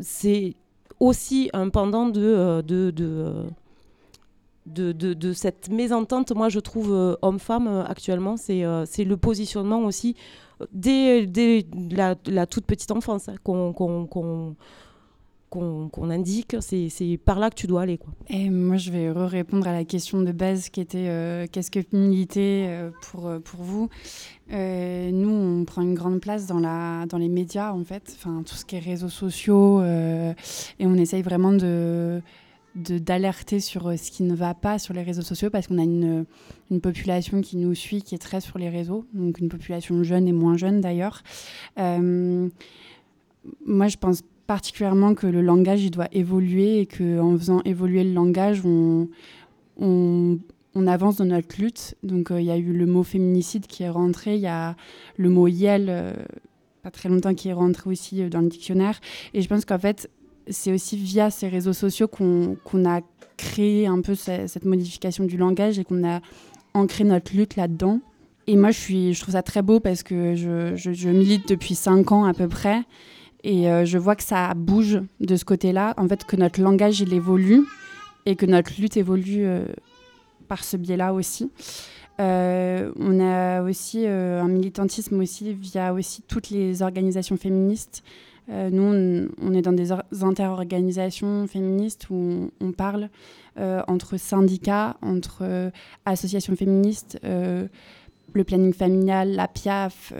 c'est 0.00 0.54
aussi 0.98 1.50
un 1.52 1.68
pendant 1.68 2.08
de, 2.08 2.62
de, 2.62 2.90
de 2.90 3.44
de, 4.66 4.92
de, 4.92 5.32
cette 5.32 5.70
mésentente, 5.70 6.32
moi 6.32 6.48
je 6.48 6.60
trouve 6.60 7.16
homme-femme 7.22 7.84
actuellement, 7.88 8.36
c'est 8.36 8.62
le 8.62 9.16
positionnement 9.16 9.84
aussi 9.84 10.16
dès, 10.72 11.26
la, 11.90 12.46
toute 12.46 12.66
petite 12.66 12.90
enfance 12.90 13.28
hein, 13.28 13.34
qu'on 13.44 13.72
qu'on 15.48 16.10
indique, 16.10 16.56
c'est 16.60 17.18
par 17.24 17.38
là 17.38 17.50
que 17.50 17.54
tu 17.54 17.66
dois 17.66 17.82
aller. 17.82 17.98
Quoi. 17.98 18.12
Moi, 18.50 18.76
je 18.76 18.90
vais 18.90 19.10
répondre 19.10 19.66
à 19.66 19.72
la 19.72 19.84
question 19.84 20.22
de 20.22 20.32
base 20.32 20.68
qui 20.68 20.80
était 20.80 21.08
euh, 21.08 21.46
qu'est-ce 21.50 21.70
que 21.70 21.80
militer 21.92 22.66
euh, 22.68 22.90
pour, 23.02 23.26
euh, 23.26 23.38
pour 23.38 23.62
vous? 23.62 23.88
Nous, 24.50 25.30
on 25.30 25.64
prend 25.64 25.82
une 25.82 25.94
grande 25.94 26.20
place 26.20 26.46
dans, 26.46 26.60
la, 26.60 27.06
dans 27.06 27.18
les 27.18 27.28
médias, 27.28 27.72
en 27.72 27.84
fait, 27.84 28.14
enfin, 28.16 28.42
tout 28.46 28.54
ce 28.54 28.64
qui 28.64 28.76
est 28.76 28.80
réseaux 28.80 29.08
sociaux, 29.08 29.82
et 29.82 30.86
on 30.86 30.94
essaye 30.94 31.22
vraiment 31.22 31.52
de 31.52 32.20
d'alerter 32.76 33.58
sur 33.60 33.88
euh, 33.88 33.96
ce 33.96 34.10
qui 34.10 34.22
ne 34.22 34.34
va 34.34 34.54
pas 34.54 34.78
sur 34.78 34.92
les 34.92 35.02
réseaux 35.02 35.22
sociaux 35.22 35.48
parce 35.48 35.66
qu'on 35.66 35.78
a 35.78 35.82
une, 35.82 36.26
une, 36.70 36.80
population 36.80 37.40
qui 37.40 37.56
nous 37.56 37.74
suit, 37.74 38.02
qui 38.02 38.14
est 38.14 38.18
très 38.18 38.40
sur 38.40 38.58
les 38.58 38.68
réseaux, 38.68 39.06
donc 39.14 39.38
une 39.38 39.48
population 39.48 40.02
jeune 40.02 40.28
et 40.28 40.32
moins 40.32 40.56
jeune 40.56 40.80
d'ailleurs. 40.80 41.22
Euh, 41.78 42.48
moi, 43.64 43.88
je 43.88 43.96
pense 43.96 44.22
particulièrement 44.46 45.14
que 45.14 45.26
le 45.26 45.40
langage 45.40 45.82
il 45.82 45.90
doit 45.90 46.08
évoluer 46.12 46.80
et 46.80 46.86
qu'en 46.86 47.36
faisant 47.38 47.62
évoluer 47.64 48.04
le 48.04 48.12
langage, 48.12 48.62
on, 48.64 49.08
on, 49.78 50.38
avance 50.86 51.16
dans 51.16 51.24
notre 51.24 51.60
lutte. 51.60 51.96
Donc, 52.02 52.30
euh, 52.30 52.40
il 52.40 52.46
y 52.46 52.50
a 52.50 52.58
eu 52.58 52.72
le 52.72 52.86
mot 52.86 53.02
féminicide 53.02 53.66
qui 53.66 53.84
est 53.84 53.88
rentré, 53.88 54.34
il 54.34 54.42
y 54.42 54.46
a 54.46 54.76
le 55.16 55.30
mot 55.30 55.48
yel. 55.48 56.14
pas 56.82 56.90
très 56.90 57.08
longtemps 57.08 57.34
qui 57.34 57.48
est 57.48 57.54
rentré 57.54 57.88
aussi 57.88 58.28
dans 58.28 58.42
le 58.42 58.48
dictionnaire. 58.48 59.00
Et 59.32 59.40
je 59.40 59.48
pense 59.48 59.64
qu'en 59.64 59.78
fait, 59.78 60.10
c'est 60.48 60.72
aussi 60.72 60.96
via 60.96 61.30
ces 61.30 61.48
réseaux 61.48 61.72
sociaux 61.72 62.08
qu'on 62.08 62.84
a 62.84 63.00
créé 63.36 63.86
un 63.86 64.00
peu 64.00 64.14
cette, 64.14 64.64
modification 64.64 65.24
du 65.24 65.36
langage 65.36 65.78
et 65.78 65.84
qu'on 65.84 66.06
a 66.06 66.20
ancré 66.74 67.04
notre 67.04 67.34
lutte 67.34 67.56
là-dedans. 67.56 68.00
Et 68.46 68.56
moi, 68.56 68.70
je, 68.70 69.20
trouve 69.20 69.32
ça 69.32 69.42
très 69.42 69.62
beau 69.62 69.80
parce 69.80 70.02
que 70.02 70.34
je, 70.34 71.08
milite 71.08 71.48
depuis 71.48 71.74
cinq 71.74 72.12
ans 72.12 72.24
à 72.24 72.32
peu 72.32 72.48
près. 72.48 72.82
Et 73.42 73.70
euh, 73.70 73.84
je 73.84 73.98
vois 73.98 74.16
que 74.16 74.22
ça 74.22 74.54
bouge 74.54 75.00
de 75.20 75.36
ce 75.36 75.44
côté-là. 75.44 75.94
En 75.96 76.08
fait, 76.08 76.24
que 76.24 76.36
notre 76.36 76.60
langage, 76.60 77.00
il 77.00 77.12
évolue 77.12 77.62
et 78.24 78.34
que 78.34 78.46
notre 78.46 78.72
lutte 78.80 78.96
évolue 78.96 79.46
euh, 79.46 79.64
par 80.48 80.64
ce 80.64 80.76
biais-là 80.76 81.12
aussi. 81.12 81.50
Euh, 82.18 82.92
on 82.98 83.20
a 83.20 83.62
aussi 83.62 84.06
un 84.06 84.48
militantisme 84.48 85.20
aussi 85.20 85.52
via 85.52 85.92
aussi 85.92 86.22
toutes 86.22 86.48
les 86.50 86.82
organisations 86.82 87.36
féministes 87.36 88.02
euh, 88.48 88.70
nous, 88.70 89.28
on, 89.40 89.54
est 89.54 89.62
dans 89.62 89.72
des 89.72 89.92
interorganisations 90.22 91.46
féministes 91.46 92.08
où 92.10 92.50
on, 92.60 92.72
parle 92.72 93.08
euh, 93.58 93.82
entre 93.88 94.16
syndicats, 94.16 94.96
entre 95.02 95.38
euh, 95.42 95.70
associations 96.04 96.54
féministes, 96.54 97.18
le 97.22 98.44
planning 98.44 98.72
familial, 98.72 99.32
la 99.32 99.48
PIAF, 99.48 100.12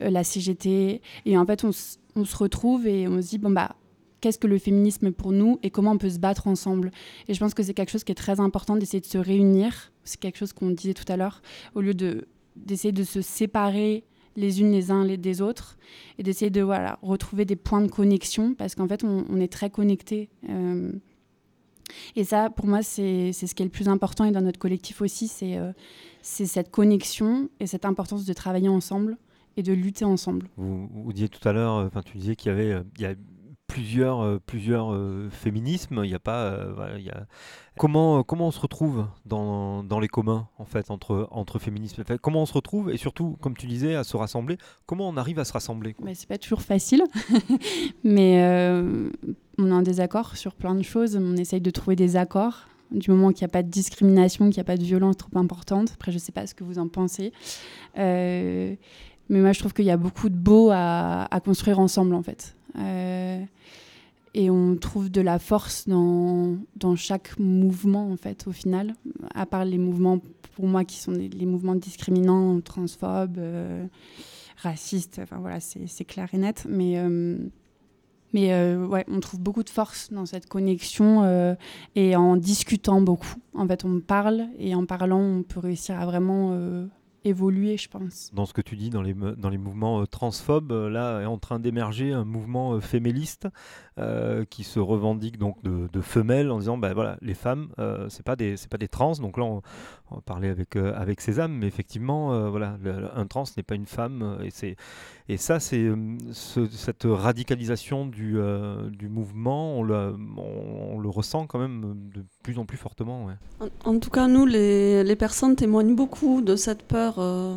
la 0.00 0.24
CGT. 0.24 1.02
Et 1.26 1.38
en 1.38 1.44
fait, 1.44 1.64
on, 1.64 1.70
on, 2.16 2.24
se 2.24 2.36
retrouve 2.36 2.86
et 2.86 3.06
on 3.06 3.20
se 3.20 3.28
dit, 3.28 3.38
bon, 3.38 3.50
bah, 3.50 3.76
qu'est-ce 4.20 4.38
que 4.38 4.46
le 4.46 4.58
féminisme 4.58 5.12
pour 5.12 5.32
nous 5.32 5.58
et 5.62 5.70
comment 5.70 5.92
on 5.92 5.98
peut 5.98 6.10
se 6.10 6.18
battre 6.18 6.46
ensemble? 6.46 6.90
Et 7.28 7.34
je 7.34 7.40
pense 7.40 7.54
que 7.54 7.62
c'est 7.62 7.74
quelque 7.74 7.90
chose 7.90 8.04
qui 8.04 8.12
est 8.12 8.16
très 8.16 8.40
important 8.40 8.76
d'essayer 8.76 9.00
de 9.00 9.06
se 9.06 9.18
réunir. 9.18 9.92
C'est 10.04 10.18
quelque 10.18 10.38
chose 10.38 10.52
qu'on 10.52 10.70
disait 10.70 10.94
tout 10.94 11.10
à 11.12 11.16
l'heure, 11.16 11.42
au 11.74 11.80
lieu 11.80 11.94
d'essayer 11.94 12.92
de 12.92 13.04
se 13.04 13.20
séparer 13.20 14.04
les 14.36 14.60
unes 14.60 14.70
les 14.70 14.90
uns 14.90 15.04
les 15.04 15.16
des 15.16 15.40
autres 15.40 15.76
et 16.18 16.22
d'essayer 16.22 16.50
de 16.50 16.62
voilà, 16.62 16.98
retrouver 17.02 17.44
des 17.44 17.56
points 17.56 17.80
de 17.80 17.90
connexion 17.90 18.54
parce 18.54 18.74
qu'en 18.74 18.88
fait, 18.88 19.04
on, 19.04 19.40
est 19.40 19.52
très 19.52 19.70
connectés. 19.70 20.28
Euh. 20.48 20.92
et 22.14 22.24
ça, 22.24 22.50
pour 22.50 22.66
moi, 22.66 22.82
c'est 22.82 23.32
ce 23.32 23.54
qui 23.54 23.62
est 23.62 23.66
le 23.66 23.70
plus 23.70 23.88
important 23.88 24.24
et 24.24 24.30
dans 24.30 24.42
notre 24.42 24.58
collectif 24.58 25.00
aussi, 25.00 25.28
c'est 25.28 25.56
euh, 25.56 25.72
c'est 26.22 26.46
cette 26.46 26.70
connexion 26.70 27.48
et 27.60 27.66
cette 27.66 27.84
importance 27.84 28.24
de 28.24 28.32
travailler 28.32 28.68
ensemble 28.68 29.16
et 29.56 29.62
de 29.62 29.72
lutter 29.72 30.04
ensemble. 30.04 30.48
Vous, 30.56 31.12
disiez 31.12 31.28
tout 31.28 31.46
à 31.48 31.52
l'heure, 31.52 31.74
enfin 31.74 32.02
tu 32.02 32.18
disais 32.18 32.36
qu'il 32.36 32.50
y 32.50 32.52
avait, 32.52 33.16
plusieurs, 33.76 34.22
euh, 34.22 34.40
plusieurs 34.44 34.94
euh, 34.94 35.28
féminismes. 35.30 36.00
Il 36.02 36.10
y 36.10 36.14
a 36.14 36.18
pas, 36.18 36.44
euh, 36.44 37.10
a... 37.12 37.26
Comment, 37.76 38.22
comment 38.22 38.46
on 38.46 38.50
se 38.50 38.58
retrouve 38.58 39.06
dans, 39.26 39.84
dans, 39.84 40.00
les 40.00 40.08
communs 40.08 40.48
en 40.56 40.64
fait 40.64 40.90
entre, 40.90 41.28
entre 41.30 41.58
féminismes? 41.58 42.02
Comment 42.22 42.42
on 42.42 42.46
se 42.46 42.54
retrouve 42.54 42.90
et 42.90 42.96
surtout, 42.96 43.36
comme 43.42 43.54
tu 43.54 43.66
disais, 43.66 43.94
à 43.94 44.02
se 44.02 44.16
rassembler 44.16 44.56
Comment 44.86 45.06
on 45.10 45.18
arrive 45.18 45.38
à 45.38 45.44
se 45.44 45.52
rassembler? 45.52 45.94
Ce 45.98 46.14
C'est 46.14 46.28
pas 46.28 46.38
toujours 46.38 46.62
facile, 46.62 47.02
mais 48.02 48.42
on 49.58 49.68
est 49.68 49.74
en 49.74 49.82
désaccord 49.82 50.38
sur 50.38 50.54
plein 50.54 50.74
de 50.74 50.82
choses. 50.82 51.16
On 51.16 51.36
essaye 51.36 51.60
de 51.60 51.70
trouver 51.70 51.96
des 51.96 52.16
accords 52.16 52.68
du 52.90 53.10
moment 53.10 53.30
qu'il 53.30 53.44
n'y 53.44 53.50
a 53.50 53.52
pas 53.52 53.62
de 53.62 53.68
discrimination, 53.68 54.46
qu'il 54.46 54.56
n'y 54.56 54.62
a 54.62 54.64
pas 54.64 54.78
de 54.78 54.84
violence 54.84 55.18
trop 55.18 55.36
importante. 55.38 55.90
Après, 55.92 56.12
je 56.12 56.16
ne 56.16 56.20
sais 56.20 56.32
pas 56.32 56.46
ce 56.46 56.54
que 56.54 56.64
vous 56.64 56.78
en 56.78 56.88
pensez. 56.88 57.30
mais 57.94 58.78
moi, 59.28 59.52
je 59.52 59.58
trouve 59.58 59.74
qu'il 59.74 59.84
y 59.84 59.90
a 59.90 59.98
beaucoup 59.98 60.30
de 60.30 60.36
beau 60.36 60.70
à, 60.72 61.26
à 61.30 61.40
construire 61.40 61.78
ensemble, 61.78 62.14
en 62.14 62.22
fait. 62.22 62.56
Euh, 62.78 63.42
et 64.34 64.50
on 64.50 64.76
trouve 64.76 65.10
de 65.10 65.20
la 65.20 65.38
force 65.38 65.88
dans, 65.88 66.56
dans 66.76 66.96
chaque 66.96 67.38
mouvement, 67.38 68.10
en 68.10 68.16
fait, 68.16 68.46
au 68.46 68.52
final, 68.52 68.94
à 69.34 69.46
part 69.46 69.64
les 69.64 69.78
mouvements 69.78 70.20
pour 70.54 70.66
moi 70.66 70.84
qui 70.84 70.98
sont 70.98 71.12
les 71.12 71.46
mouvements 71.46 71.74
discriminants, 71.74 72.60
transphobes, 72.60 73.40
racistes. 74.58 75.20
Enfin 75.22 75.38
voilà, 75.38 75.60
c'est 75.60 76.04
clair 76.04 76.28
et 76.32 76.38
net. 76.38 76.66
Mais 76.68 77.02
mais 78.32 78.74
ouais, 78.74 79.04
on 79.08 79.20
trouve 79.20 79.40
beaucoup 79.40 79.62
de 79.62 79.70
force 79.70 80.10
dans 80.12 80.24
cette 80.24 80.46
connexion 80.46 81.56
et 81.94 82.16
en 82.16 82.36
discutant 82.36 83.02
beaucoup. 83.02 83.36
En 83.54 83.66
fait, 83.68 83.84
on 83.84 84.00
parle 84.00 84.46
et 84.58 84.74
en 84.74 84.86
parlant, 84.86 85.20
on 85.20 85.42
peut 85.42 85.60
réussir 85.60 86.00
à 86.00 86.06
vraiment 86.06 86.52
évoluer, 87.26 87.76
je 87.76 87.88
pense. 87.88 88.30
Dans 88.32 88.46
ce 88.46 88.52
que 88.52 88.60
tu 88.60 88.76
dis, 88.76 88.90
dans 88.90 89.02
les, 89.02 89.14
dans 89.14 89.48
les 89.48 89.58
mouvements 89.58 90.00
euh, 90.00 90.06
transphobes, 90.06 90.72
euh, 90.72 90.88
là 90.88 91.20
est 91.20 91.26
en 91.26 91.38
train 91.38 91.58
d'émerger 91.58 92.12
un 92.12 92.24
mouvement 92.24 92.74
euh, 92.74 92.80
féméliste 92.80 93.48
qui 94.50 94.62
se 94.62 94.78
revendique 94.78 95.38
donc 95.38 95.62
de, 95.62 95.88
de, 95.90 96.00
femelles 96.02 96.50
en 96.50 96.58
disant 96.58 96.76
ben 96.76 96.92
voilà 96.92 97.16
les 97.22 97.32
femmes 97.32 97.70
c'est 98.10 98.26
pas 98.26 98.36
des 98.36 98.58
c'est 98.58 98.70
pas 98.70 98.76
des 98.76 98.88
trans 98.88 99.12
donc 99.12 99.38
là 99.38 99.44
on, 99.44 99.62
on 100.10 100.16
va 100.16 100.20
parler 100.20 100.48
avec 100.48 100.76
avec 100.76 101.20
Sésame 101.20 101.52
mais 101.52 101.66
effectivement 101.66 102.48
voilà 102.50 102.76
un 103.14 103.26
trans 103.26 103.44
n'est 103.56 103.62
pas 103.62 103.74
une 103.74 103.86
femme 103.86 104.38
et 104.44 104.50
c'est 104.50 104.76
et 105.28 105.36
ça 105.36 105.58
c'est 105.60 105.90
cette 106.32 107.04
radicalisation 107.04 108.06
du, 108.06 108.38
du 108.90 109.08
mouvement 109.08 109.78
on 109.78 109.82
le, 109.82 110.14
on, 110.36 110.98
le 110.98 111.08
ressent 111.08 111.46
quand 111.46 111.58
même 111.58 111.96
de 112.14 112.24
plus 112.42 112.58
en 112.58 112.64
plus 112.64 112.76
fortement 112.76 113.28
en, 113.84 113.98
tout 113.98 114.10
cas 114.10 114.28
nous 114.28 114.46
les, 114.46 115.02
les 115.02 115.16
personnes 115.16 115.56
témoignent 115.56 115.94
beaucoup 115.94 116.40
de 116.42 116.56
cette 116.56 116.82
peur 116.82 117.14
euh, 117.18 117.56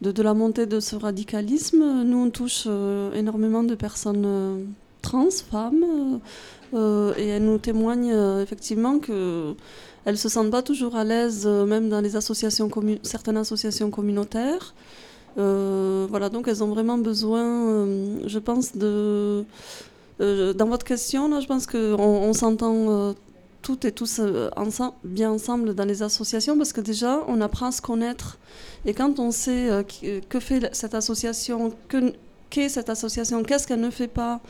de, 0.00 0.22
la 0.22 0.34
montée 0.34 0.66
de 0.66 0.80
ce 0.80 0.96
radicalisme. 0.96 2.04
Nous, 2.04 2.18
on 2.18 2.30
touche 2.30 2.64
euh, 2.66 3.12
énormément 3.12 3.62
de 3.62 3.74
personnes 3.74 4.24
euh, 4.26 4.64
trans, 5.02 5.30
femmes, 5.30 6.20
et 6.72 7.26
elles 7.26 7.44
nous 7.44 7.58
témoignent 7.58 8.14
effectivement 8.40 8.98
que 8.98 9.56
elles 10.04 10.18
se 10.18 10.28
sentent 10.28 10.50
pas 10.50 10.62
toujours 10.62 10.96
à 10.96 11.04
l'aise, 11.04 11.46
même 11.46 11.88
dans 11.88 12.00
les 12.00 12.16
associations 12.16 12.70
certaines 13.02 13.36
associations 13.36 13.90
communautaires. 13.90 14.74
voilà, 15.36 16.28
donc 16.28 16.48
elles 16.48 16.62
ont 16.64 16.68
vraiment 16.68 16.98
besoin, 16.98 17.86
je 18.26 18.38
pense, 18.38 18.76
de. 18.76 19.44
dans 20.18 20.66
votre 20.66 20.84
question, 20.84 21.28
là, 21.28 21.40
je 21.40 21.46
pense 21.46 21.66
qu'on 21.66 21.98
on, 22.28 22.32
s'entend 22.32 23.14
toutes 23.62 23.84
et 23.84 23.92
tous 23.92 24.20
euh, 24.20 24.48
bien 25.04 25.30
ensemble 25.30 25.74
dans 25.74 25.84
les 25.84 26.02
associations 26.02 26.56
parce 26.56 26.72
que 26.72 26.80
déjà, 26.80 27.22
on 27.28 27.40
apprend 27.40 27.66
à 27.66 27.72
se 27.72 27.82
connaître. 27.82 28.38
Et 28.86 28.94
quand 28.94 29.18
on 29.18 29.30
sait 29.30 29.70
euh, 29.70 29.82
que 30.28 30.40
fait 30.40 30.74
cette 30.74 30.94
association, 30.94 31.72
qu'est 32.48 32.68
cette 32.68 32.90
association, 32.90 33.42
qu'est-ce 33.42 33.66
qu'elle 33.66 33.80
ne 33.80 33.90
fait 33.90 34.08
pas, 34.08 34.40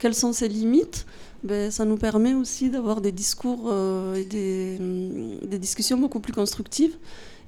quelles 0.00 0.16
sont 0.16 0.32
ses 0.32 0.48
limites, 0.48 1.06
ben, 1.44 1.70
ça 1.70 1.84
nous 1.84 1.96
permet 1.96 2.34
aussi 2.34 2.68
d'avoir 2.70 3.00
des 3.00 3.12
discours 3.12 3.68
euh, 3.68 4.16
et 4.16 4.24
des, 4.24 4.78
mm, 4.80 5.46
des, 5.46 5.58
discussions 5.58 5.96
beaucoup 5.96 6.20
plus 6.20 6.32
constructives. 6.32 6.96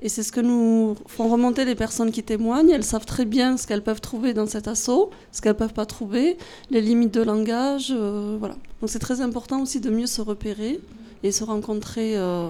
Et 0.01 0.09
c'est 0.09 0.23
ce 0.23 0.33
que 0.33 0.41
nous 0.41 0.97
font 1.07 1.29
remonter 1.29 1.65
les 1.65 1.75
personnes 1.75 2.11
qui 2.11 2.23
témoignent. 2.23 2.71
Elles 2.71 2.85
savent 2.85 3.07
très 3.07 3.25
bien 3.25 3.57
ce 3.57 3.67
qu'elles 3.67 3.83
peuvent 3.83 4.01
trouver 4.01 4.35
dans 4.35 4.47
cet 4.47 4.69
assaut, 4.69 5.11
ce 5.33 5.41
qu'elles 5.41 5.53
ne 5.53 5.59
peuvent 5.59 5.75
pas 5.75 5.87
trouver, 5.87 6.37
les 6.71 6.81
limites 6.81 7.15
de 7.15 7.23
langage. 7.23 7.93
voilà. 7.93 8.57
Donc 8.81 8.91
c'est 8.91 8.99
très 8.99 9.21
important 9.21 9.63
aussi 9.63 9.81
de 9.81 9.91
mieux 9.91 10.07
se 10.07 10.21
repérer 10.21 10.81
et 11.23 11.33
se 11.33 11.45
rencontrer 11.45 12.17
euh, 12.17 12.49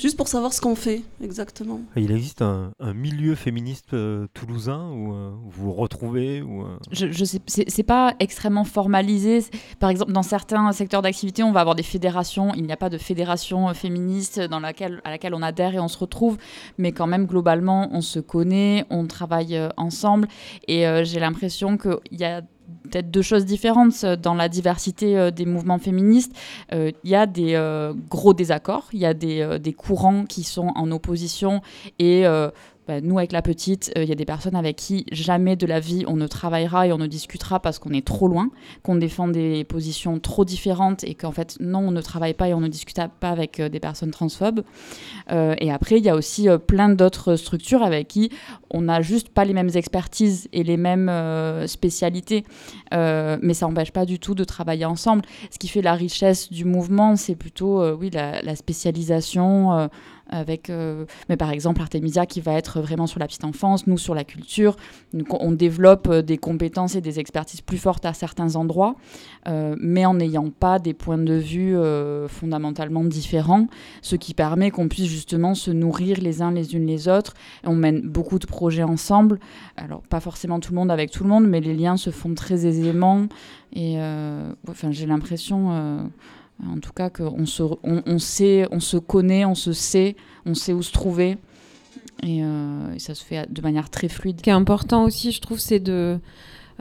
juste 0.00 0.16
pour 0.16 0.28
savoir 0.28 0.52
ce 0.52 0.60
qu'on 0.60 0.74
fait 0.74 1.02
exactement. 1.22 1.80
Il 1.96 2.10
existe 2.10 2.42
un, 2.42 2.72
milieu 2.94 3.34
féministe 3.34 3.92
euh, 3.94 4.26
toulousain 4.34 4.90
où 4.90 5.14
euh, 5.14 5.30
vous 5.44 5.66
vous 5.66 5.72
retrouvez 5.72 6.42
ou, 6.42 6.64
Je, 6.90 7.12
je 7.12 7.24
sais, 7.24 7.40
c'est 7.46 7.82
pas 7.82 8.14
extrêmement 8.18 8.64
formalisé. 8.64 9.44
Par 9.78 9.90
exemple, 9.90 10.12
dans 10.12 10.22
certains 10.22 10.72
secteurs 10.72 11.02
d'activité, 11.02 11.42
on 11.42 11.52
va 11.52 11.60
avoir 11.60 11.76
des 11.76 11.82
fédérations. 11.82 12.52
Il 12.54 12.64
n'y 12.64 12.72
a 12.72 12.76
pas 12.76 12.90
de 12.90 12.98
fédération 12.98 13.72
féministe 13.74 14.40
dans 14.40 14.60
laquelle, 14.60 15.00
à 15.04 15.10
laquelle 15.10 15.34
on 15.34 15.42
adhère 15.42 15.74
et 15.74 15.80
on 15.80 15.88
se 15.88 15.98
retrouve, 15.98 16.38
mais 16.78 16.92
quand 16.92 17.06
même 17.06 17.26
globalement, 17.26 17.88
on 17.92 18.00
se 18.00 18.18
connaît, 18.20 18.86
on 18.90 19.06
travaille 19.06 19.60
ensemble, 19.76 20.28
et 20.66 20.84
j'ai 21.04 21.20
l'impression 21.20 21.76
qu'il 21.76 22.18
y 22.18 22.24
a 22.24 22.42
peut-être 22.82 23.10
deux 23.10 23.22
choses 23.22 23.44
différentes 23.44 24.04
dans 24.04 24.34
la 24.34 24.48
diversité 24.48 25.18
euh, 25.18 25.30
des 25.30 25.46
mouvements 25.46 25.78
féministes. 25.78 26.32
Euh, 26.72 26.90
il 27.04 27.10
y 27.10 27.14
a 27.14 27.26
des 27.26 27.54
euh, 27.54 27.92
gros 28.08 28.34
désaccords, 28.34 28.88
il 28.92 29.00
y 29.00 29.06
a 29.06 29.14
des, 29.14 29.58
des, 29.60 29.72
courants 29.72 30.24
qui 30.24 30.42
sont 30.42 30.72
en 30.74 30.90
opposition 30.90 31.62
et 31.98 32.24
bah, 32.90 33.00
nous, 33.00 33.18
avec 33.18 33.32
la 33.32 33.42
petite, 33.42 33.92
il 33.96 34.04
y 34.04 34.12
a 34.12 34.16
des 34.16 34.24
personnes 34.24 34.56
avec 34.56 34.76
qui 34.76 35.06
jamais 35.12 35.56
de 35.56 35.66
la 35.66 35.80
vie 35.80 36.04
on 36.06 36.16
ne 36.16 36.26
travaillera 36.26 36.86
et 36.86 36.92
on 36.92 36.98
ne 36.98 37.06
discutera 37.06 37.60
parce 37.60 37.78
qu'on 37.78 37.92
est 37.92 38.06
trop 38.06 38.28
loin, 38.28 38.50
qu'on 38.82 38.96
défend 38.96 39.28
des 39.28 39.64
positions 39.64 40.18
trop 40.18 40.44
différentes 40.44 41.04
et 41.04 41.14
qu'en 41.14 41.32
fait, 41.32 41.56
non, 41.60 41.80
on 41.80 41.90
ne 41.90 42.00
travaille 42.00 42.34
pas 42.34 42.48
et 42.48 42.54
on 42.54 42.60
ne 42.60 42.68
discute 42.68 43.00
pas 43.20 43.30
avec 43.30 43.60
des 43.60 43.80
personnes 43.80 44.10
transphobes. 44.10 44.62
et 45.30 45.70
après, 45.70 45.98
il 45.98 46.04
y 46.04 46.08
a 46.08 46.16
aussi 46.16 46.48
plein 46.66 46.88
d'autres 46.88 47.36
structures 47.36 47.82
avec 47.82 48.08
qui 48.08 48.30
on 48.70 48.82
n'a 48.82 49.00
juste 49.00 49.28
pas 49.28 49.44
les 49.44 49.52
mêmes 49.52 49.70
expertises 49.74 50.48
et 50.52 50.64
les 50.64 50.76
mêmes 50.76 51.10
spécialités. 51.66 52.44
Euh, 52.92 53.38
mais 53.42 53.54
ça 53.54 53.66
n'empêche 53.66 53.92
pas 53.92 54.04
du 54.04 54.18
tout 54.18 54.34
de 54.34 54.44
travailler 54.44 54.84
ensemble. 54.84 55.22
Ce 55.50 55.58
qui 55.58 55.68
fait 55.68 55.82
la 55.82 55.94
richesse 55.94 56.50
du 56.50 56.64
mouvement, 56.64 57.16
c'est 57.16 57.36
plutôt 57.36 57.80
euh, 57.82 57.96
oui, 57.98 58.10
la, 58.10 58.56
spécialisation 58.56 59.88
euh, 60.32 61.04
mais 61.28 61.36
par 61.36 61.50
exemple, 61.50 61.80
Artemisia 61.80 62.26
qui 62.26 62.40
va 62.40 62.52
être 62.54 62.80
vraiment 62.80 63.06
sur 63.06 63.20
la 63.20 63.26
petite 63.26 63.44
enfance, 63.44 63.86
nous 63.86 63.98
sur 63.98 64.14
la 64.14 64.24
culture. 64.24 64.76
on 65.30 65.52
développe 65.52 66.12
des 66.12 66.38
compétences 66.38 66.94
et 66.94 67.00
des 67.00 67.18
expertises 67.18 67.60
plus 67.60 67.78
fortes 67.78 68.04
à 68.06 68.12
certains 68.12 68.56
endroits, 68.56 68.96
mais 69.46 70.04
en 70.06 70.14
n'ayant 70.14 70.50
pas 70.50 70.78
des 70.78 70.94
points 70.94 71.18
de 71.18 71.34
vue 71.34 71.76
fondamentalement 72.28 73.04
différents, 73.04 73.66
ce 74.02 74.16
qui 74.16 74.34
permet 74.34 74.70
qu'on 74.70 74.88
puisse 74.88 75.06
justement 75.06 75.54
se 75.54 75.70
nourrir 75.70 76.18
les 76.20 76.42
uns 76.42 76.52
les 76.52 76.74
unes 76.74 76.86
les 76.86 77.08
autres. 77.08 77.34
on 77.64 77.74
mène 77.74 78.00
beaucoup 78.02 78.38
de 78.38 78.46
projets 78.46 78.82
ensemble. 78.82 79.38
Alors, 79.76 80.02
pas 80.02 80.20
forcément 80.20 80.60
tout 80.60 80.72
le 80.72 80.78
monde 80.78 80.90
avec 80.90 81.10
tout 81.10 81.24
le 81.24 81.30
monde, 81.30 81.46
mais 81.46 81.60
les 81.60 81.74
liens 81.74 81.96
se 81.96 82.10
font 82.10 82.34
très 82.34 82.66
aisément. 82.66 83.26
Et 83.72 83.94
euh, 83.98 84.52
enfin, 84.68 84.90
j'ai 84.90 85.06
l'impression, 85.06 85.72
euh, 85.72 86.02
en 86.66 86.78
tout 86.78 86.92
cas, 86.92 87.10
qu'on 87.10 87.46
se, 87.46 87.62
on, 87.82 88.18
sait, 88.18 88.66
on 88.70 88.80
se 88.80 88.96
connaît, 88.96 89.44
on 89.44 89.54
se 89.54 89.72
sait, 89.72 90.16
on 90.46 90.54
sait 90.54 90.72
où 90.72 90.82
se 90.82 90.92
trouver. 90.92 91.38
Et, 92.22 92.42
euh, 92.42 92.94
et 92.94 92.98
ça 92.98 93.14
se 93.14 93.24
fait 93.24 93.50
de 93.50 93.62
manière 93.62 93.90
très 93.90 94.08
fluide. 94.08 94.38
Ce 94.38 94.42
qui 94.42 94.50
est 94.50 94.54
important 94.54 95.04
aussi, 95.04 95.32
je 95.32 95.40
trouve, 95.40 95.58
c'est 95.58 95.80
de 95.80 96.18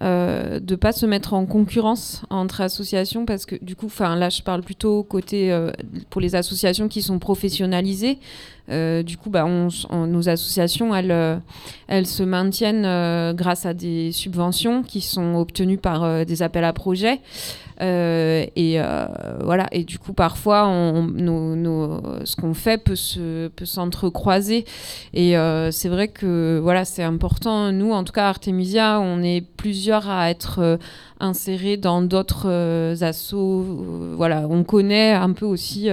euh, 0.02 0.62
de 0.62 0.76
pas 0.76 0.94
se 0.94 1.06
mettre 1.06 1.34
en 1.34 1.46
concurrence 1.46 2.22
entre 2.30 2.62
associations 2.62 3.26
parce 3.26 3.46
que 3.46 3.58
du 3.62 3.76
coup, 3.76 3.90
là, 4.00 4.30
je 4.30 4.42
parle 4.42 4.62
plutôt 4.62 5.04
côté 5.04 5.52
euh, 5.52 5.72
pour 6.10 6.22
les 6.22 6.36
associations 6.36 6.88
qui 6.88 7.02
sont 7.02 7.20
professionnalisées. 7.20 8.18
Euh, 8.70 9.04
du 9.04 9.18
coup, 9.18 9.30
bah, 9.30 9.46
nos 9.46 10.30
associations, 10.30 10.96
elles, 10.96 11.42
elles 11.88 12.08
se 12.08 12.24
maintiennent 12.24 13.34
grâce 13.36 13.66
à 13.66 13.74
des 13.74 14.12
subventions 14.12 14.84
qui 14.84 15.02
sont 15.02 15.36
obtenues 15.36 15.78
par 15.78 16.26
des 16.26 16.42
appels 16.42 16.64
à 16.64 16.74
projets. 16.74 17.20
et 17.80 18.80
voilà. 19.42 19.68
Et 19.72 19.84
du 19.84 20.00
coup, 20.00 20.14
parfois, 20.14 20.64
ce 20.66 22.36
qu'on 22.36 22.54
fait 22.54 22.78
peut 22.78 22.96
se 22.96 23.48
peut 23.48 23.66
s'entrecroiser. 23.66 24.66
Et 25.14 25.36
c'est 25.72 25.90
vrai 25.90 26.08
que 26.08 26.60
voilà, 26.62 26.86
c'est 26.86 27.04
important. 27.04 27.72
Nous, 27.72 27.92
en 27.92 28.04
tout 28.04 28.14
cas, 28.14 28.28
Artemisia, 28.28 29.00
on 29.02 29.22
est 29.24 29.42
plusieurs 29.60 30.10
à 30.10 30.30
être 30.30 30.60
euh, 30.60 30.78
insérés 31.20 31.78
dans 31.78 32.02
d'autres 32.02 32.48
euh, 32.50 32.96
assos. 33.02 33.64
Euh, 33.64 34.14
voilà, 34.16 34.48
on 34.50 34.64
connaît 34.64 35.12
un 35.12 35.32
peu 35.34 35.46
aussi 35.46 35.90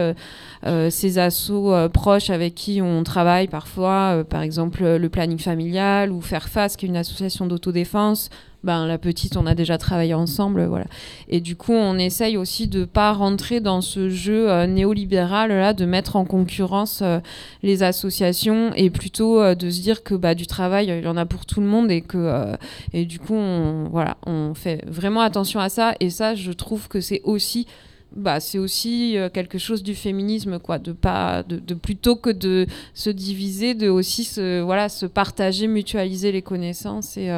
ces 0.90 1.18
assos 1.18 1.72
proches 1.92 2.30
avec 2.30 2.54
qui 2.54 2.82
on 2.82 3.04
travaille 3.04 3.46
parfois, 3.46 4.24
par 4.28 4.42
exemple 4.42 4.84
le 4.84 5.08
planning 5.08 5.38
familial 5.38 6.10
ou 6.10 6.20
Faire 6.20 6.48
Face, 6.48 6.76
qui 6.76 6.86
une 6.86 6.96
association 6.96 7.46
d'autodéfense, 7.46 8.30
ben, 8.64 8.86
la 8.86 8.98
petite, 8.98 9.36
on 9.36 9.46
a 9.46 9.54
déjà 9.54 9.78
travaillé 9.78 10.12
ensemble, 10.14 10.64
voilà. 10.64 10.86
Et 11.28 11.40
du 11.40 11.54
coup, 11.54 11.72
on 11.72 11.98
essaye 11.98 12.36
aussi 12.36 12.66
de 12.66 12.84
pas 12.84 13.12
rentrer 13.12 13.60
dans 13.60 13.80
ce 13.80 14.08
jeu 14.08 14.50
euh, 14.50 14.66
néolibéral 14.66 15.50
là, 15.50 15.72
de 15.72 15.84
mettre 15.84 16.16
en 16.16 16.24
concurrence 16.24 17.00
euh, 17.02 17.20
les 17.62 17.82
associations 17.82 18.72
et 18.74 18.90
plutôt 18.90 19.40
euh, 19.40 19.54
de 19.54 19.70
se 19.70 19.80
dire 19.80 20.02
que 20.02 20.14
bah, 20.14 20.34
du 20.34 20.46
travail, 20.46 20.88
il 20.88 21.04
y 21.04 21.06
en 21.06 21.16
a 21.16 21.26
pour 21.26 21.46
tout 21.46 21.60
le 21.60 21.66
monde 21.66 21.90
et 21.90 22.00
que 22.00 22.56
et 22.92 23.04
du 23.04 23.18
coup, 23.20 23.34
on, 23.34 23.88
voilà, 23.90 24.16
on 24.26 24.54
fait 24.54 24.84
vraiment 24.88 25.20
attention 25.20 25.60
à 25.60 25.68
ça. 25.68 25.94
Et 26.00 26.10
ça, 26.10 26.34
je 26.34 26.50
trouve 26.50 26.88
que 26.88 27.00
c'est 27.00 27.20
aussi 27.22 27.66
bah, 28.14 28.40
c'est 28.40 28.58
aussi 28.58 29.16
quelque 29.34 29.58
chose 29.58 29.82
du 29.82 29.94
féminisme 29.94 30.58
quoi 30.58 30.78
de 30.78 30.92
pas 30.92 31.42
de, 31.42 31.74
plutôt 31.74 32.16
que 32.16 32.30
de 32.30 32.66
se 32.94 33.10
diviser 33.10 33.74
de 33.74 33.88
aussi 33.88 34.24
se 34.24 34.60
voilà 34.62 34.88
se 34.88 35.04
partager 35.06 35.66
mutualiser 35.66 36.32
les 36.32 36.40
connaissances 36.40 37.16
et 37.16 37.30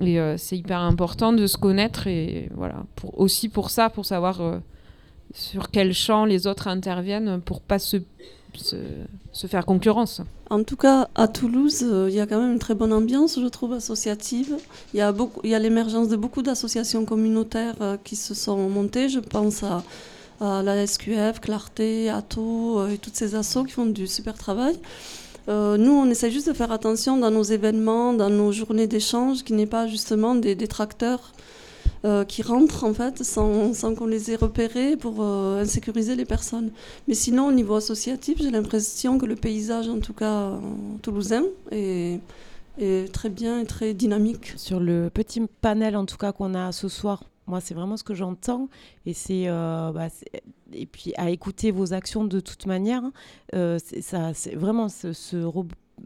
et 0.00 0.18
euh, 0.18 0.36
c'est 0.38 0.56
hyper 0.56 0.80
important 0.80 1.32
de 1.32 1.46
se 1.46 1.56
connaître 1.56 2.06
et 2.06 2.48
voilà, 2.54 2.84
aussi 3.16 3.48
pour 3.48 3.70
ça, 3.70 3.90
pour 3.90 4.06
savoir 4.06 4.40
euh, 4.40 4.58
sur 5.34 5.70
quel 5.70 5.92
champ 5.92 6.24
les 6.24 6.46
autres 6.46 6.68
interviennent 6.68 7.40
pour 7.40 7.60
pas 7.60 7.78
se, 7.78 7.98
se, 8.54 9.46
faire 9.46 9.66
concurrence. 9.66 10.22
En 10.48 10.64
tout 10.64 10.76
cas, 10.76 11.08
à 11.14 11.28
Toulouse, 11.28 11.82
euh, 11.82 12.08
il 12.08 12.14
y 12.14 12.20
a 12.20 12.26
quand 12.26 12.40
même 12.40 12.52
une 12.52 12.58
très 12.58 12.74
bonne 12.74 12.92
ambiance, 12.92 13.38
je 13.40 13.46
trouve, 13.46 13.74
associative. 13.74 14.56
Il 14.94 14.98
y 14.98 15.00
a, 15.02 15.08
a 15.08 15.58
l'émergence 15.58 16.08
de 16.08 16.16
beaucoup 16.16 16.42
d'associations 16.42 17.04
communautaires 17.04 17.98
qui 18.02 18.16
se 18.16 18.34
sont 18.34 18.68
montées. 18.68 19.08
Je 19.08 19.20
pense 19.20 19.62
à, 19.62 19.84
à 20.40 20.62
la 20.62 20.86
SQF, 20.86 21.40
Clarté, 21.40 22.08
Atto 22.08 22.86
et 22.88 22.96
toutes 22.96 23.16
ces 23.16 23.34
assos 23.34 23.64
qui 23.64 23.72
font 23.72 23.86
du 23.86 24.06
super 24.06 24.34
travail. 24.34 24.76
Nous, 25.48 25.92
on 25.92 26.08
essaie 26.10 26.30
juste 26.30 26.48
de 26.48 26.52
faire 26.52 26.72
attention 26.72 27.16
dans 27.16 27.30
nos 27.30 27.42
événements, 27.42 28.12
dans 28.12 28.30
nos 28.30 28.52
journées 28.52 28.86
d'échange, 28.86 29.42
qu'il 29.42 29.56
n'y 29.56 29.62
ait 29.62 29.66
pas 29.66 29.86
justement 29.86 30.34
des 30.34 30.54
détracteurs 30.54 31.32
euh, 32.06 32.24
qui 32.24 32.40
rentrent 32.40 32.84
en 32.84 32.94
fait 32.94 33.22
sans, 33.22 33.74
qu'on 33.94 34.06
les 34.06 34.30
ait 34.30 34.36
repérés 34.36 34.96
pour 34.96 35.16
euh, 35.18 35.60
insécuriser 35.60 36.16
les 36.16 36.24
personnes. 36.24 36.70
Mais 37.06 37.12
sinon, 37.12 37.48
au 37.48 37.52
niveau 37.52 37.74
associatif, 37.74 38.38
j'ai 38.40 38.50
l'impression 38.50 39.18
que 39.18 39.26
le 39.26 39.36
paysage, 39.36 39.86
en 39.86 39.98
tout 39.98 40.14
cas 40.14 40.44
euh, 40.44 40.58
toulousain, 41.02 41.42
est, 41.70 42.20
est, 42.78 43.12
très 43.12 43.28
bien 43.28 43.60
et 43.60 43.66
très 43.66 43.92
dynamique. 43.92 44.54
Sur 44.56 44.80
le 44.80 45.10
petit 45.12 45.42
panel, 45.60 45.94
en 45.94 46.06
tout 46.06 46.16
cas, 46.16 46.32
qu'on 46.32 46.54
a 46.54 46.72
ce 46.72 46.88
soir, 46.88 47.24
moi, 47.50 47.60
c'est 47.60 47.74
vraiment 47.74 47.96
ce 47.96 48.04
que 48.04 48.14
j'entends. 48.14 48.68
Et 49.06 49.12
c'est. 49.14 49.46
Bah, 49.48 50.08
et 50.72 50.86
puis, 50.86 51.12
à 51.16 51.30
écouter 51.30 51.72
vos 51.72 51.92
actions 51.92 52.24
de 52.24 52.40
toute 52.40 52.66
manière, 52.66 53.02
c'est 53.52 54.54
vraiment 54.54 54.88
ce, 54.88 55.12
ce 55.12 55.36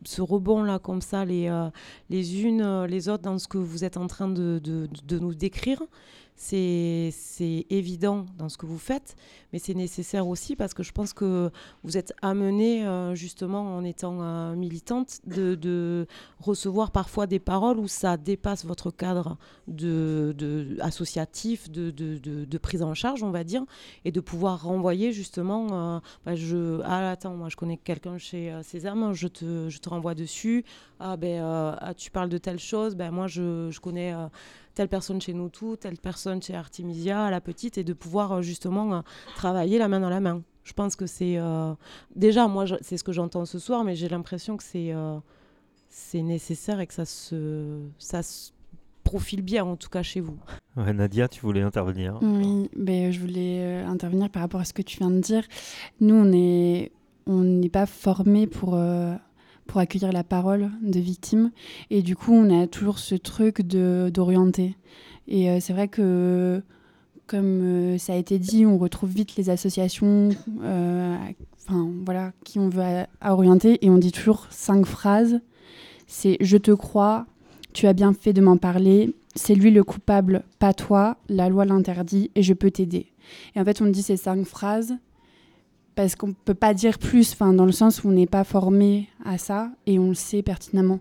ce 0.04 0.22
rebond-là, 0.22 0.78
comme 0.78 1.00
ça, 1.00 1.24
les, 1.24 1.48
euh, 1.48 1.68
les 2.10 2.42
unes, 2.42 2.62
euh, 2.62 2.86
les 2.86 3.08
autres, 3.08 3.22
dans 3.22 3.38
ce 3.38 3.48
que 3.48 3.58
vous 3.58 3.84
êtes 3.84 3.96
en 3.96 4.06
train 4.06 4.28
de, 4.28 4.60
de 4.62 5.18
nous 5.18 5.34
décrire 5.34 5.82
c'est 6.36 7.66
évident 7.70 8.26
dans 8.38 8.48
ce 8.48 8.58
que 8.58 8.66
vous 8.66 8.78
faites, 8.78 9.16
mais 9.52 9.60
c'est 9.60 9.74
nécessaire 9.74 10.26
aussi 10.26 10.56
parce 10.56 10.74
que 10.74 10.82
je 10.82 10.92
pense 10.92 11.12
que 11.12 11.50
vous 11.84 11.96
êtes 11.96 12.12
amené, 12.22 12.84
euh, 12.84 13.14
justement, 13.14 13.76
en 13.76 13.84
étant 13.84 14.18
euh, 14.20 14.56
militante, 14.56 15.20
de, 15.26 16.06
recevoir 16.40 16.90
parfois 16.90 17.26
des 17.26 17.38
paroles 17.38 17.78
où 17.78 17.88
ça 17.88 18.16
dépasse 18.16 18.64
votre 18.64 18.90
cadre 18.90 19.38
de, 19.68 20.34
de 20.36 20.76
associatif, 20.80 21.70
de, 21.70 21.90
de, 21.90 22.58
prise 22.58 22.82
en 22.82 22.94
charge, 22.94 23.22
on 23.22 23.30
va 23.30 23.44
dire, 23.44 23.64
et 24.04 24.12
de 24.12 24.20
pouvoir 24.20 24.64
renvoyer 24.64 25.12
justement, 25.12 25.68
euh, 25.70 26.00
bah, 26.26 26.34
je, 26.34 26.80
ah 26.84 27.10
attends, 27.10 27.34
moi 27.34 27.48
je 27.48 27.56
connais 27.56 27.76
quelqu'un 27.76 28.18
chez 28.18 28.58
César, 28.62 29.14
je 29.14 29.28
te, 29.28 29.68
je 29.68 29.78
te 29.78 29.88
renvoie 29.88 30.14
dessus, 30.14 30.64
ah 30.98 31.16
ben 31.16 31.42
ah, 31.42 31.94
tu 31.94 32.10
parles 32.10 32.28
de 32.28 32.38
telle 32.38 32.58
chose, 32.58 32.94
ben 32.94 33.10
moi 33.10 33.26
je, 33.26 33.70
je 33.70 33.80
connais 33.80 34.14
telle 34.74 34.88
personne 34.88 35.20
chez 35.20 35.32
nous 35.32 35.48
tout, 35.48 35.76
telle 35.76 35.96
personne 35.96 36.42
chez 36.42 36.54
Artemisia, 36.54 37.30
la 37.30 37.40
petite, 37.40 37.78
et 37.78 37.84
de 37.84 37.92
pouvoir 37.92 38.32
euh, 38.32 38.42
justement 38.42 38.94
euh, 38.94 39.00
travailler 39.36 39.78
la 39.78 39.88
main 39.88 40.00
dans 40.00 40.10
la 40.10 40.20
main. 40.20 40.42
Je 40.64 40.72
pense 40.72 40.96
que 40.96 41.06
c'est 41.06 41.36
euh, 41.38 41.74
déjà 42.16 42.48
moi 42.48 42.64
c'est 42.80 42.96
ce 42.96 43.04
que 43.04 43.12
j'entends 43.12 43.44
ce 43.44 43.58
soir, 43.58 43.84
mais 43.84 43.94
j'ai 43.94 44.08
l'impression 44.08 44.56
que 44.56 44.62
c'est 44.62 44.94
c'est 45.90 46.22
nécessaire 46.22 46.80
et 46.80 46.86
que 46.86 46.94
ça 46.94 47.04
se 47.04 47.80
ça 47.98 48.22
se 48.22 48.52
profile 49.04 49.42
bien 49.42 49.64
en 49.64 49.76
tout 49.76 49.90
cas 49.90 50.02
chez 50.02 50.20
vous. 50.20 50.38
Nadia, 50.76 51.28
tu 51.28 51.42
voulais 51.42 51.60
intervenir 51.60 52.18
Oui, 52.22 52.70
ben, 52.74 53.12
je 53.12 53.20
voulais 53.20 53.82
intervenir 53.82 54.30
par 54.30 54.40
rapport 54.40 54.60
à 54.60 54.64
ce 54.64 54.72
que 54.72 54.80
tu 54.80 54.96
viens 54.96 55.10
de 55.10 55.20
dire. 55.20 55.44
Nous, 56.00 56.14
on 56.14 56.24
n'est 56.24 56.92
on 57.26 57.42
n'est 57.42 57.68
pas 57.68 57.84
formé 57.84 58.46
pour 58.46 58.78
pour 59.66 59.80
accueillir 59.80 60.12
la 60.12 60.24
parole 60.24 60.70
de 60.82 61.00
victimes. 61.00 61.50
Et 61.90 62.02
du 62.02 62.16
coup, 62.16 62.32
on 62.32 62.62
a 62.62 62.66
toujours 62.66 62.98
ce 62.98 63.14
truc 63.14 63.62
d'orienter. 63.62 64.76
Et 65.26 65.50
euh, 65.50 65.58
c'est 65.60 65.72
vrai 65.72 65.88
que, 65.88 66.62
comme 67.26 67.62
euh, 67.62 67.98
ça 67.98 68.12
a 68.12 68.16
été 68.16 68.38
dit, 68.38 68.66
on 68.66 68.78
retrouve 68.78 69.10
vite 69.10 69.36
les 69.36 69.50
associations 69.50 70.30
euh, 70.62 71.16
voilà, 72.04 72.32
qui 72.44 72.58
on 72.58 72.68
veut 72.68 72.82
orienter. 73.22 73.84
Et 73.84 73.90
on 73.90 73.98
dit 73.98 74.12
toujours 74.12 74.46
cinq 74.50 74.86
phrases. 74.86 75.40
C'est 76.06 76.36
«je 76.40 76.56
te 76.56 76.70
crois 76.70 77.26
»,«tu 77.72 77.86
as 77.86 77.92
bien 77.92 78.12
fait 78.12 78.32
de 78.32 78.40
m'en 78.40 78.56
parler 78.56 79.14
»,«c'est 79.34 79.54
lui 79.56 79.72
le 79.72 79.82
coupable, 79.82 80.44
pas 80.60 80.74
toi 80.74 81.16
»,«la 81.28 81.48
loi 81.48 81.64
l'interdit 81.64 82.30
et 82.36 82.42
je 82.42 82.52
peux 82.52 82.70
t'aider». 82.70 83.06
Et 83.56 83.60
en 83.60 83.64
fait, 83.64 83.80
on 83.80 83.86
dit 83.86 84.02
ces 84.02 84.16
cinq 84.16 84.44
phrases 84.44 84.94
parce 85.94 86.16
qu'on 86.16 86.28
ne 86.28 86.32
peut 86.32 86.54
pas 86.54 86.74
dire 86.74 86.98
plus, 86.98 87.32
enfin, 87.32 87.52
dans 87.52 87.66
le 87.66 87.72
sens 87.72 88.02
où 88.02 88.08
on 88.08 88.12
n'est 88.12 88.26
pas 88.26 88.44
formé 88.44 89.08
à 89.24 89.38
ça 89.38 89.70
et 89.86 89.98
on 89.98 90.08
le 90.08 90.14
sait 90.14 90.42
pertinemment. 90.42 91.00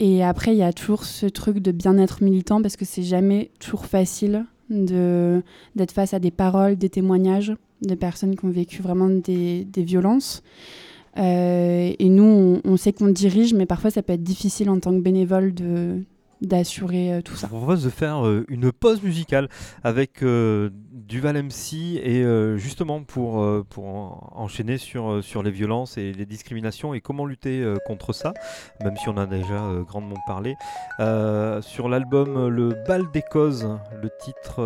Et 0.00 0.22
après, 0.24 0.52
il 0.52 0.58
y 0.58 0.62
a 0.62 0.72
toujours 0.72 1.04
ce 1.04 1.26
truc 1.26 1.58
de 1.58 1.72
bien-être 1.72 2.22
militant 2.22 2.62
parce 2.62 2.76
que 2.76 2.84
c'est 2.84 3.02
jamais 3.02 3.50
toujours 3.58 3.86
facile 3.86 4.44
d'être 4.70 5.92
face 5.92 6.14
à 6.14 6.18
des 6.18 6.30
paroles, 6.30 6.76
des 6.76 6.90
témoignages 6.90 7.54
de 7.82 7.94
personnes 7.94 8.36
qui 8.36 8.44
ont 8.44 8.50
vécu 8.50 8.82
vraiment 8.82 9.08
des, 9.08 9.66
violences. 9.76 10.42
Euh, 11.16 11.92
et 11.98 12.08
nous, 12.08 12.60
on 12.64 12.76
sait 12.76 12.92
qu'on 12.92 13.08
dirige, 13.08 13.54
mais 13.54 13.66
parfois 13.66 13.90
ça 13.90 14.02
peut 14.02 14.12
être 14.12 14.22
difficile 14.22 14.70
en 14.70 14.78
tant 14.78 14.92
que 14.92 15.00
bénévole 15.00 15.54
de, 15.54 16.02
d'assurer 16.40 17.12
euh, 17.12 17.22
tout 17.22 17.34
ça. 17.34 17.46
Je 17.46 17.52
vous 17.52 17.58
propose 17.58 17.84
de 17.84 17.90
faire 17.90 18.24
euh, 18.26 18.44
une 18.48 18.72
pause 18.72 19.02
musicale 19.02 19.48
avec 19.82 20.22
euh, 20.22 20.70
Duval 20.92 21.42
MC 21.42 21.74
et 22.02 22.24
justement 22.56 23.02
pour, 23.02 23.46
pour 23.70 24.32
enchaîner 24.36 24.76
sur, 24.78 25.22
sur 25.24 25.42
les 25.42 25.50
violences 25.50 25.96
et 25.96 26.12
les 26.12 26.26
discriminations 26.26 26.92
et 26.92 27.00
comment 27.00 27.24
lutter 27.24 27.64
contre 27.86 28.12
ça, 28.12 28.34
même 28.82 28.96
si 28.96 29.08
on 29.08 29.16
a 29.16 29.24
déjà 29.24 29.70
grandement 29.86 30.18
parlé. 30.26 30.54
sur 31.62 31.88
l'album 31.88 32.48
Le 32.48 32.74
Bal 32.86 33.10
des 33.12 33.22
causes, 33.22 33.68
le 34.02 34.10
titre 34.20 34.60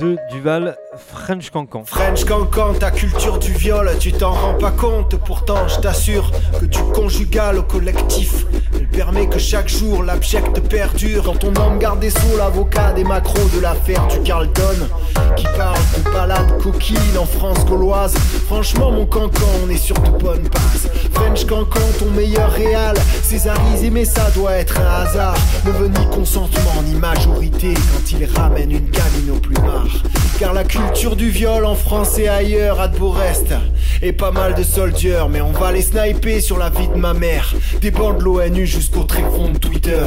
de 0.00 0.16
Duval, 0.30 0.76
French 0.96 1.50
Cancan. 1.50 1.84
French 1.84 2.24
Cancan, 2.24 2.74
ta 2.74 2.90
culture 2.90 3.38
du 3.38 3.52
viol, 3.52 3.90
tu 3.98 4.12
t'en 4.12 4.32
rends 4.32 4.58
pas 4.58 4.70
compte, 4.70 5.16
pourtant 5.16 5.68
je 5.68 5.80
t'assure 5.80 6.30
que 6.58 6.66
du 6.66 6.78
conjugal 6.94 7.58
au 7.58 7.62
collectif, 7.62 8.46
elle 8.74 8.88
permet 8.88 9.28
que 9.28 9.38
chaque 9.38 9.68
jour 9.68 10.02
l'abjecte 10.02 10.60
perd 10.60 10.87
quand 11.24 11.44
on 11.44 11.52
nomme 11.52 11.78
garder 11.78 12.10
sous 12.10 12.36
l'avocat 12.36 12.92
des 12.92 13.04
macros 13.04 13.48
de 13.54 13.60
l'affaire 13.60 14.06
du 14.08 14.20
Carlton 14.20 14.88
Qui 15.36 15.44
parle 15.56 15.78
de 15.96 16.10
balade 16.10 16.62
coquine 16.62 17.18
en 17.18 17.24
France 17.24 17.64
gauloise. 17.66 18.14
Franchement 18.46 18.90
mon 18.90 19.06
cancan 19.06 19.46
on 19.64 19.70
est 19.70 19.76
sur 19.76 19.96
de 19.96 20.10
bonnes 20.10 20.48
bases. 20.48 20.90
French 21.12 21.46
cancan 21.46 21.80
ton 21.98 22.10
meilleur 22.10 22.50
réal. 22.50 22.96
Césarisé 23.22 23.90
mais 23.90 24.04
ça 24.04 24.30
doit 24.34 24.54
être 24.54 24.80
un 24.80 25.02
hasard. 25.02 25.36
Ne 25.66 25.72
veut 25.72 25.88
ni 25.88 26.06
consentement 26.14 26.82
ni 26.84 26.94
majorité 26.94 27.74
Quand 27.74 28.12
il 28.12 28.24
ramène 28.24 28.70
une 28.70 28.90
gamine 28.90 29.30
au 29.34 29.38
plus 29.38 29.56
marre 29.62 30.02
Car 30.38 30.52
la 30.52 30.64
culture 30.64 31.16
du 31.16 31.30
viol 31.30 31.64
en 31.64 31.74
France 31.74 32.18
et 32.18 32.28
ailleurs 32.28 32.80
a 32.80 32.88
de 32.88 32.98
beaux 32.98 33.10
restes. 33.10 33.54
Et 34.02 34.12
pas 34.12 34.30
mal 34.30 34.54
de 34.54 34.62
soldiers 34.62 35.26
mais 35.30 35.40
on 35.40 35.52
va 35.52 35.72
les 35.72 35.82
sniper 35.82 36.40
sur 36.40 36.58
la 36.58 36.70
vie 36.70 36.88
de 36.88 36.98
ma 36.98 37.14
mère. 37.14 37.54
Des 37.80 37.90
bandes 37.90 38.18
de 38.18 38.24
l'ONU 38.24 38.66
jusqu'au 38.66 39.04
tréfonds 39.04 39.50
de 39.50 39.58
Twitter 39.58 40.06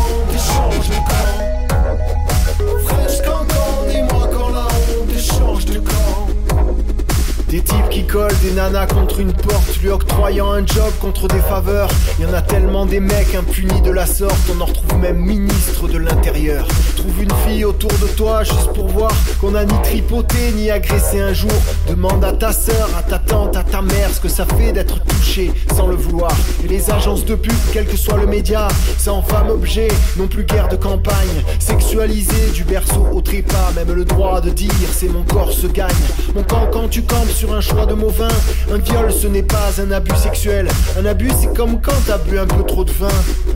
Des 7.63 7.69
types 7.69 7.89
qui 7.91 8.05
collent 8.05 8.39
des 8.43 8.51
nanas 8.51 8.87
contre 8.87 9.21
une 9.21 9.33
porte, 9.33 9.79
lui 9.81 9.89
octroyant 9.89 10.51
un 10.51 10.67
job 10.67 10.91
contre 11.01 11.29
des 11.29 11.39
faveurs. 11.39 11.89
Y 12.19 12.25
en 12.25 12.33
a 12.33 12.43
tellement 12.43 12.87
des 12.87 12.99
mecs 12.99 13.37
impunis 13.37 13.81
de 13.83 13.91
la 13.93 14.05
sorte, 14.05 14.37
on 14.53 14.61
en 14.61 14.65
retrouve 14.65 14.99
même 14.99 15.19
ministre 15.19 15.87
de 15.87 15.99
l'intérieur. 15.99 16.67
Trouve 16.97 17.23
une 17.23 17.33
fille 17.47 17.65
autour 17.65 17.91
de 17.91 18.09
toi 18.17 18.43
juste 18.43 18.73
pour 18.75 18.89
voir 18.89 19.13
qu'on 19.41 19.55
a 19.55 19.65
ni 19.65 19.75
tripoté 19.83 20.51
ni 20.57 20.73
agressé 20.73 21.21
un 21.21 21.33
jour. 21.33 21.53
Demande 21.89 22.25
à 22.25 22.33
ta 22.33 22.53
sœur, 22.53 22.89
à 22.99 23.03
ta 23.03 23.21
tante, 23.21 23.57
à 23.57 23.63
ta 23.63 23.81
mère 23.81 24.11
ce 24.13 24.21
que 24.21 24.29
ça 24.29 24.45
fait 24.45 24.73
d'être 24.73 25.01
touché 25.05 25.53
sans 25.77 25.87
le 25.87 25.95
vouloir. 25.95 26.33
Et 26.65 26.69
les 26.69 26.91
agences 26.91 27.25
de 27.25 27.37
pub, 27.37 27.55
quel 27.73 27.87
que 27.87 27.97
soit 27.97 28.17
le 28.17 28.27
média, 28.27 28.67
sans 28.99 29.23
femme 29.23 29.51
objet, 29.51 29.89
non 30.17 30.27
plus 30.27 30.45
guerre 30.45 30.69
de 30.69 30.77
campagne. 30.77 31.45
Sexualisé 31.61 32.51
du 32.55 32.65
berceau 32.65 33.07
au 33.13 33.21
trépas, 33.21 33.71
même 33.77 33.93
le 33.93 34.05
droit 34.05 34.41
de 34.41 34.51
dire 34.51 34.73
c'est 34.93 35.09
mon 35.09 35.23
corps 35.23 35.53
se 35.53 35.69
gagne. 35.69 35.91
Mon 36.35 36.43
camp 36.43 36.67
quand 36.73 36.89
tu 36.89 37.03
campes 37.03 37.31
sur 37.31 37.52
un 37.53 37.61
choix 37.61 37.87
de 37.87 37.95
mauvais 37.95 38.25
Un 38.71 38.79
viol, 38.79 39.13
ce 39.13 39.27
n'est 39.27 39.43
pas 39.43 39.81
un 39.81 39.91
abus 39.91 40.17
sexuel. 40.17 40.69
Un 40.99 41.05
abus, 41.05 41.31
c'est 41.39 41.55
comme 41.55 41.81
quand 41.81 41.93
t'as 42.07 42.19
bu 42.19 42.39
un 42.39 42.47
peu 42.47 42.65
trop 42.65 42.85
de 42.85 42.91
vin. 42.93 43.09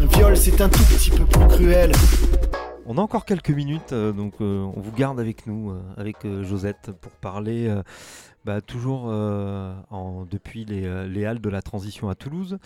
Un 0.03 0.07
viol, 0.07 0.37
c'est 0.37 0.61
un 0.61 0.69
tout 0.69 0.83
petit 0.85 1.11
peu 1.11 1.25
plus 1.25 1.47
cruel. 1.49 1.93
On 2.87 2.99
a 2.99 3.01
encore 3.01 3.25
quelques 3.25 3.51
minutes, 3.51 3.93
euh, 3.93 4.13
donc 4.13 4.35
euh, 4.41 4.65
on 4.77 4.81
vous 4.81 4.93
garde 4.93 5.19
avec 5.19 5.47
nous, 5.47 5.71
euh, 5.71 5.81
avec 5.97 6.19
Josette, 6.43 6.93
pour 7.01 7.11
parler 7.13 7.69
bah, 8.47 8.61
toujours 8.61 9.07
en, 9.07 10.25
depuis 10.31 10.65
les, 10.65 11.09
les, 11.09 11.25
halles 11.27 11.41
de 11.41 11.51
la 11.51 11.63
transition 11.63 12.09
à 12.09 12.15
Toulouse. 12.15 12.59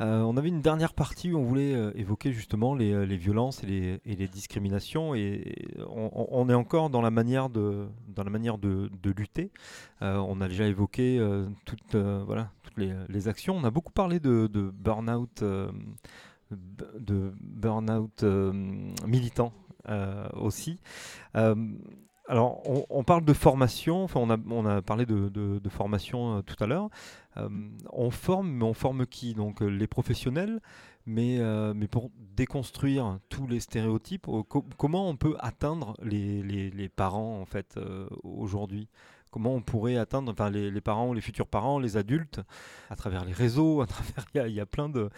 on 0.00 0.36
avait 0.36 0.48
une 0.48 0.62
dernière 0.62 0.94
partie 0.94 1.32
où 1.32 1.38
on 1.38 1.44
voulait 1.44 1.74
évoquer 1.94 2.32
justement 2.32 2.74
les, 2.74 3.16
violences 3.16 3.62
et 3.62 4.00
les, 4.04 4.28
discriminations, 4.28 5.14
et 5.14 5.68
on, 5.88 6.48
est 6.48 6.54
encore 6.54 6.90
dans 6.90 7.02
la 7.02 7.10
manière 7.10 7.50
de, 7.50 7.86
dans 8.08 8.24
la 8.24 8.30
manière 8.30 8.58
de, 8.58 8.90
lutter. 9.16 9.50
on 10.00 10.40
a 10.40 10.48
déjà 10.48 10.66
évoqué 10.66 11.24
toutes, 11.66 11.96
les, 12.76 13.28
actions. 13.28 13.56
On 13.56 13.64
a 13.64 13.70
beaucoup 13.70 13.92
parlé 13.92 14.18
de, 14.18 14.48
burn-out 14.72 15.44
de 17.00 17.30
euh, 19.88 20.26
aussi. 20.34 20.80
Euh, 22.28 22.32
Alors, 22.32 22.62
on, 22.90 23.04
parle 23.04 23.24
de 23.24 23.32
formation, 23.32 24.04
enfin, 24.04 24.20
on 24.20 24.66
a, 24.66 24.82
parlé 24.82 25.06
de, 25.06 25.68
formation 25.68 26.42
tout 26.42 26.62
à 26.62 26.66
l'heure. 26.66 26.88
on 27.92 28.10
forme, 28.10 28.50
mais 28.50 28.64
on 28.64 28.74
forme 28.74 29.06
qui? 29.06 29.34
Donc, 29.34 29.60
les 29.60 29.86
professionnels, 29.86 30.60
mais, 31.06 31.40
pour 31.90 32.10
déconstruire 32.36 33.18
tous 33.28 33.46
les 33.46 33.60
stéréotypes, 33.60 34.26
comment 34.76 35.08
on 35.08 35.16
peut 35.16 35.36
atteindre 35.38 35.94
les, 36.02 36.88
parents, 36.94 37.40
en 37.40 37.46
fait, 37.46 37.78
aujourd'hui? 38.22 38.88
Comment 39.30 39.54
on 39.54 39.60
pourrait 39.60 39.96
atteindre 39.96 40.34
les, 40.48 40.80
parents, 40.80 41.12
les 41.12 41.20
futurs 41.20 41.46
parents, 41.46 41.78
les 41.78 41.96
adultes, 41.96 42.40
à 42.88 42.96
travers 42.96 43.24
les 43.24 43.34
réseaux, 43.34 43.82
à 43.82 43.86
travers 44.24 44.46
il 44.46 44.54
y, 44.54 44.60
a 44.60 44.66
plein 44.66 44.88
de 44.88 45.10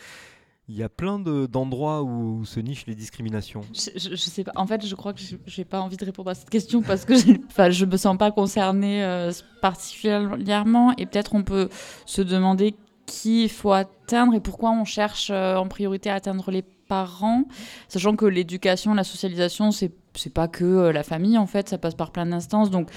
il 0.68 0.76
y 0.76 0.82
a 0.82 0.88
plein 0.90 1.18
d'endroits 1.18 2.02
où, 2.02 2.44
se 2.44 2.60
nichent 2.60 2.86
les 2.86 2.94
discriminations. 2.94 3.62
Je, 3.72 4.10
je, 4.10 4.16
sais 4.16 4.44
pas. 4.44 4.52
En 4.54 4.66
fait, 4.66 4.84
je 4.84 4.94
crois 4.94 5.14
que 5.14 5.20
je 5.20 5.36
n'ai 5.58 5.64
pas 5.64 5.80
envie 5.80 5.96
de 5.96 6.04
répondre 6.04 6.30
à 6.30 6.34
cette 6.34 6.50
question 6.50 6.82
parce 6.82 7.04
que 7.06 7.14
je 7.16 7.84
me 7.86 7.96
sens 7.96 8.18
pas 8.18 8.30
concernée 8.30 9.02
euh, 9.02 9.32
particulièrement. 9.62 10.92
Et 10.98 11.06
peut-être 11.06 11.34
on 11.34 11.42
peut 11.42 11.70
se 12.04 12.20
demander 12.20 12.74
qui 13.06 13.44
il 13.44 13.48
faut 13.48 13.72
atteindre 13.72 14.34
et 14.34 14.40
pourquoi 14.40 14.70
on 14.70 14.84
cherche 14.84 15.30
euh, 15.30 15.56
en 15.56 15.66
priorité 15.66 16.10
à 16.10 16.14
atteindre 16.14 16.50
les 16.50 16.62
parents, 16.62 17.44
sachant 17.88 18.16
que 18.16 18.26
l'éducation, 18.26 18.94
la 18.94 19.04
socialisation, 19.04 19.70
c'est 19.70 19.92
c'est 20.14 20.32
pas 20.32 20.48
que 20.48 20.64
euh, 20.64 20.92
la 20.92 21.02
famille 21.02 21.38
en 21.38 21.46
fait, 21.46 21.68
ça 21.68 21.78
passe 21.78 21.94
par 21.94 22.10
plein 22.10 22.26
d'instances. 22.26 22.70
Donc 22.70 22.90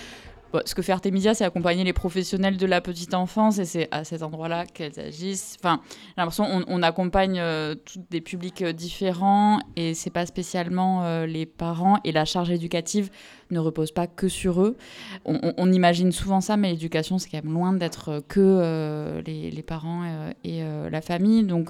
ce 0.65 0.75
que 0.75 0.81
fait 0.81 0.91
Artemisia, 0.91 1.33
c'est 1.33 1.45
accompagner 1.45 1.83
les 1.83 1.93
professionnels 1.93 2.57
de 2.57 2.65
la 2.65 2.81
petite 2.81 3.13
enfance 3.13 3.59
et 3.59 3.65
c'est 3.65 3.87
à 3.91 4.03
cet 4.03 4.23
endroit-là 4.23 4.65
qu'elles 4.65 4.99
agissent. 4.99 5.57
Enfin, 5.59 5.81
j'ai 5.87 6.13
l'impression 6.17 6.45
qu'on 6.45 6.63
on 6.67 6.83
accompagne 6.83 7.39
euh, 7.39 7.75
des 8.09 8.21
publics 8.21 8.61
euh, 8.61 8.73
différents 8.73 9.59
et 9.75 9.93
c'est 9.93 10.09
pas 10.09 10.25
spécialement 10.25 11.03
euh, 11.03 11.25
les 11.25 11.45
parents 11.45 11.99
et 12.03 12.11
la 12.11 12.25
charge 12.25 12.51
éducative 12.51 13.09
ne 13.49 13.59
repose 13.59 13.91
pas 13.91 14.07
que 14.07 14.27
sur 14.27 14.61
eux. 14.61 14.77
On, 15.25 15.71
imagine 15.73 16.13
souvent 16.13 16.39
ça, 16.39 16.55
mais 16.55 16.71
l'éducation, 16.71 17.17
c'est 17.17 17.29
quand 17.29 17.43
même 17.43 17.53
loin 17.53 17.73
d'être 17.73 18.23
que 18.29 19.21
les, 19.25 19.51
les, 19.51 19.61
parents 19.61 20.05
et 20.45 20.63
la 20.63 21.01
famille. 21.01 21.43
Donc, 21.43 21.69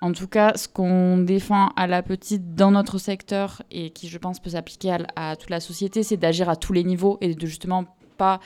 en 0.00 0.12
tout 0.12 0.28
cas, 0.28 0.52
ce 0.56 0.66
qu'on 0.66 1.18
défend 1.18 1.68
à 1.76 1.86
la 1.86 2.02
petite 2.02 2.54
dans 2.54 2.70
notre 2.70 2.98
secteur 2.98 3.62
et 3.70 3.90
qui, 3.90 4.08
je 4.08 4.18
pense, 4.18 4.40
peut 4.40 4.50
s'appliquer 4.50 4.96
à, 5.16 5.36
toute 5.36 5.50
la 5.50 5.60
société, 5.60 6.02
c'est 6.02 6.16
d'agir 6.16 6.48
à 6.48 6.56
tous 6.56 6.72
les 6.72 6.84
niveaux 6.84 7.18
et 7.20 7.34
de 7.34 7.46
justement 7.46 7.84
pas 8.16 8.40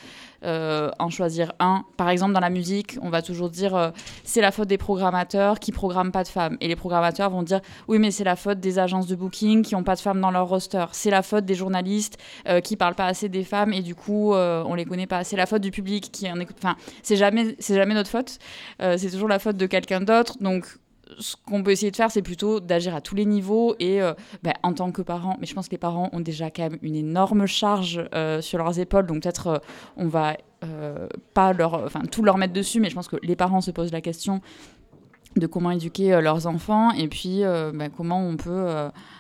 euh, 0.44 0.90
en 1.00 1.10
choisir 1.10 1.52
un. 1.58 1.84
Par 1.96 2.08
exemple, 2.08 2.32
dans 2.32 2.40
la 2.40 2.50
musique, 2.50 2.96
on 3.02 3.10
va 3.10 3.22
toujours 3.22 3.50
dire 3.50 3.74
euh, 3.74 3.90
c'est 4.22 4.40
la 4.40 4.52
faute 4.52 4.68
des 4.68 4.78
programmateurs 4.78 5.58
qui 5.58 5.72
programment 5.72 6.12
pas 6.12 6.22
de 6.22 6.28
femmes. 6.28 6.56
Et 6.60 6.68
les 6.68 6.76
programmateurs 6.76 7.28
vont 7.30 7.42
dire 7.42 7.60
oui, 7.88 7.98
mais 7.98 8.12
c'est 8.12 8.22
la 8.22 8.36
faute 8.36 8.60
des 8.60 8.78
agences 8.78 9.08
de 9.08 9.16
booking 9.16 9.62
qui 9.62 9.74
ont 9.74 9.82
pas 9.82 9.96
de 9.96 10.00
femmes 10.00 10.20
dans 10.20 10.30
leur 10.30 10.48
roster. 10.48 10.84
C'est 10.92 11.10
la 11.10 11.22
faute 11.22 11.44
des 11.44 11.56
journalistes 11.56 12.18
euh, 12.46 12.60
qui 12.60 12.76
parlent 12.76 12.94
pas 12.94 13.06
assez 13.06 13.28
des 13.28 13.42
femmes 13.42 13.72
et 13.72 13.82
du 13.82 13.96
coup 13.96 14.32
on 14.34 14.74
les 14.74 14.84
connaît 14.84 15.08
pas. 15.08 15.24
C'est 15.24 15.36
la 15.36 15.46
faute 15.46 15.62
du 15.62 15.72
public 15.72 16.10
qui 16.12 16.30
en 16.30 16.38
écoute. 16.38 16.56
Enfin, 16.58 16.76
c'est 17.02 17.16
jamais, 17.16 17.56
c'est 17.58 17.74
jamais 17.74 17.94
notre 17.94 18.10
faute. 18.10 18.38
c'est 18.78 19.10
toujours 19.10 19.28
la 19.28 19.40
faute 19.40 19.56
de 19.56 19.66
quelqu'un 19.66 20.00
d'autre. 20.00 20.36
Donc 20.40 20.66
ce 21.18 21.36
qu'on 21.46 21.62
peut 21.62 21.70
essayer 21.70 21.90
de 21.90 21.96
faire, 21.96 22.10
c'est 22.10 22.22
plutôt 22.22 22.60
d'agir 22.60 22.94
à 22.94 23.00
tous 23.00 23.14
les 23.14 23.24
niveaux 23.24 23.74
et 23.78 24.02
euh, 24.02 24.14
ben, 24.42 24.54
en 24.62 24.72
tant 24.72 24.90
que 24.92 25.02
parents, 25.02 25.36
mais 25.40 25.46
je 25.46 25.54
pense 25.54 25.68
que 25.68 25.72
les 25.72 25.78
parents 25.78 26.08
ont 26.12 26.20
déjà 26.20 26.50
quand 26.50 26.62
même 26.62 26.78
une 26.82 26.96
énorme 26.96 27.46
charge 27.46 28.02
euh, 28.14 28.40
sur 28.40 28.58
leurs 28.58 28.78
épaules, 28.78 29.06
donc 29.06 29.22
peut-être 29.22 29.46
euh, 29.46 29.58
on 29.96 30.08
va 30.08 30.36
pas 31.34 31.52
leur, 31.52 31.74
enfin 31.74 32.00
tout 32.10 32.22
leur 32.22 32.38
mettre 32.38 32.54
dessus, 32.54 32.80
mais 32.80 32.88
je 32.88 32.94
pense 32.94 33.06
que 33.06 33.16
les 33.22 33.36
parents 33.36 33.60
se 33.60 33.70
posent 33.70 33.92
la 33.92 34.00
question 34.00 34.40
de 35.36 35.46
comment 35.46 35.70
éduquer 35.70 36.18
leurs 36.22 36.46
enfants 36.46 36.90
et 36.92 37.06
puis 37.06 37.42
ben, 37.42 37.90
comment 37.94 38.26
on 38.26 38.38
peut 38.38 38.66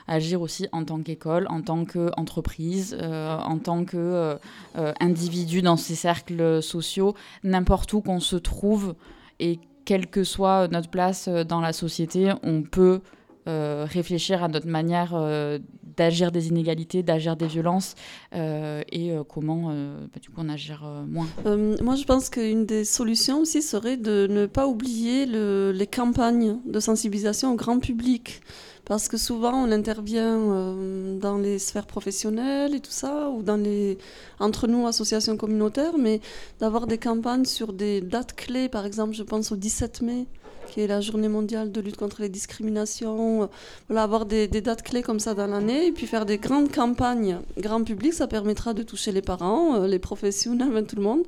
agir 0.08 0.40
aussi 0.40 0.68
en 0.72 0.86
tant 0.86 1.02
qu'école, 1.02 1.46
en 1.50 1.60
tant 1.60 1.84
qu'entreprise, 1.84 2.96
en 2.98 3.58
tant 3.58 3.84
qu'individu 3.84 5.60
dans 5.60 5.76
ces 5.76 5.96
cercles 5.96 6.62
sociaux, 6.62 7.14
n'importe 7.42 7.92
où 7.92 8.00
qu'on 8.00 8.20
se 8.20 8.36
trouve 8.36 8.94
et 9.38 9.58
quelle 9.84 10.06
que 10.06 10.24
soit 10.24 10.68
notre 10.68 10.90
place 10.90 11.28
euh, 11.28 11.44
dans 11.44 11.60
la 11.60 11.72
société, 11.72 12.32
on 12.42 12.62
peut 12.62 13.00
euh, 13.46 13.86
réfléchir 13.88 14.42
à 14.42 14.48
notre 14.48 14.66
manière 14.66 15.12
euh, 15.14 15.58
d'agir 15.96 16.32
des 16.32 16.48
inégalités, 16.48 17.02
d'agir 17.02 17.36
des 17.36 17.46
violences 17.46 17.94
et 18.32 19.12
comment 19.28 19.68
bah, 19.68 20.18
du 20.20 20.30
coup 20.30 20.40
en 20.40 20.48
agir 20.48 20.84
moins. 21.06 21.28
moi 21.44 21.94
je 21.94 22.04
pense 22.04 22.30
qu'une 22.30 22.66
des 22.66 22.84
solutions 22.84 23.40
aussi 23.40 23.62
serait 23.62 23.96
de 23.96 24.26
ne 24.28 24.46
pas 24.46 24.66
oublier 24.66 25.24
les 25.26 25.86
campagnes 25.86 26.58
de 26.66 26.80
sensibilisation 26.80 27.52
au 27.52 27.56
grand 27.56 27.78
public. 27.78 28.42
Parce 28.84 29.08
que 29.08 29.16
souvent 29.16 29.54
on 29.54 29.72
intervient 29.72 30.38
euh, 30.38 31.18
dans 31.18 31.38
les 31.38 31.58
sphères 31.58 31.86
professionnelles 31.86 32.74
et 32.74 32.80
tout 32.80 32.90
ça, 32.90 33.30
ou 33.30 33.42
dans 33.42 33.56
les 33.56 33.96
entre 34.38 34.66
nous 34.66 34.86
associations 34.86 35.36
communautaires, 35.38 35.96
mais 35.98 36.20
d'avoir 36.60 36.86
des 36.86 36.98
campagnes 36.98 37.46
sur 37.46 37.72
des 37.72 38.02
dates 38.02 38.34
clés, 38.34 38.68
par 38.68 38.84
exemple, 38.84 39.14
je 39.14 39.22
pense 39.22 39.52
au 39.52 39.56
17 39.56 40.02
mai, 40.02 40.26
qui 40.68 40.80
est 40.80 40.86
la 40.86 41.00
journée 41.00 41.28
mondiale 41.28 41.72
de 41.72 41.80
lutte 41.80 41.96
contre 41.96 42.22
les 42.22 42.28
discriminations, 42.28 43.48
voilà, 43.88 44.02
avoir 44.02 44.26
des, 44.26 44.48
dates 44.48 44.82
clés 44.82 45.02
comme 45.02 45.20
ça 45.20 45.34
dans 45.34 45.46
l'année, 45.46 45.86
et 45.86 45.92
puis 45.92 46.06
faire 46.06 46.26
des 46.26 46.38
grandes 46.38 46.70
campagnes 46.70 47.38
grand 47.58 47.82
public, 47.84 48.12
ça 48.12 48.26
permettra 48.26 48.74
de 48.74 48.82
toucher 48.82 49.12
les 49.12 49.22
parents, 49.22 49.76
euh, 49.76 49.86
les 49.86 49.98
professionnels, 49.98 50.84
tout 50.88 50.96
le 50.96 51.02
monde. 51.02 51.22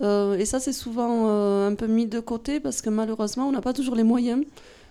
Euh, 0.00 0.36
et 0.36 0.44
ça, 0.44 0.60
c'est 0.60 0.72
souvent 0.72 1.28
un 1.66 1.74
peu 1.74 1.86
mis 1.86 2.06
de 2.06 2.20
côté 2.20 2.60
parce 2.60 2.82
que 2.82 2.90
malheureusement, 2.90 3.48
on 3.48 3.52
n'a 3.52 3.60
pas 3.60 3.72
toujours 3.72 3.96
les 3.96 4.04
moyens 4.04 4.44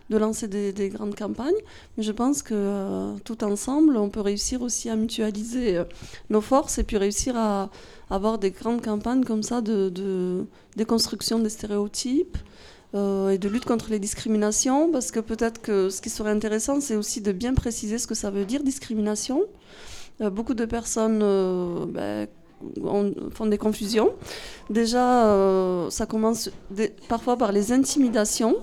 de 0.09 0.17
lancer 0.17 0.47
des, 0.47 0.89
grandes 0.89 1.15
campagnes. 1.15 1.55
Mais 1.97 2.03
je 2.03 2.11
pense 2.11 2.41
que 2.41 2.53
euh, 2.53 3.13
tout 3.23 3.43
ensemble, 3.43 3.97
on 3.97 4.09
peut 4.09 4.21
réussir 4.21 4.61
aussi 4.61 4.89
à 4.89 4.95
mutualiser 4.95 5.77
euh, 5.77 5.83
nos 6.29 6.41
forces 6.41 6.77
et 6.77 6.83
puis 6.83 6.97
réussir 6.97 7.35
à, 7.37 7.69
avoir 8.09 8.37
des 8.37 8.51
grandes 8.51 8.81
campagnes 8.81 9.23
comme 9.23 9.43
ça 9.43 9.61
de, 9.61 10.45
déconstruction 10.75 11.39
des 11.39 11.49
stéréotypes. 11.49 12.37
Euh, 12.95 13.29
et 13.29 13.37
de 13.37 13.49
lutte 13.49 13.65
contre 13.65 13.89
les 13.89 13.99
discriminations, 13.99 14.91
parce 14.91 15.11
que 15.11 15.19
peut-être 15.19 15.61
que 15.61 15.89
ce 15.89 16.01
qui 16.01 16.09
serait 16.09 16.31
intéressant, 16.31 16.79
c'est 16.79 16.95
aussi 16.95 17.21
de 17.21 17.31
bien 17.31 17.53
préciser 17.53 17.97
ce 17.97 18.07
que 18.07 18.15
ça 18.15 18.31
veut 18.31 18.45
dire 18.45 18.63
discrimination. 18.63 19.43
beaucoup 20.19 20.53
de 20.53 20.65
personnes 20.65 21.19
ben, 21.89 22.27
font 23.31 23.45
des 23.45 23.57
confusions. 23.57 24.11
Déjà, 24.69 25.87
ça 25.89 26.05
commence 26.05 26.49
parfois 27.07 27.37
par 27.37 27.51
les 27.51 27.71
intimidations. 27.71 28.55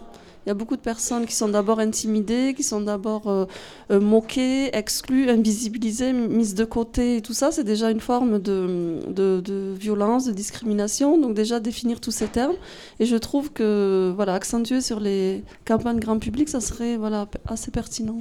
Il 0.45 0.51
y 0.51 0.53
a 0.53 0.55
beaucoup 0.55 0.77
de 0.77 0.83
personnes 0.83 1.25
qui 1.25 1.35
sont 1.35 1.49
d'abord 1.49 1.81
intimidées, 1.81 2.53
qui 2.55 2.63
sont 2.63 2.83
d'abord 2.83 3.29
euh, 3.29 3.47
euh, 3.91 4.01
moquées, 4.01 4.77
exclues, 4.77 5.31
invisibilisées, 5.31 6.13
mises 6.13 6.55
de 6.55 6.65
côté. 6.65 7.23
Tout 7.23 7.33
ça, 7.33 7.51
c'est 7.51 7.65
déjà 7.65 7.91
une 7.91 8.01
forme 8.01 8.39
de, 8.39 9.01
de, 9.09 9.75
violence, 9.75 10.27
de 10.27 10.33
discrimination. 10.33 11.19
Donc 11.19 11.35
déjà 11.35 11.61
définir 11.61 12.01
tous 12.01 12.11
ces 12.11 12.27
termes. 12.27 12.57
Et 13.01 13.07
je 13.07 13.17
trouve 13.17 13.53
que 13.53 14.13
voilà, 14.15 14.35
accentuer 14.35 14.83
sur 14.83 15.01
les 15.01 15.43
campagnes 15.65 15.99
grand 15.99 16.19
public, 16.19 16.49
ça 16.49 16.61
serait 16.61 16.97
voilà, 16.97 17.27
assez 17.47 17.71
pertinent. 17.71 18.19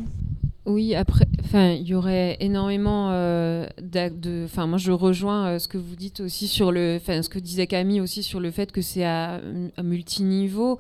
Oui, 0.66 0.96
après, 0.96 1.26
enfin, 1.44 1.72
il 1.72 1.86
y 1.86 1.94
aurait 1.94 2.38
énormément 2.40 3.10
euh, 3.12 3.68
de. 3.82 4.46
Enfin, 4.46 4.66
moi, 4.66 4.78
je 4.78 4.94
rejoins 4.94 5.48
euh, 5.48 5.60
ce 5.60 5.68
que 5.68 5.78
vous 5.78 5.98
dites 5.98 6.22
aussi 6.22 6.48
sur 6.48 6.72
le. 6.72 6.98
Enfin, 7.02 7.22
ce 7.22 7.28
que 7.28 7.40
disait 7.40 7.68
Camille 7.68 8.00
aussi 8.00 8.24
sur 8.24 8.40
le 8.40 8.50
fait 8.50 8.72
que 8.72 8.82
c'est 8.82 9.06
à, 9.06 9.42
multiniveau. 9.84 10.80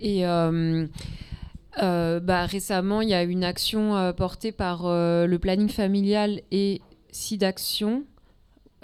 Et. 0.00 0.26
Euh, 0.26 2.20
bah, 2.20 2.44
récemment, 2.44 3.00
il 3.00 3.08
y 3.08 3.14
a 3.14 3.22
une 3.22 3.44
action 3.44 4.12
portée 4.14 4.52
par 4.52 4.82
le 4.84 5.36
planning 5.38 5.70
familial 5.70 6.42
et 6.50 6.82
SIDAction 7.12 8.04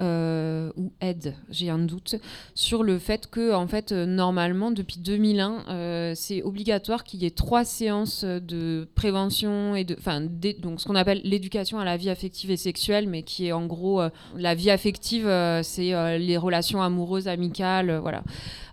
euh, 0.01 0.71
ou 0.77 0.93
aide, 1.01 1.35
j'ai 1.51 1.71
un 1.71 1.79
doute, 1.79 2.15
sur 2.55 2.85
le 2.85 2.99
fait 2.99 3.29
que, 3.29 3.53
en 3.53 3.67
fait, 3.67 3.91
euh, 3.91 4.07
normalement, 4.07 4.71
depuis 4.71 4.99
2001, 5.01 5.65
euh, 5.69 6.13
c'est 6.15 6.43
obligatoire 6.43 7.03
qu'il 7.03 7.23
y 7.23 7.27
ait 7.27 7.31
trois 7.31 7.65
séances 7.65 8.25
de 8.25 8.87
prévention 8.95 9.75
et 9.75 9.83
de, 9.83 9.97
enfin, 9.99 10.21
donc 10.61 10.81
ce 10.81 10.87
qu'on 10.87 10.95
appelle 10.95 11.21
l'éducation 11.25 11.81
à 11.81 11.85
la 11.85 11.97
vie 11.97 12.11
affective 12.11 12.51
et 12.53 12.57
sexuelle, 12.57 13.09
mais 13.09 13.23
qui 13.23 13.49
est 13.49 13.53
en 13.53 13.67
gros 13.67 14.01
la 14.37 14.55
vie 14.55 14.71
affective, 14.71 15.29
c'est 15.63 16.19
les 16.19 16.37
relations 16.37 16.81
amoureuses, 16.81 17.27
amicales, 17.27 17.99
voilà. 17.99 18.23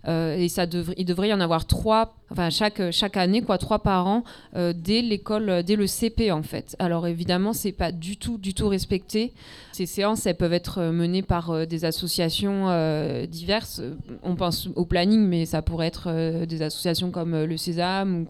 et 0.06 0.48
ça 0.48 0.66
devrait, 0.66 0.94
il 0.96 1.06
devrait 1.06 1.28
y 1.28 1.34
en 1.34 1.40
avoir 1.40 1.66
trois, 1.66 2.14
enfin 2.30 2.50
chaque 2.50 2.90
chaque 2.90 3.16
année, 3.16 3.42
quoi, 3.42 3.58
trois 3.58 3.80
par 3.80 4.06
an, 4.06 4.24
dès 4.54 5.02
l'école, 5.02 5.62
dès 5.64 5.76
le 5.76 5.86
CP 5.86 6.30
en 6.30 6.42
fait. 6.42 6.76
Alors 6.78 7.06
évidemment, 7.06 7.52
c'est 7.52 7.72
pas 7.72 7.92
du 7.92 8.16
tout, 8.16 8.38
du 8.38 8.54
tout 8.54 8.68
respecté. 8.68 9.32
Ces 9.76 9.84
séances, 9.84 10.24
elles 10.24 10.38
peuvent 10.38 10.54
être 10.54 10.80
menées 10.84 11.20
par 11.20 11.50
euh, 11.50 11.66
des 11.66 11.84
associations 11.84 12.70
euh, 12.70 13.26
diverses. 13.26 13.82
On 14.22 14.34
pense 14.34 14.70
au 14.74 14.86
planning, 14.86 15.20
mais 15.20 15.44
ça 15.44 15.60
pourrait 15.60 15.88
être 15.88 16.04
euh, 16.06 16.46
des 16.46 16.62
associations 16.62 17.10
comme 17.10 17.44
le 17.44 17.56
Sésame 17.58 18.22
ou 18.22 18.24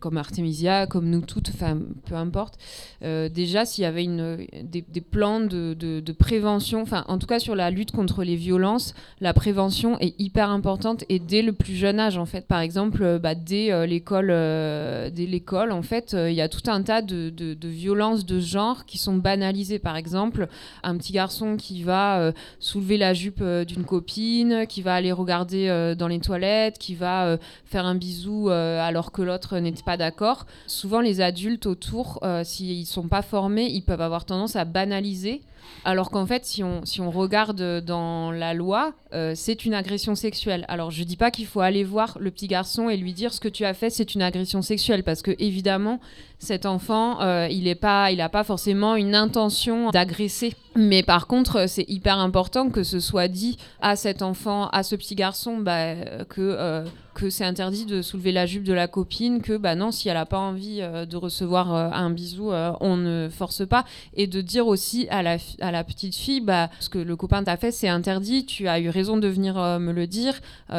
comme, 0.00 0.16
Artemisia, 0.16 0.86
comme 0.86 1.10
nous 1.10 1.20
toutes, 1.20 1.50
enfin 1.50 1.78
peu 2.06 2.14
importe. 2.14 2.54
déjà, 3.02 3.66
s'il 3.66 3.82
y 3.82 3.84
avait 3.84 4.04
une, 4.04 4.46
des, 4.62 5.00
plans 5.02 5.40
de, 5.40 5.74
de, 5.74 6.12
prévention, 6.12 6.80
enfin 6.80 7.04
en 7.08 7.18
tout 7.18 7.26
cas 7.26 7.40
sur 7.40 7.54
la 7.54 7.70
lutte 7.70 7.92
contre 7.92 8.24
les 8.24 8.36
violences, 8.36 8.94
la 9.20 9.34
prévention 9.34 9.98
est 9.98 10.18
hyper 10.18 10.48
importante 10.48 11.04
et 11.10 11.18
dès 11.18 11.42
le 11.42 11.52
plus 11.52 11.74
jeune 11.74 12.00
âge 12.00 12.16
en 12.16 12.24
fait. 12.24 12.46
Par 12.46 12.60
exemple, 12.60 13.18
bah, 13.18 13.34
dès 13.34 13.86
l'école, 13.86 14.28
dès 14.28 15.26
l'école 15.28 15.72
en 15.72 15.82
fait, 15.82 16.16
il 16.18 16.34
y 16.34 16.40
a 16.40 16.48
tout 16.48 16.70
un 16.70 16.80
tas 16.82 17.02
de, 17.02 17.28
de, 17.28 17.68
violences 17.68 18.24
de 18.24 18.40
genre 18.40 18.86
qui 18.86 18.96
sont 18.96 19.16
banalisées. 19.16 19.78
Par 19.78 19.96
exemple, 19.96 20.48
un 20.86 20.96
petit 20.96 21.12
garçon 21.12 21.56
qui 21.56 21.82
va 21.82 21.86
va 21.96 22.32
soulever 22.58 22.98
la 22.98 23.14
jupe 23.14 23.42
d'une 23.42 23.84
copine, 23.84 24.66
qui 24.68 24.82
va 24.82 24.94
aller 24.94 25.12
regarder 25.12 25.94
dans 25.96 26.08
les 26.08 26.18
toilettes, 26.18 26.78
qui 26.78 26.94
va 26.94 27.38
faire 27.64 27.86
un 27.86 27.94
bisou 27.94 28.48
alors 28.48 29.12
que 29.12 29.22
l'autre 29.22 29.58
n'était 29.58 29.82
pas 29.82 29.96
d'accord. 29.96 30.46
Souvent, 30.66 31.00
les 31.00 31.20
adultes 31.20 31.66
autour, 31.66 32.20
s'ils 32.42 32.80
ne 32.80 32.84
sont 32.84 33.08
pas 33.08 33.22
formés, 33.22 33.66
ils 33.66 33.82
peuvent 33.82 34.00
avoir 34.00 34.24
tendance 34.24 34.56
à 34.56 34.64
banaliser 34.64 35.42
alors 35.84 36.10
qu'en 36.10 36.26
fait, 36.26 36.44
si 36.44 36.64
on, 36.64 36.84
si 36.84 37.00
on 37.00 37.10
regarde 37.10 37.80
dans 37.80 38.30
la 38.30 38.54
loi, 38.54 38.92
euh, 39.12 39.32
c'est 39.34 39.64
une 39.64 39.74
agression 39.74 40.14
sexuelle. 40.14 40.64
Alors 40.68 40.90
je 40.90 41.04
dis 41.04 41.16
pas 41.16 41.30
qu'il 41.30 41.46
faut 41.46 41.60
aller 41.60 41.84
voir 41.84 42.18
le 42.20 42.30
petit 42.30 42.48
garçon 42.48 42.88
et 42.88 42.96
lui 42.96 43.12
dire 43.12 43.32
ce 43.32 43.40
que 43.40 43.48
tu 43.48 43.64
as 43.64 43.74
fait, 43.74 43.90
c'est 43.90 44.14
une 44.14 44.22
agression 44.22 44.62
sexuelle, 44.62 45.04
parce 45.04 45.22
que 45.22 45.34
évidemment, 45.38 46.00
cet 46.38 46.66
enfant, 46.66 47.20
euh, 47.20 47.46
il 47.50 47.64
n'a 47.64 47.74
pas, 47.74 48.10
il 48.10 48.26
pas 48.32 48.44
forcément 48.44 48.96
une 48.96 49.14
intention 49.14 49.90
d'agresser. 49.90 50.54
Mais 50.74 51.02
par 51.02 51.26
contre, 51.26 51.68
c'est 51.68 51.88
hyper 51.88 52.18
important 52.18 52.68
que 52.70 52.82
ce 52.82 53.00
soit 53.00 53.28
dit 53.28 53.56
à 53.80 53.96
cet 53.96 54.22
enfant, 54.22 54.68
à 54.68 54.82
ce 54.82 54.96
petit 54.96 55.14
garçon, 55.14 55.58
bah, 55.58 55.94
que 56.28 56.40
euh, 56.40 56.84
que 57.16 57.30
c'est 57.30 57.44
interdit 57.44 57.86
de 57.86 58.02
soulever 58.02 58.30
la 58.30 58.44
jupe 58.44 58.62
de 58.62 58.74
la 58.74 58.88
copine, 58.88 59.40
que 59.40 59.56
bah 59.56 59.74
non, 59.74 59.90
si 59.90 60.10
elle 60.10 60.16
n'a 60.16 60.26
pas 60.26 60.38
envie 60.38 60.80
euh, 60.82 61.06
de 61.06 61.16
recevoir 61.16 61.74
euh, 61.74 61.88
un 61.90 62.10
bisou, 62.10 62.52
euh, 62.52 62.72
on 62.80 62.98
ne 62.98 63.30
force 63.30 63.66
pas. 63.66 63.86
Et 64.14 64.26
de 64.26 64.42
dire 64.42 64.66
aussi 64.66 65.08
à 65.08 65.22
la, 65.22 65.38
à 65.62 65.70
la 65.70 65.82
petite 65.82 66.14
fille, 66.14 66.42
bah, 66.42 66.68
ce 66.78 66.90
que 66.90 66.98
le 66.98 67.16
copain 67.16 67.42
t'a 67.42 67.56
fait, 67.56 67.70
c'est 67.70 67.88
interdit, 67.88 68.44
tu 68.44 68.68
as 68.68 68.80
eu 68.80 68.90
raison 68.90 69.16
de 69.16 69.28
venir 69.28 69.54
me 69.80 69.92
le 69.92 70.06
dire, 70.06 70.34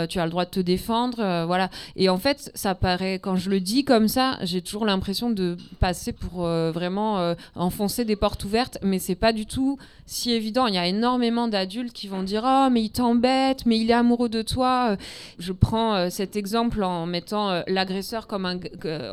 tu 0.09 0.19
as 0.19 0.25
le 0.25 0.29
droit 0.29 0.45
de 0.45 0.51
te 0.51 0.59
défendre, 0.59 1.45
voilà. 1.45 1.69
Et 1.95 2.09
en 2.09 2.17
fait, 2.17 2.51
ça 2.53 2.75
paraît, 2.75 3.15
quand 3.15 3.35
je 3.35 3.49
le 3.49 3.59
dis 3.59 3.83
comme 3.83 4.07
ça, 4.07 4.37
j'ai 4.43 4.61
toujours 4.61 4.85
l'impression 4.85 5.31
de 5.31 5.57
passer 5.79 6.13
pour 6.13 6.43
vraiment 6.43 7.33
enfoncer 7.55 8.05
des 8.05 8.15
portes 8.15 8.43
ouvertes, 8.43 8.77
mais 8.83 8.99
c'est 8.99 9.15
pas 9.15 9.33
du 9.33 9.45
tout 9.45 9.77
si 10.05 10.31
évident. 10.31 10.67
Il 10.67 10.75
y 10.75 10.77
a 10.77 10.85
énormément 10.85 11.47
d'adultes 11.47 11.93
qui 11.93 12.07
vont 12.07 12.23
dire 12.23 12.43
Oh, 12.45 12.67
mais 12.71 12.83
il 12.83 12.91
t'embête, 12.91 13.65
mais 13.65 13.79
il 13.79 13.89
est 13.89 13.95
amoureux 13.95 14.29
de 14.29 14.41
toi. 14.41 14.97
Je 15.39 15.51
prends 15.51 16.09
cette 16.09 16.26
exemple 16.35 16.83
en 16.83 17.05
mettant 17.05 17.49
euh, 17.49 17.61
l'agresseur 17.67 18.27
comme 18.27 18.45
un, 18.45 18.59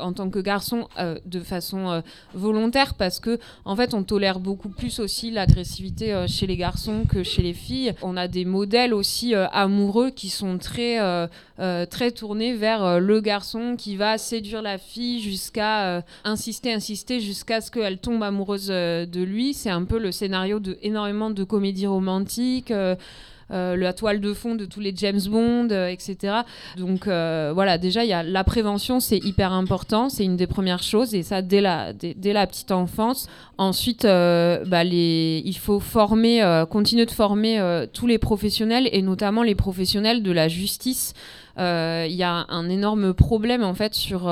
en 0.01 0.13
tant 0.13 0.31
que 0.31 0.39
garçon 0.39 0.89
euh, 0.99 1.17
de 1.25 1.41
façon 1.41 1.91
euh, 1.91 2.01
volontaire 2.35 2.95
parce 2.95 3.21
que 3.21 3.39
en 3.65 3.77
fait 3.77 3.95
on 3.95 4.03
tolère 4.03 4.41
beaucoup 4.41 4.69
plus 4.69 5.01
aussi 5.01 5.31
l'agressivité 5.31 6.25
chez 6.29 6.47
les 6.47 6.57
garçons 6.57 7.05
que 7.09 7.23
chez 7.23 7.43
les 7.43 7.53
filles. 7.53 7.95
On 8.03 8.17
a 8.17 8.29
des 8.29 8.45
modèles 8.45 8.95
aussi 8.95 9.35
amoureux 9.35 10.11
qui 10.11 10.29
sont 10.29 10.59
très 10.59 10.99
très 11.87 12.11
tournés 12.11 12.55
vers 12.55 13.01
le 13.01 13.21
garçon 13.21 13.77
qui 13.77 13.97
va 13.97 14.19
séduire 14.19 14.63
la 14.63 14.79
fille 14.79 15.21
jusqu'à 15.21 16.03
insister 16.25 16.73
insister 16.73 17.21
jusqu'à 17.21 17.61
ce 17.61 17.71
qu'elle 17.71 17.99
tombe 17.99 18.23
amoureuse 18.23 18.69
de 18.69 19.23
lui. 19.23 19.55
C'est 19.55 19.71
un 19.71 19.85
peu 19.85 19.99
le 19.99 20.13
scénario 20.13 20.59
de 20.59 20.79
énormément 20.83 21.31
de 21.31 21.45
comédies 21.45 21.87
romantiques. 21.87 22.73
Euh, 23.51 23.77
la 23.77 23.93
toile 23.93 24.21
de 24.21 24.33
fond 24.33 24.55
de 24.55 24.65
tous 24.65 24.81
les 24.81 24.93
James 24.97 25.21
Bond, 25.29 25.69
euh, 25.71 25.89
etc. 25.89 26.35
Donc 26.79 27.07
euh, 27.07 27.53
voilà, 27.55 27.77
déjà, 27.79 28.05
y 28.05 28.13
a 28.13 28.23
la 28.23 28.43
prévention, 28.45 29.01
c'est 29.01 29.19
hyper 29.19 29.53
important, 29.53 30.09
c'est 30.09 30.25
une 30.25 30.37
des 30.37 30.47
premières 30.47 30.83
choses, 30.83 31.15
et 31.15 31.23
ça 31.23 31.43
dès 31.43 31.61
la, 31.61 31.93
dès, 31.93 32.33
la 32.33 32.47
petite 32.47 32.73
enfance. 32.73 33.29
Ensuite, 33.59 34.03
bah, 34.05 34.85
il 34.85 35.57
faut 35.61 35.79
former, 35.79 36.65
continuer 36.71 37.07
de 37.07 37.11
former 37.11 37.85
tous 37.93 38.07
les 38.07 38.19
professionnels, 38.19 38.89
et 38.93 39.03
notamment 39.03 39.43
les 39.43 39.55
professionnels 39.55 40.23
de 40.23 40.33
la 40.33 40.49
justice. 40.49 41.15
Il 41.57 41.63
y 42.13 42.25
a 42.25 42.47
un 42.49 42.69
énorme 42.69 43.15
problème 43.15 43.63
en 43.63 43.75
fait 43.75 43.95
sur 43.95 44.23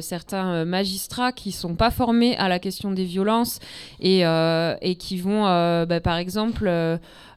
certains 0.00 0.64
magistrats 0.64 1.32
qui 1.32 1.50
sont 1.50 1.74
pas 1.74 1.90
formés 1.90 2.36
à 2.36 2.48
la 2.48 2.60
question 2.60 2.92
des 2.92 3.04
violences 3.04 3.58
et, 4.00 4.20
et 4.20 4.94
qui 4.94 5.18
vont, 5.18 5.42
bah, 5.42 6.00
par 6.00 6.18
exemple, 6.18 6.70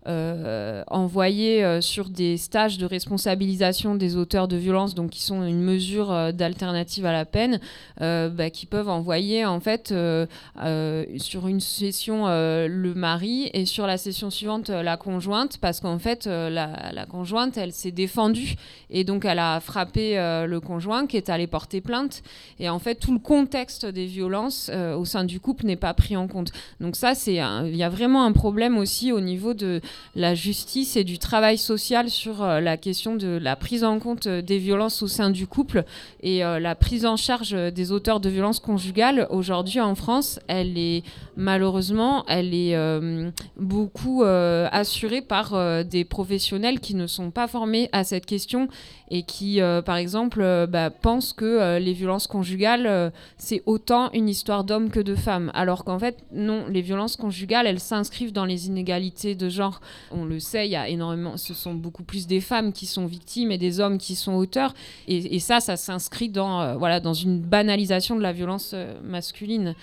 euh, 0.08 0.84
envoyés 0.88 1.64
euh, 1.64 1.80
sur 1.80 2.10
des 2.10 2.36
stages 2.38 2.80
de 2.80 2.88
responsabilisation 2.88 3.93
des 3.93 4.16
auteurs 4.16 4.47
de 4.47 4.58
violences, 4.58 4.95
donc 4.95 5.12
qui 5.12 5.22
sont 5.22 5.43
une 5.43 5.62
mesure 5.62 6.12
euh, 6.12 6.32
d'alternative 6.32 7.06
à 7.06 7.12
la 7.12 7.24
peine, 7.26 7.60
bah, 7.99 8.49
qui 8.49 8.66
peuvent 8.66 8.89
envoyer 8.89 9.45
en 9.45 9.60
fait 9.60 9.93
sur 11.18 11.47
une 11.47 11.60
session 11.60 12.26
le 12.28 12.93
mari 12.95 13.52
et 13.54 13.66
sur 13.66 13.86
la 13.86 13.97
session 13.97 14.32
suivante 14.32 14.70
la 14.70 14.97
conjointe, 14.97 15.60
parce 15.60 15.80
qu'en 15.80 15.99
fait 15.99 16.26
la, 16.26 16.91
la, 16.91 17.06
conjointe 17.06 17.58
elle 17.58 17.74
s'est 17.74 17.91
défendue 17.91 18.56
et 18.89 19.04
donc 19.04 19.26
elle 19.26 19.38
a 19.38 19.60
frappé 19.60 20.16
le 20.16 20.60
conjoint 20.60 21.06
qui 21.06 21.18
est 21.18 21.30
allé 21.30 21.45
porter 21.45 21.80
plainte 21.82 22.24
et 22.60 22.70
en 22.70 22.80
fait 22.80 22.95
tout 22.95 23.14
le 23.14 23.20
contexte 23.20 23.86
des 23.86 24.08
violences 24.08 24.72
au 24.97 25.06
sein 25.06 25.24
du 25.24 25.39
couple 25.39 25.66
n'est 25.66 25.76
pas 25.76 25.93
pris 25.93 26.18
en 26.18 26.28
compte. 26.28 26.52
Donc 26.80 26.95
ça 26.95 27.14
c'est 27.14 27.36
il 27.36 27.76
y 27.76 27.84
a 27.84 27.89
vraiment 27.89 28.26
un 28.26 28.32
problème 28.32 28.78
aussi 28.78 29.12
au 29.12 29.22
niveau 29.22 29.54
de 29.54 29.82
la 30.15 30.35
justice 30.35 30.97
et 30.97 31.03
du 31.03 31.19
travail 31.19 31.57
social 31.57 32.09
sur 32.09 32.43
euh, 32.43 32.59
la 32.59 32.77
question 32.77 33.15
de 33.15 33.39
la 33.41 33.55
prise 33.55 33.83
en 33.83 33.99
compte 33.99 34.27
euh, 34.27 34.41
des 34.41 34.57
violences 34.57 35.01
au 35.01 35.07
sein 35.07 35.29
du 35.29 35.47
couple 35.47 35.83
et 36.21 36.43
euh, 36.43 36.59
la 36.59 36.75
prise 36.75 37.05
en 37.05 37.17
charge 37.17 37.51
des 37.51 37.91
auteurs 37.91 38.19
de 38.19 38.29
violences 38.29 38.59
conjugales. 38.59 39.27
Aujourd'hui 39.29 39.79
en 39.79 39.95
France, 39.95 40.39
elle 40.47 40.77
est 40.77 41.03
malheureusement, 41.41 42.25
elle 42.27 42.53
est 42.53 42.75
beaucoup 43.57 44.23
assurée 44.23 45.21
par 45.21 45.85
des 45.85 46.05
professionnels 46.05 46.79
qui 46.79 46.95
ne 46.95 47.07
sont 47.07 47.31
pas 47.31 47.47
formés 47.47 47.89
à 47.91 48.03
cette 48.03 48.25
question 48.25 48.67
et 49.09 49.23
qui, 49.23 49.59
par 49.85 49.97
exemple, 49.97 50.67
bah, 50.69 50.89
pensent 50.89 51.33
que 51.33 51.77
les 51.79 51.93
violences 51.93 52.27
conjugales, 52.27 53.11
c'est 53.37 53.63
autant 53.65 54.11
une 54.13 54.29
histoire 54.29 54.63
d'hommes 54.63 54.89
que 54.89 54.99
de 54.99 55.15
femmes. 55.15 55.51
Alors 55.53 55.83
qu'en 55.83 55.99
fait, 55.99 56.17
non, 56.31 56.65
les 56.69 56.81
violences 56.81 57.15
conjugales, 57.15 57.67
elles 57.67 57.79
s'inscrivent 57.79 58.33
dans 58.33 58.45
les 58.45 58.67
inégalités 58.67 59.35
de 59.35 59.49
genre 59.49 59.81
on 60.11 60.25
le 60.25 60.39
sait, 60.39 60.67
il 60.67 60.71
y 60.71 60.75
a 60.75 60.87
énormément, 60.87 61.37
ce 61.37 61.53
sont 61.53 61.73
beaucoup 61.73 62.03
plus 62.03 62.27
des 62.27 62.41
femmes 62.41 62.73
qui 62.73 62.85
sont 62.85 63.05
victimes 63.05 63.51
et 63.51 63.57
des 63.57 63.79
hommes 63.79 63.97
qui 63.97 64.15
sont 64.15 64.33
auteurs. 64.33 64.73
Et, 65.07 65.39
ça, 65.39 65.59
ça 65.59 65.77
s'inscrit 65.77 66.29
dans, 66.29 66.61
euh, 66.61 66.75
voilà, 66.75 66.99
dans 66.99 67.13
une 67.13 67.39
banalisation 67.39 68.15
de 68.15 68.21
la 68.21 68.31
violence 68.31 68.71
euh, 68.73 68.99
masculine. 69.03 69.75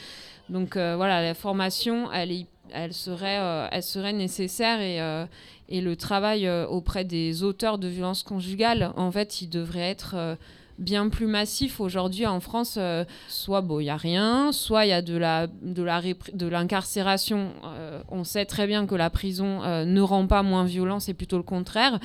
Donc 0.50 0.76
euh, 0.76 0.94
voilà, 0.96 1.22
la 1.22 1.34
formation, 1.34 2.10
elle, 2.12 2.46
elle, 2.72 2.92
serait, 2.92 4.12
nécessaire 4.12 4.80
et, 4.80 5.26
et 5.68 5.80
le 5.80 5.96
travail 5.96 6.48
auprès 6.48 7.04
des 7.04 7.42
auteurs 7.42 7.78
de 7.78 7.88
violences 7.88 8.22
conjugales, 8.22 8.92
en 8.96 9.10
fait, 9.10 9.42
il 9.42 9.48
devrait 9.48 9.90
être 9.90 10.36
bien 10.78 11.08
plus 11.08 11.26
massif 11.26 11.80
aujourd'hui 11.80 12.26
en 12.26 12.40
France. 12.40 12.76
Euh, 12.78 13.04
soit 13.28 13.64
il 13.68 13.76
n'y 13.78 13.90
a 13.90 13.96
rien, 13.96 14.52
soit 14.52 14.86
il 14.86 14.90
y 14.90 14.92
a 14.92 15.02
de 15.02 15.16
la 15.16 15.46
de 15.46 16.46
l'incarcération. 16.46 17.50
Euh, 17.64 18.00
on 18.08 18.24
sait 18.24 18.44
très 18.44 18.66
bien 18.66 18.86
que 18.86 18.94
la 18.94 19.10
prison 19.10 19.62
euh, 19.62 19.84
ne 19.84 20.00
rend 20.00 20.26
pas 20.26 20.42
moins 20.42 20.64
violent, 20.64 21.00
c'est 21.00 21.14
plutôt 21.14 21.36
le 21.36 21.42
contraire. 21.42 21.98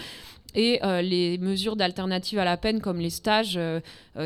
Et 0.55 0.79
les 1.01 1.37
mesures 1.39 1.75
d'alternative 1.75 2.39
à 2.39 2.45
la 2.45 2.57
peine, 2.57 2.79
comme 2.79 2.99
les 2.99 3.09
stages 3.09 3.59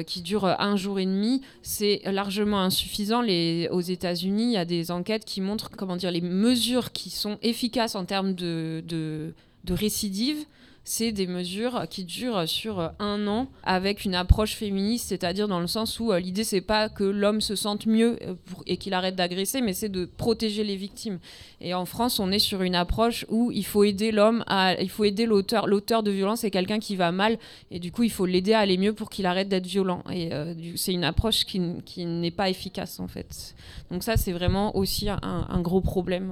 qui 0.05 0.21
durent 0.21 0.45
un 0.45 0.75
jour 0.75 0.99
et 0.99 1.05
demi, 1.05 1.41
c'est 1.61 2.01
largement 2.05 2.59
insuffisant. 2.59 3.23
Aux 3.23 3.81
États-Unis, 3.81 4.43
il 4.43 4.51
y 4.51 4.57
a 4.57 4.65
des 4.65 4.91
enquêtes 4.91 5.23
qui 5.25 5.41
montrent 5.41 5.69
comment 5.71 5.95
dire, 5.95 6.11
les 6.11 6.21
mesures 6.21 6.91
qui 6.91 7.09
sont 7.09 7.37
efficaces 7.41 7.95
en 7.95 8.05
termes 8.05 8.33
de 8.33 9.33
récidive 9.69 10.45
c'est 10.87 11.11
des 11.11 11.27
mesures 11.27 11.83
qui 11.89 12.05
durent 12.05 12.47
sur 12.47 12.93
un 12.99 13.27
an 13.27 13.49
avec 13.63 14.05
une 14.05 14.15
approche 14.15 14.55
féministe, 14.55 15.09
c'est-à-dire 15.09 15.49
dans 15.49 15.59
le 15.59 15.67
sens 15.67 15.99
où 15.99 16.13
euh, 16.13 16.19
l'idée 16.19 16.45
c'est 16.45 16.61
pas 16.61 16.87
que 16.87 17.03
l'homme 17.03 17.41
se 17.41 17.57
sente 17.57 17.85
mieux 17.87 18.17
euh, 18.21 18.35
et 18.67 18.77
qu'il 18.77 18.93
arrête 18.93 19.17
d'agresser, 19.17 19.59
mais 19.59 19.73
c'est 19.73 19.89
de 19.89 20.05
protéger 20.05 20.63
les 20.63 20.77
victimes. 20.77 21.19
Et 21.59 21.73
en 21.73 21.83
France, 21.83 22.21
on 22.21 22.31
est 22.31 22.39
sur 22.39 22.61
une 22.61 22.73
approche 22.73 23.25
où 23.27 23.51
il 23.51 23.65
faut 23.65 23.83
aider 23.83 24.13
l'homme, 24.13 24.45
il 24.79 24.89
faut 24.89 25.03
aider 25.03 25.25
l'auteur. 25.25 25.67
L'auteur 25.67 26.03
de 26.03 26.11
violence 26.11 26.45
est 26.45 26.51
quelqu'un 26.51 26.79
qui 26.79 26.95
va 26.95 27.11
mal, 27.11 27.37
et 27.69 27.79
du 27.79 27.91
coup 27.91 28.03
il 28.03 28.11
faut 28.11 28.25
l'aider 28.25 28.53
à 28.53 28.59
aller 28.59 28.77
mieux 28.77 28.93
pour 28.93 29.09
qu'il 29.09 29.25
arrête 29.25 29.49
d'être 29.49 29.67
violent. 29.67 30.03
Et 30.09 30.31
euh, 30.31 30.53
c'est 30.77 30.93
une 30.93 31.03
approche 31.03 31.43
qui, 31.43 31.59
n'est 32.05 32.31
pas 32.31 32.49
efficace 32.49 33.01
en 33.01 33.09
fait. 33.09 33.55
Donc 33.91 34.03
ça 34.03 34.15
c'est 34.15 34.31
vraiment 34.31 34.77
aussi 34.77 35.09
un, 35.09 35.61
gros 35.61 35.81
problème. 35.81 36.31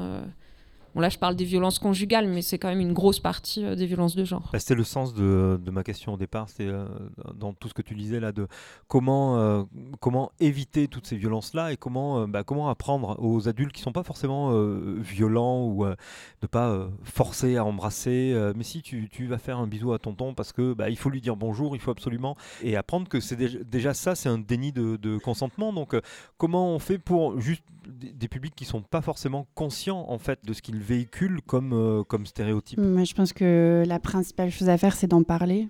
Là, 0.95 1.09
je 1.09 1.17
parle 1.17 1.35
des 1.35 1.43
violences 1.43 1.77
conjugales, 1.77 2.27
mais 2.27 2.41
c'est 2.41 2.57
quand 2.57 2.69
même 2.69 2.79
une 2.79 2.93
grosse 2.93 3.19
partie 3.19 3.65
euh, 3.65 3.75
des 3.75 3.85
violences 3.85 4.15
de 4.15 4.23
genre. 4.23 4.49
Bah, 4.53 4.59
c'était 4.59 4.75
le 4.75 4.85
sens 4.85 5.13
de, 5.13 5.59
ma 5.71 5.83
question 5.83 6.13
au 6.13 6.17
départ. 6.17 6.47
C'est 6.49 6.67
euh, 6.67 6.85
dans 7.33 7.53
tout 7.53 7.67
ce 7.67 7.73
que 7.73 7.81
tu 7.81 7.95
disais 7.95 8.21
là 8.21 8.31
de 8.31 8.47
comment, 8.87 9.37
euh, 9.37 9.63
comment 9.99 10.31
éviter 10.39 10.87
toutes 10.87 11.05
ces 11.05 11.17
violences-là 11.17 11.73
et 11.73 11.77
comment, 11.77 12.27
bah, 12.27 12.43
comment 12.43 12.69
apprendre 12.69 13.17
aux 13.19 13.49
adultes 13.49 13.73
qui 13.73 13.81
ne 13.81 13.85
sont 13.85 13.91
pas 13.91 14.03
forcément 14.03 14.53
violents 14.99 15.65
ou 15.65 15.85
de 15.85 16.47
pas 16.47 16.87
forcer 17.03 17.57
à 17.57 17.65
embrasser. 17.65 18.33
mais 18.55 18.63
si 18.63 18.81
tu, 18.81 19.27
vas 19.27 19.37
faire 19.37 19.57
un 19.57 19.67
bisou 19.67 19.93
à 19.93 19.99
tonton 19.99 20.33
parce 20.33 20.53
que 20.53 20.73
bah, 20.73 20.89
il 20.89 20.97
faut 20.97 21.09
lui 21.09 21.21
dire 21.21 21.35
bonjour, 21.35 21.75
il 21.75 21.79
faut 21.81 21.91
absolument 21.91 22.37
et 22.63 22.75
apprendre 22.75 23.07
que 23.07 23.19
c'est 23.19 23.35
déjà, 23.35 23.93
ça, 23.93 24.15
c'est 24.15 24.29
un 24.29 24.37
déni 24.37 24.71
de, 24.71 25.17
consentement. 25.17 25.73
Donc, 25.73 25.95
comment 26.37 26.69
on 26.69 26.79
fait 26.79 26.97
pour 26.97 27.39
juste 27.39 27.63
des, 27.87 28.27
publics 28.27 28.55
qui 28.55 28.65
sont 28.65 28.81
pas 28.81 29.01
forcément 29.01 29.47
conscients 29.55 30.05
en 30.09 30.17
fait 30.17 30.45
de 30.45 30.53
ce 30.53 30.61
qu'ils 30.61 30.81
véhiculent 30.85 31.41
comme, 31.45 31.73
euh, 31.73 32.03
comme 32.03 32.25
stéréotype 32.25 32.79
Je 32.79 33.13
pense 33.13 33.33
que 33.33 33.83
la 33.85 33.99
principale 33.99 34.51
chose 34.51 34.69
à 34.69 34.77
faire, 34.77 34.95
c'est 34.95 35.07
d'en 35.07 35.23
parler. 35.23 35.67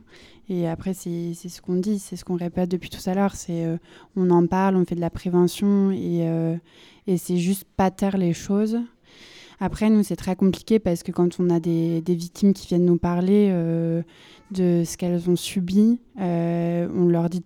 Et 0.49 0.68
après, 0.68 0.93
c'est 0.93 1.34
ce 1.34 1.61
qu'on 1.61 1.76
dit, 1.76 1.97
c'est 1.97 2.16
ce 2.16 2.24
qu'on 2.24 2.36
répète 2.36 2.70
depuis 2.70 2.89
tout 2.89 3.09
à 3.09 3.13
l'heure. 3.16 3.36
C'est 3.36 3.66
euh, 3.66 3.78
on 4.16 4.30
en 4.30 4.45
parle, 4.45 4.76
on 4.76 4.86
fait 4.86 4.95
de 4.95 5.01
la 5.01 5.09
prévention 5.09 5.91
et, 5.91 6.28
euh, 6.28 6.55
et 7.07 7.18
c'est 7.18 7.38
juste 7.38 7.63
pas 7.76 7.89
taire 7.89 8.18
les 8.18 8.34
choses. 8.34 8.78
Après, 9.59 9.89
nous, 9.89 10.03
c'est 10.03 10.18
très 10.18 10.36
compliqué 10.36 10.80
parce 10.80 11.01
que 11.01 11.11
quand 11.11 11.39
on 11.39 11.49
a 11.49 11.59
des, 11.59 12.01
des 12.01 12.16
victimes 12.16 12.53
qui 12.53 12.68
viennent 12.68 12.86
nous 12.86 12.97
parler 12.97 13.49
de 14.51 14.84
ce 14.86 14.97
qu'elles 14.97 15.30
ont 15.30 15.38
subi, 15.38 16.01
on 16.18 17.07
leur 17.07 17.30
dit 17.30 17.41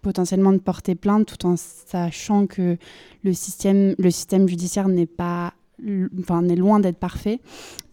potentiellement 0.00 0.52
de 0.52 0.58
porter 0.58 0.94
plainte 0.94 1.26
tout 1.26 1.46
en 1.46 1.56
sachant 1.56 2.46
que 2.46 2.78
le 3.22 3.32
système, 3.34 3.94
le 3.98 4.10
système 4.10 4.48
judiciaire 4.48 4.88
n'est 4.88 5.04
pas 5.04 5.52
enfin, 6.20 6.42
on 6.44 6.48
est 6.48 6.56
loin 6.56 6.80
d'être 6.80 6.98
parfait. 6.98 7.40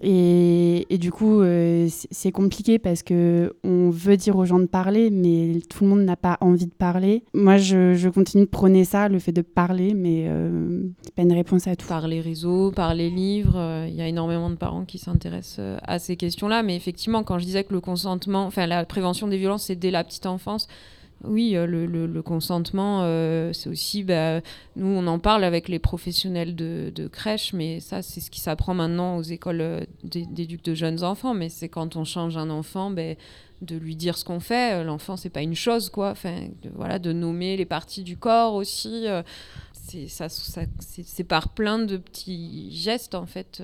Et, 0.01 0.85
du 0.99 1.11
coup, 1.11 1.41
euh, 1.41 1.88
c'est 2.11 2.31
compliqué 2.31 2.77
parce 2.79 3.03
que 3.03 3.55
on 3.63 3.89
veut 3.89 4.17
dire 4.17 4.35
aux 4.35 4.45
gens 4.45 4.59
de 4.59 4.65
parler, 4.65 5.09
mais 5.09 5.59
tout 5.69 5.83
le 5.83 5.89
monde 5.89 6.01
n'a 6.01 6.15
pas 6.15 6.38
envie 6.41 6.67
de 6.67 6.73
parler. 6.73 7.23
Moi, 7.33 7.57
je, 7.57 7.93
je, 7.95 8.09
continue 8.09 8.45
de 8.45 8.49
prôner 8.49 8.83
ça, 8.83 9.09
le 9.09 9.19
fait 9.19 9.31
de 9.31 9.41
parler, 9.41 9.93
mais 9.93 10.25
euh, 10.27 10.83
c'est 11.03 11.15
pas 11.15 11.23
une 11.23 11.33
réponse 11.33 11.67
à 11.67 11.75
tout. 11.75 11.88
Par 11.88 12.07
les 12.07 12.21
réseaux, 12.21 12.71
par 12.71 12.93
les 12.93 13.09
livres, 13.09 13.57
euh, 13.57 13.88
il 13.89 13.95
y 13.95 14.01
a 14.01 14.07
énormément 14.07 14.49
de 14.49 14.55
parents 14.55 14.85
qui 14.85 14.97
s'intéressent 14.97 15.57
euh, 15.59 15.77
à 15.83 15.99
ces 15.99 16.15
questions-là. 16.15 16.63
Mais 16.63 16.75
effectivement, 16.75 17.23
quand 17.23 17.39
je 17.39 17.45
disais 17.45 17.63
que 17.63 17.73
le 17.73 17.81
consentement, 17.81 18.45
enfin 18.45 18.67
la 18.67 18.85
prévention 18.85 19.27
des 19.27 19.38
violences, 19.38 19.63
c'est 19.63 19.75
dès 19.75 19.91
la 19.91 20.03
petite 20.03 20.25
enfance 20.25 20.67
oui, 21.24 21.55
euh, 21.55 21.65
le, 21.65 22.22
consentement, 22.22 23.01
euh, 23.03 23.51
c'est 23.53 23.70
aussi, 23.70 24.03
bah, 24.03 24.41
nous 24.76 24.86
on 24.86 25.07
en 25.07 25.18
parle 25.18 25.43
avec 25.43 25.68
les 25.68 25.80
professionnels 25.80 26.55
de, 26.55 27.07
crèche, 27.11 27.53
mais 27.53 27.80
ça 27.80 28.01
c'est 28.01 28.20
ce 28.20 28.30
qui 28.30 28.39
s'apprend 28.39 28.74
maintenant 28.74 29.18
aux 29.18 29.24
écoles 29.24 29.61
euh, 29.61 29.84
d'éduc 30.03 30.63
de 30.63 30.76
jeunes 30.76 31.03
enfants, 31.03 31.34
mais 31.34 31.49
c'est 31.49 31.70
quand 31.70 31.95
on 31.95 32.03
change 32.03 32.38
un 32.38 32.49
enfant, 32.49 32.91
ben, 32.91 33.15
de 33.61 33.76
lui 33.76 33.95
dire 33.95 34.18
ce 34.18 34.26
qu'on 34.26 34.39
fait. 34.39 34.84
L'enfant 34.84 35.18
c'est 35.18 35.30
pas 35.30 35.41
une 35.41 35.55
chose, 35.55 35.89
quoi. 35.89 36.11
Enfin, 36.11 36.41
de, 36.61 36.70
voilà, 36.76 36.99
de 36.99 37.11
nommer 37.13 37.57
les 37.57 37.65
parties 37.65 38.03
du 38.03 38.18
corps 38.18 38.53
aussi. 38.53 39.07
c'est 39.74 41.24
par 41.24 41.49
plein 41.49 41.80
de 41.80 41.97
petits 41.97 42.70
gestes 42.72 43.15
en 43.15 43.26
fait 43.26 43.61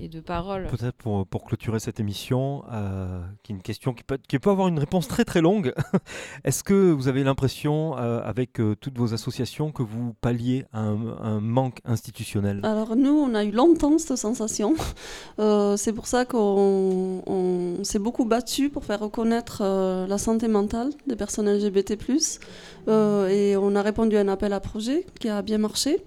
et 0.00 0.08
de 0.08 0.20
paroles. 0.20 0.66
Peut-être 0.66 0.96
pour, 0.96 1.26
pour, 1.26 1.44
clôturer 1.44 1.80
cette 1.80 2.00
émission, 2.00 2.64
euh, 2.72 3.20
qui 3.42 3.52
est 3.52 3.56
une 3.56 3.62
question 3.62 3.92
qui 3.94 4.02
peut, 4.02 4.18
qui 4.28 4.38
peut 4.38 4.50
avoir 4.50 4.68
une 4.68 4.78
réponse 4.78 5.08
très 5.08 5.24
très 5.24 5.40
longue. 5.40 5.72
Est-ce 6.44 6.64
que 6.64 6.90
vous 6.90 7.08
avez 7.08 7.24
l'impression, 7.24 7.96
euh, 7.98 8.20
avec 8.24 8.60
euh, 8.60 8.74
toutes 8.80 8.98
vos 8.98 9.14
associations, 9.14 9.72
que 9.72 9.82
vous 9.82 10.14
palliez 10.20 10.64
un, 10.72 10.96
un, 11.20 11.40
manque 11.40 11.80
institutionnel? 11.84 12.60
Alors 12.62 12.96
nous, 12.96 13.12
on 13.12 13.34
a 13.34 13.44
eu 13.44 13.50
longtemps 13.50 13.98
cette 13.98 14.16
sensation. 14.16 14.74
c'est 15.76 15.92
pour 15.92 16.06
ça 16.06 16.24
qu'on 16.24 17.22
on, 17.26 17.84
s'est 17.84 17.98
beaucoup 17.98 18.24
battu 18.24 18.70
pour 18.70 18.84
faire 18.84 19.00
reconnaître 19.00 19.62
la 20.08 20.18
santé 20.18 20.48
mentale 20.48 20.90
des 21.06 21.16
personnes 21.16 21.48
LGBT+. 21.48 21.96
et 22.88 23.56
on 23.56 23.76
a 23.76 23.82
répondu 23.82 24.16
à 24.16 24.20
un 24.20 24.28
appel 24.28 24.52
à 24.52 24.60
projet 24.60 25.06
qui 25.20 25.28
a 25.28 25.42
bien 25.42 25.58
marché. 25.58 26.04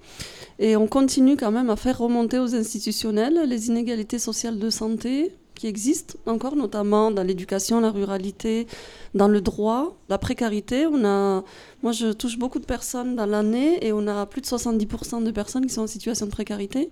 Et 0.60 0.76
on 0.76 0.88
continue 0.88 1.38
quand 1.38 1.52
même 1.52 1.70
à 1.70 1.78
faire 1.78 1.98
remonter 1.98 2.38
aux 2.38 2.54
institutionnels 2.54 3.42
les 3.48 3.68
inégalités 3.68 4.20
sociales 4.20 4.60
de 4.60 4.70
santé 4.70 5.34
qui 5.56 5.68
existent 5.68 6.18
encore, 6.26 6.56
notamment 6.56 7.12
dans 7.12 7.24
l'éducation, 7.24 7.82
la 7.82 7.92
ruralité, 7.92 8.66
dans 9.14 9.28
le 9.28 9.42
droit, 9.42 9.98
la 10.08 10.18
précarité. 10.18 10.86
On 10.86 11.04
a, 11.04 11.44
moi, 11.84 11.92
je 11.92 12.14
touche 12.14 12.40
beaucoup 12.40 12.60
de 12.60 12.66
personnes 12.66 13.18
dans 13.18 13.26
l'année 13.26 13.86
et 13.86 13.92
on 13.92 14.08
a 14.08 14.26
plus 14.26 14.40
de 14.40 14.46
70% 14.46 15.22
de 15.22 15.32
personnes 15.32 15.66
qui 15.66 15.74
sont 15.74 15.82
en 15.82 15.88
situation 15.88 16.28
de 16.28 16.32
précarité. 16.32 16.92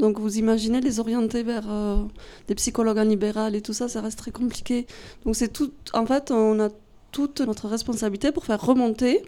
Donc, 0.00 0.18
vous 0.18 0.36
imaginez 0.38 0.80
les 0.80 0.98
orienter 0.98 1.44
vers 1.44 1.70
euh, 1.70 2.02
des 2.48 2.56
psychologues 2.56 2.98
en 2.98 3.04
libéral 3.04 3.54
et 3.54 3.62
tout 3.62 3.72
ça, 3.72 3.88
ça 3.88 4.00
reste 4.00 4.18
très 4.18 4.32
compliqué. 4.32 4.88
Donc, 5.24 5.36
c'est 5.36 5.52
tout. 5.52 5.70
En 5.92 6.04
fait, 6.04 6.32
on 6.32 6.58
a 6.58 6.70
toute 7.18 7.40
notre 7.40 7.66
responsabilité 7.66 8.30
pour 8.30 8.44
faire 8.44 8.64
remonter 8.64 9.22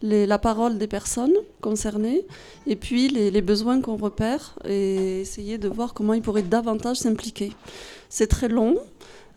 la 0.00 0.38
parole 0.38 0.78
des 0.78 0.86
personnes 0.86 1.34
concernées 1.60 2.24
et 2.66 2.74
puis 2.74 3.08
les, 3.08 3.42
besoins 3.42 3.82
qu'on 3.82 3.96
repère 3.96 4.54
et 4.66 5.20
essayer 5.20 5.58
de 5.58 5.68
voir 5.68 5.92
comment 5.92 6.14
ils 6.14 6.22
pourraient 6.22 6.42
davantage 6.56 6.96
s'impliquer. 6.96 7.52
C'est 8.08 8.28
très 8.28 8.48
long, 8.48 8.78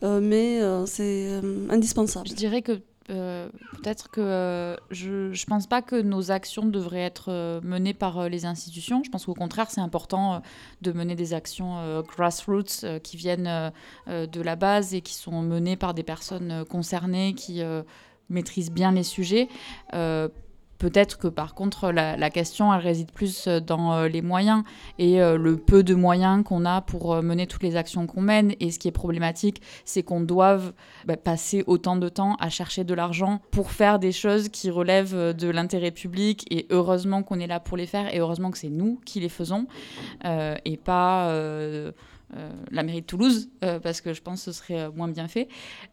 euh, 0.02 0.20
mais 0.22 0.62
euh, 0.62 0.86
c'est 0.86 1.26
euh, 1.28 1.66
indispensable. 1.68 2.28
Je 2.28 2.34
dirais 2.34 2.62
que 2.62 2.80
euh, 3.10 3.48
peut-être 3.72 4.10
que 4.10 4.20
euh, 4.20 4.76
je 4.90 5.30
ne 5.30 5.46
pense 5.46 5.66
pas 5.66 5.80
que 5.80 5.96
nos 5.96 6.30
actions 6.30 6.66
devraient 6.66 7.00
être 7.00 7.26
euh, 7.28 7.60
menées 7.62 7.94
par 7.94 8.28
les 8.28 8.44
institutions. 8.44 9.02
Je 9.04 9.10
pense 9.10 9.26
qu'au 9.26 9.34
contraire, 9.34 9.70
c'est 9.70 9.80
important 9.80 10.42
de 10.82 10.92
mener 10.92 11.14
des 11.14 11.34
actions 11.34 12.02
grassroots 12.02 12.84
qui 13.02 13.16
viennent 13.16 13.72
de 14.06 14.40
la 14.40 14.56
base 14.56 14.94
et 14.94 15.00
qui 15.00 15.14
sont 15.14 15.42
menées 15.42 15.76
par 15.76 15.94
des 15.94 16.02
personnes 16.02 16.64
concernées 16.68 17.34
qui 17.34 17.62
maîtrisent 18.28 18.70
bien 18.70 18.92
les 18.92 19.02
sujets 19.02 19.48
Peut-être 20.78 21.18
que 21.18 21.26
par 21.26 21.54
contre, 21.54 21.90
la, 21.90 22.30
question, 22.30 22.72
elle 22.72 22.80
réside 22.80 23.10
plus 23.10 23.48
euh, 23.48 23.60
dans 23.60 23.94
euh, 23.94 24.08
les 24.08 24.22
moyens 24.22 24.62
et 24.98 25.20
euh, 25.20 25.36
le 25.36 25.56
peu 25.56 25.82
de 25.82 25.94
moyens 25.94 26.44
qu'on 26.44 26.64
a 26.64 26.80
pour 26.80 27.20
mener 27.22 27.46
toutes 27.46 27.64
les 27.64 27.76
actions 27.76 28.06
qu'on 28.06 28.20
mène. 28.20 28.54
Et 28.60 28.70
ce 28.70 28.78
qui 28.78 28.86
est 28.86 28.92
problématique, 28.92 29.60
c'est 29.84 30.02
qu'on 30.04 30.20
doive 30.20 30.72
bah, 31.04 31.16
passer 31.16 31.64
autant 31.66 31.96
de 31.96 32.08
temps 32.08 32.36
à 32.36 32.48
chercher 32.48 32.84
de 32.84 32.94
l'argent 32.94 33.40
pour 33.50 33.72
faire 33.72 33.98
des 33.98 34.12
choses 34.12 34.48
qui 34.48 34.70
relèvent 34.70 35.34
de 35.34 35.48
l'intérêt 35.48 35.90
public. 35.90 36.46
Et 36.50 36.66
heureusement 36.70 37.22
qu'on 37.22 37.40
est 37.40 37.46
là 37.48 37.58
pour 37.58 37.76
les 37.76 37.86
faire 37.86 38.14
et 38.14 38.20
heureusement 38.20 38.50
que 38.50 38.58
c'est 38.58 38.68
nous 38.68 39.00
qui 39.04 39.20
les 39.20 39.28
faisons 39.28 39.66
et 40.24 40.76
pas... 40.76 41.32
la 42.70 42.82
mairie 42.82 43.00
de 43.00 43.06
Toulouse, 43.06 43.50
parce 43.82 44.00
que 44.00 44.12
je 44.12 44.22
pense 44.22 44.44
que 44.44 44.52
ce 44.52 44.58
serait 44.58 44.90
moins 44.90 45.08
bien 45.08 45.28
fait. 45.28 45.48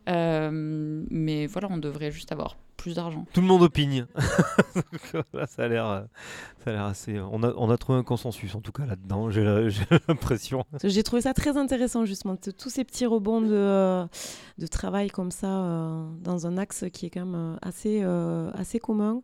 mais 0.08 1.48
voilà, 1.48 1.70
on 1.72 1.78
devrait 1.78 2.12
juste 2.12 2.32
avoir 2.32 2.58
d'argent. 2.94 3.26
Tout 3.34 3.42
le 3.42 3.48
monde 3.48 3.64
opine. 3.64 4.08
ça 5.48 5.64
a 5.64 5.68
l'air, 5.68 6.06
ça 6.64 6.70
a 6.70 6.74
l'air 6.74 6.84
assez. 6.86 7.20
On 7.20 7.44
a, 7.44 7.54
on 7.58 7.70
a 7.70 7.78
trouvé 7.78 7.98
un 7.98 8.04
consensus 8.04 8.54
en 8.56 8.62
tout 8.62 8.72
cas 8.72 8.86
là-dedans. 8.86 9.30
J'ai 9.32 9.44
l'impression. 10.08 10.64
J'ai 10.84 11.04
trouvé 11.04 11.22
ça 11.22 11.34
très 11.34 11.58
intéressant 11.58 12.06
justement 12.06 12.36
tous 12.36 12.70
ces 12.70 12.84
petits 12.84 13.06
rebonds 13.06 13.42
de, 13.42 14.06
de 14.58 14.68
travail 14.68 15.10
comme 15.10 15.32
ça 15.32 15.48
euh, 15.48 16.06
dans 16.22 16.48
un 16.48 16.58
axe 16.58 16.86
qui 16.92 17.06
est 17.06 17.10
quand 17.10 17.26
même 17.26 17.36
euh, 17.36 17.58
assez, 17.62 18.02
euh, 18.04 18.52
assez 18.54 18.80
commun. 18.80 19.22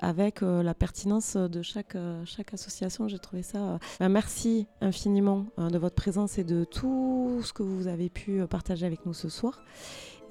avec 0.00 0.42
la 0.42 0.74
pertinence 0.74 1.36
de 1.36 1.60
chaque, 1.60 1.96
chaque 2.24 2.54
association. 2.54 3.08
J'ai 3.08 3.18
trouvé 3.18 3.42
ça. 3.42 3.80
Bah, 3.98 4.08
merci 4.08 4.68
infiniment 4.80 5.46
de 5.58 5.76
votre 5.76 5.96
présence 5.96 6.38
et 6.38 6.44
de 6.44 6.62
tout 6.62 7.40
ce 7.42 7.52
que 7.52 7.64
vous 7.64 7.88
avez 7.88 8.08
pu 8.08 8.46
partager 8.46 8.86
avec 8.86 9.04
nous 9.06 9.12
ce 9.12 9.28
soir. 9.28 9.60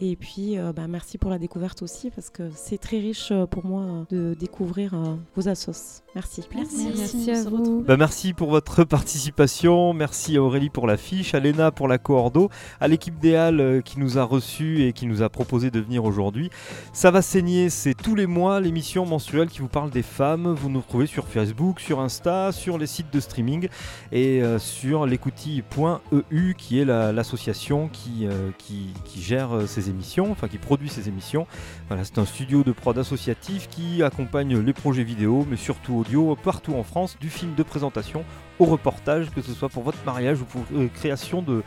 Et 0.02 0.16
puis, 0.16 0.58
euh, 0.58 0.74
bah, 0.74 0.88
merci 0.88 1.18
pour 1.18 1.30
la 1.30 1.39
découverte 1.39 1.82
aussi, 1.82 2.12
parce 2.12 2.30
que 2.30 2.50
c'est 2.54 2.78
très 2.78 3.00
riche 3.00 3.32
euh, 3.32 3.46
pour 3.46 3.66
moi 3.66 3.82
euh, 3.82 4.04
de 4.10 4.34
découvrir 4.34 4.93
vos 5.36 5.48
assos. 5.48 6.05
Merci. 6.16 6.43
Merci, 6.55 6.93
merci, 6.97 7.32
à 7.32 7.43
vous. 7.43 7.84
Bah, 7.86 7.97
merci 7.97 8.32
pour 8.32 8.49
votre 8.49 8.84
participation. 8.86 9.91
Merci 9.91 10.38
à 10.38 10.41
Aurélie 10.41 10.70
pour 10.70 10.88
la 10.88 10.95
fiche, 10.95 11.34
à 11.34 11.41
Léna 11.41 11.72
pour 11.72 11.89
la 11.89 11.97
coordo, 11.97 12.49
à 12.80 12.88
l'équipe 12.88 13.20
des 13.20 13.36
Halles 13.36 13.82
qui 13.84 13.99
nous 13.99 14.18
a 14.18 14.24
reçus 14.24 14.84
et 14.84 14.93
qui 14.93 15.07
nous 15.07 15.24
a 15.24 15.30
proposé 15.30 15.72
de 15.72 15.80
venir 15.82 16.05
aujourd'hui. 16.05 16.51
Ça 16.93 17.11
va 17.11 17.22
saigner, 17.22 17.70
c'est 17.70 17.93
tous 17.93 18.16
les 18.16 18.28
mois 18.28 18.61
l'émission 18.61 19.05
mensuelle 19.05 19.49
qui 19.49 19.59
vous 19.59 19.68
parle 19.68 19.89
des 19.89 20.03
femmes. 20.03 20.53
Vous 20.53 20.70
nous 20.70 20.80
retrouvez 20.80 21.05
sur 21.05 21.28
Facebook, 21.28 21.82
sur 21.82 21.99
Insta, 21.99 22.53
sur 22.53 22.78
les 22.78 22.88
sites 22.88 23.11
de 23.11 23.20
streaming 23.20 23.68
et 24.13 24.41
sur 24.57 25.05
l'écoutille.eu 25.05 26.53
qui 26.53 26.80
est 26.80 26.86
l'association 26.86 27.89
qui, 27.89 28.26
qui, 28.57 28.93
qui 29.03 29.22
gère 29.22 29.49
ces 29.68 29.89
émissions, 29.89 30.32
enfin 30.32 30.47
qui 30.47 30.59
produit 30.59 30.88
ces 30.88 31.09
émissions. 31.09 31.45
Voilà, 31.89 32.05
c'est 32.05 32.20
un 32.20 32.26
studio 32.26 32.63
de 32.63 32.72
prod 32.72 32.97
associatif 32.97 33.68
qui 33.68 34.01
accompagne 34.01 34.57
les 34.57 34.74
projets 34.74 35.03
vidéo, 35.03 35.45
mais 35.49 35.57
surtout 35.57 36.05
audio, 36.06 36.38
partout 36.41 36.74
en 36.76 36.84
France, 36.84 37.18
du 37.20 37.30
film 37.30 37.56
de 37.56 37.64
présentation 37.64 38.24
au 38.60 38.66
reportage, 38.66 39.28
que 39.36 39.41
ce 39.41 39.53
soit 39.53 39.70
pour 39.70 39.84
votre 39.84 39.97
mariage 40.06 40.41
ou 40.41 40.45
pour 40.45 40.62
euh, 40.76 40.88
création 40.93 41.41
de, 41.41 41.64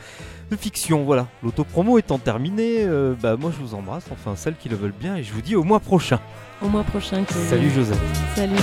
fiction. 0.57 1.05
Voilà, 1.05 1.27
l'autopromo 1.43 1.99
étant 1.99 2.19
terminée, 2.19 2.85
euh, 2.85 3.15
bah, 3.21 3.37
moi 3.37 3.53
je 3.55 3.63
vous 3.63 3.75
embrasse, 3.75 4.07
enfin 4.11 4.37
celles 4.37 4.57
qui 4.57 4.69
le 4.69 4.77
veulent 4.77 4.95
bien, 4.99 5.17
et 5.17 5.23
je 5.23 5.33
vous 5.33 5.43
dis 5.43 5.57
au 5.57 5.65
mois 5.65 5.81
prochain. 5.81 6.21
Au 6.63 6.69
mois 6.69 6.85
prochain. 6.85 7.25
Salut 7.29 7.71
Joseph. 7.71 8.01
Salut. 8.35 8.57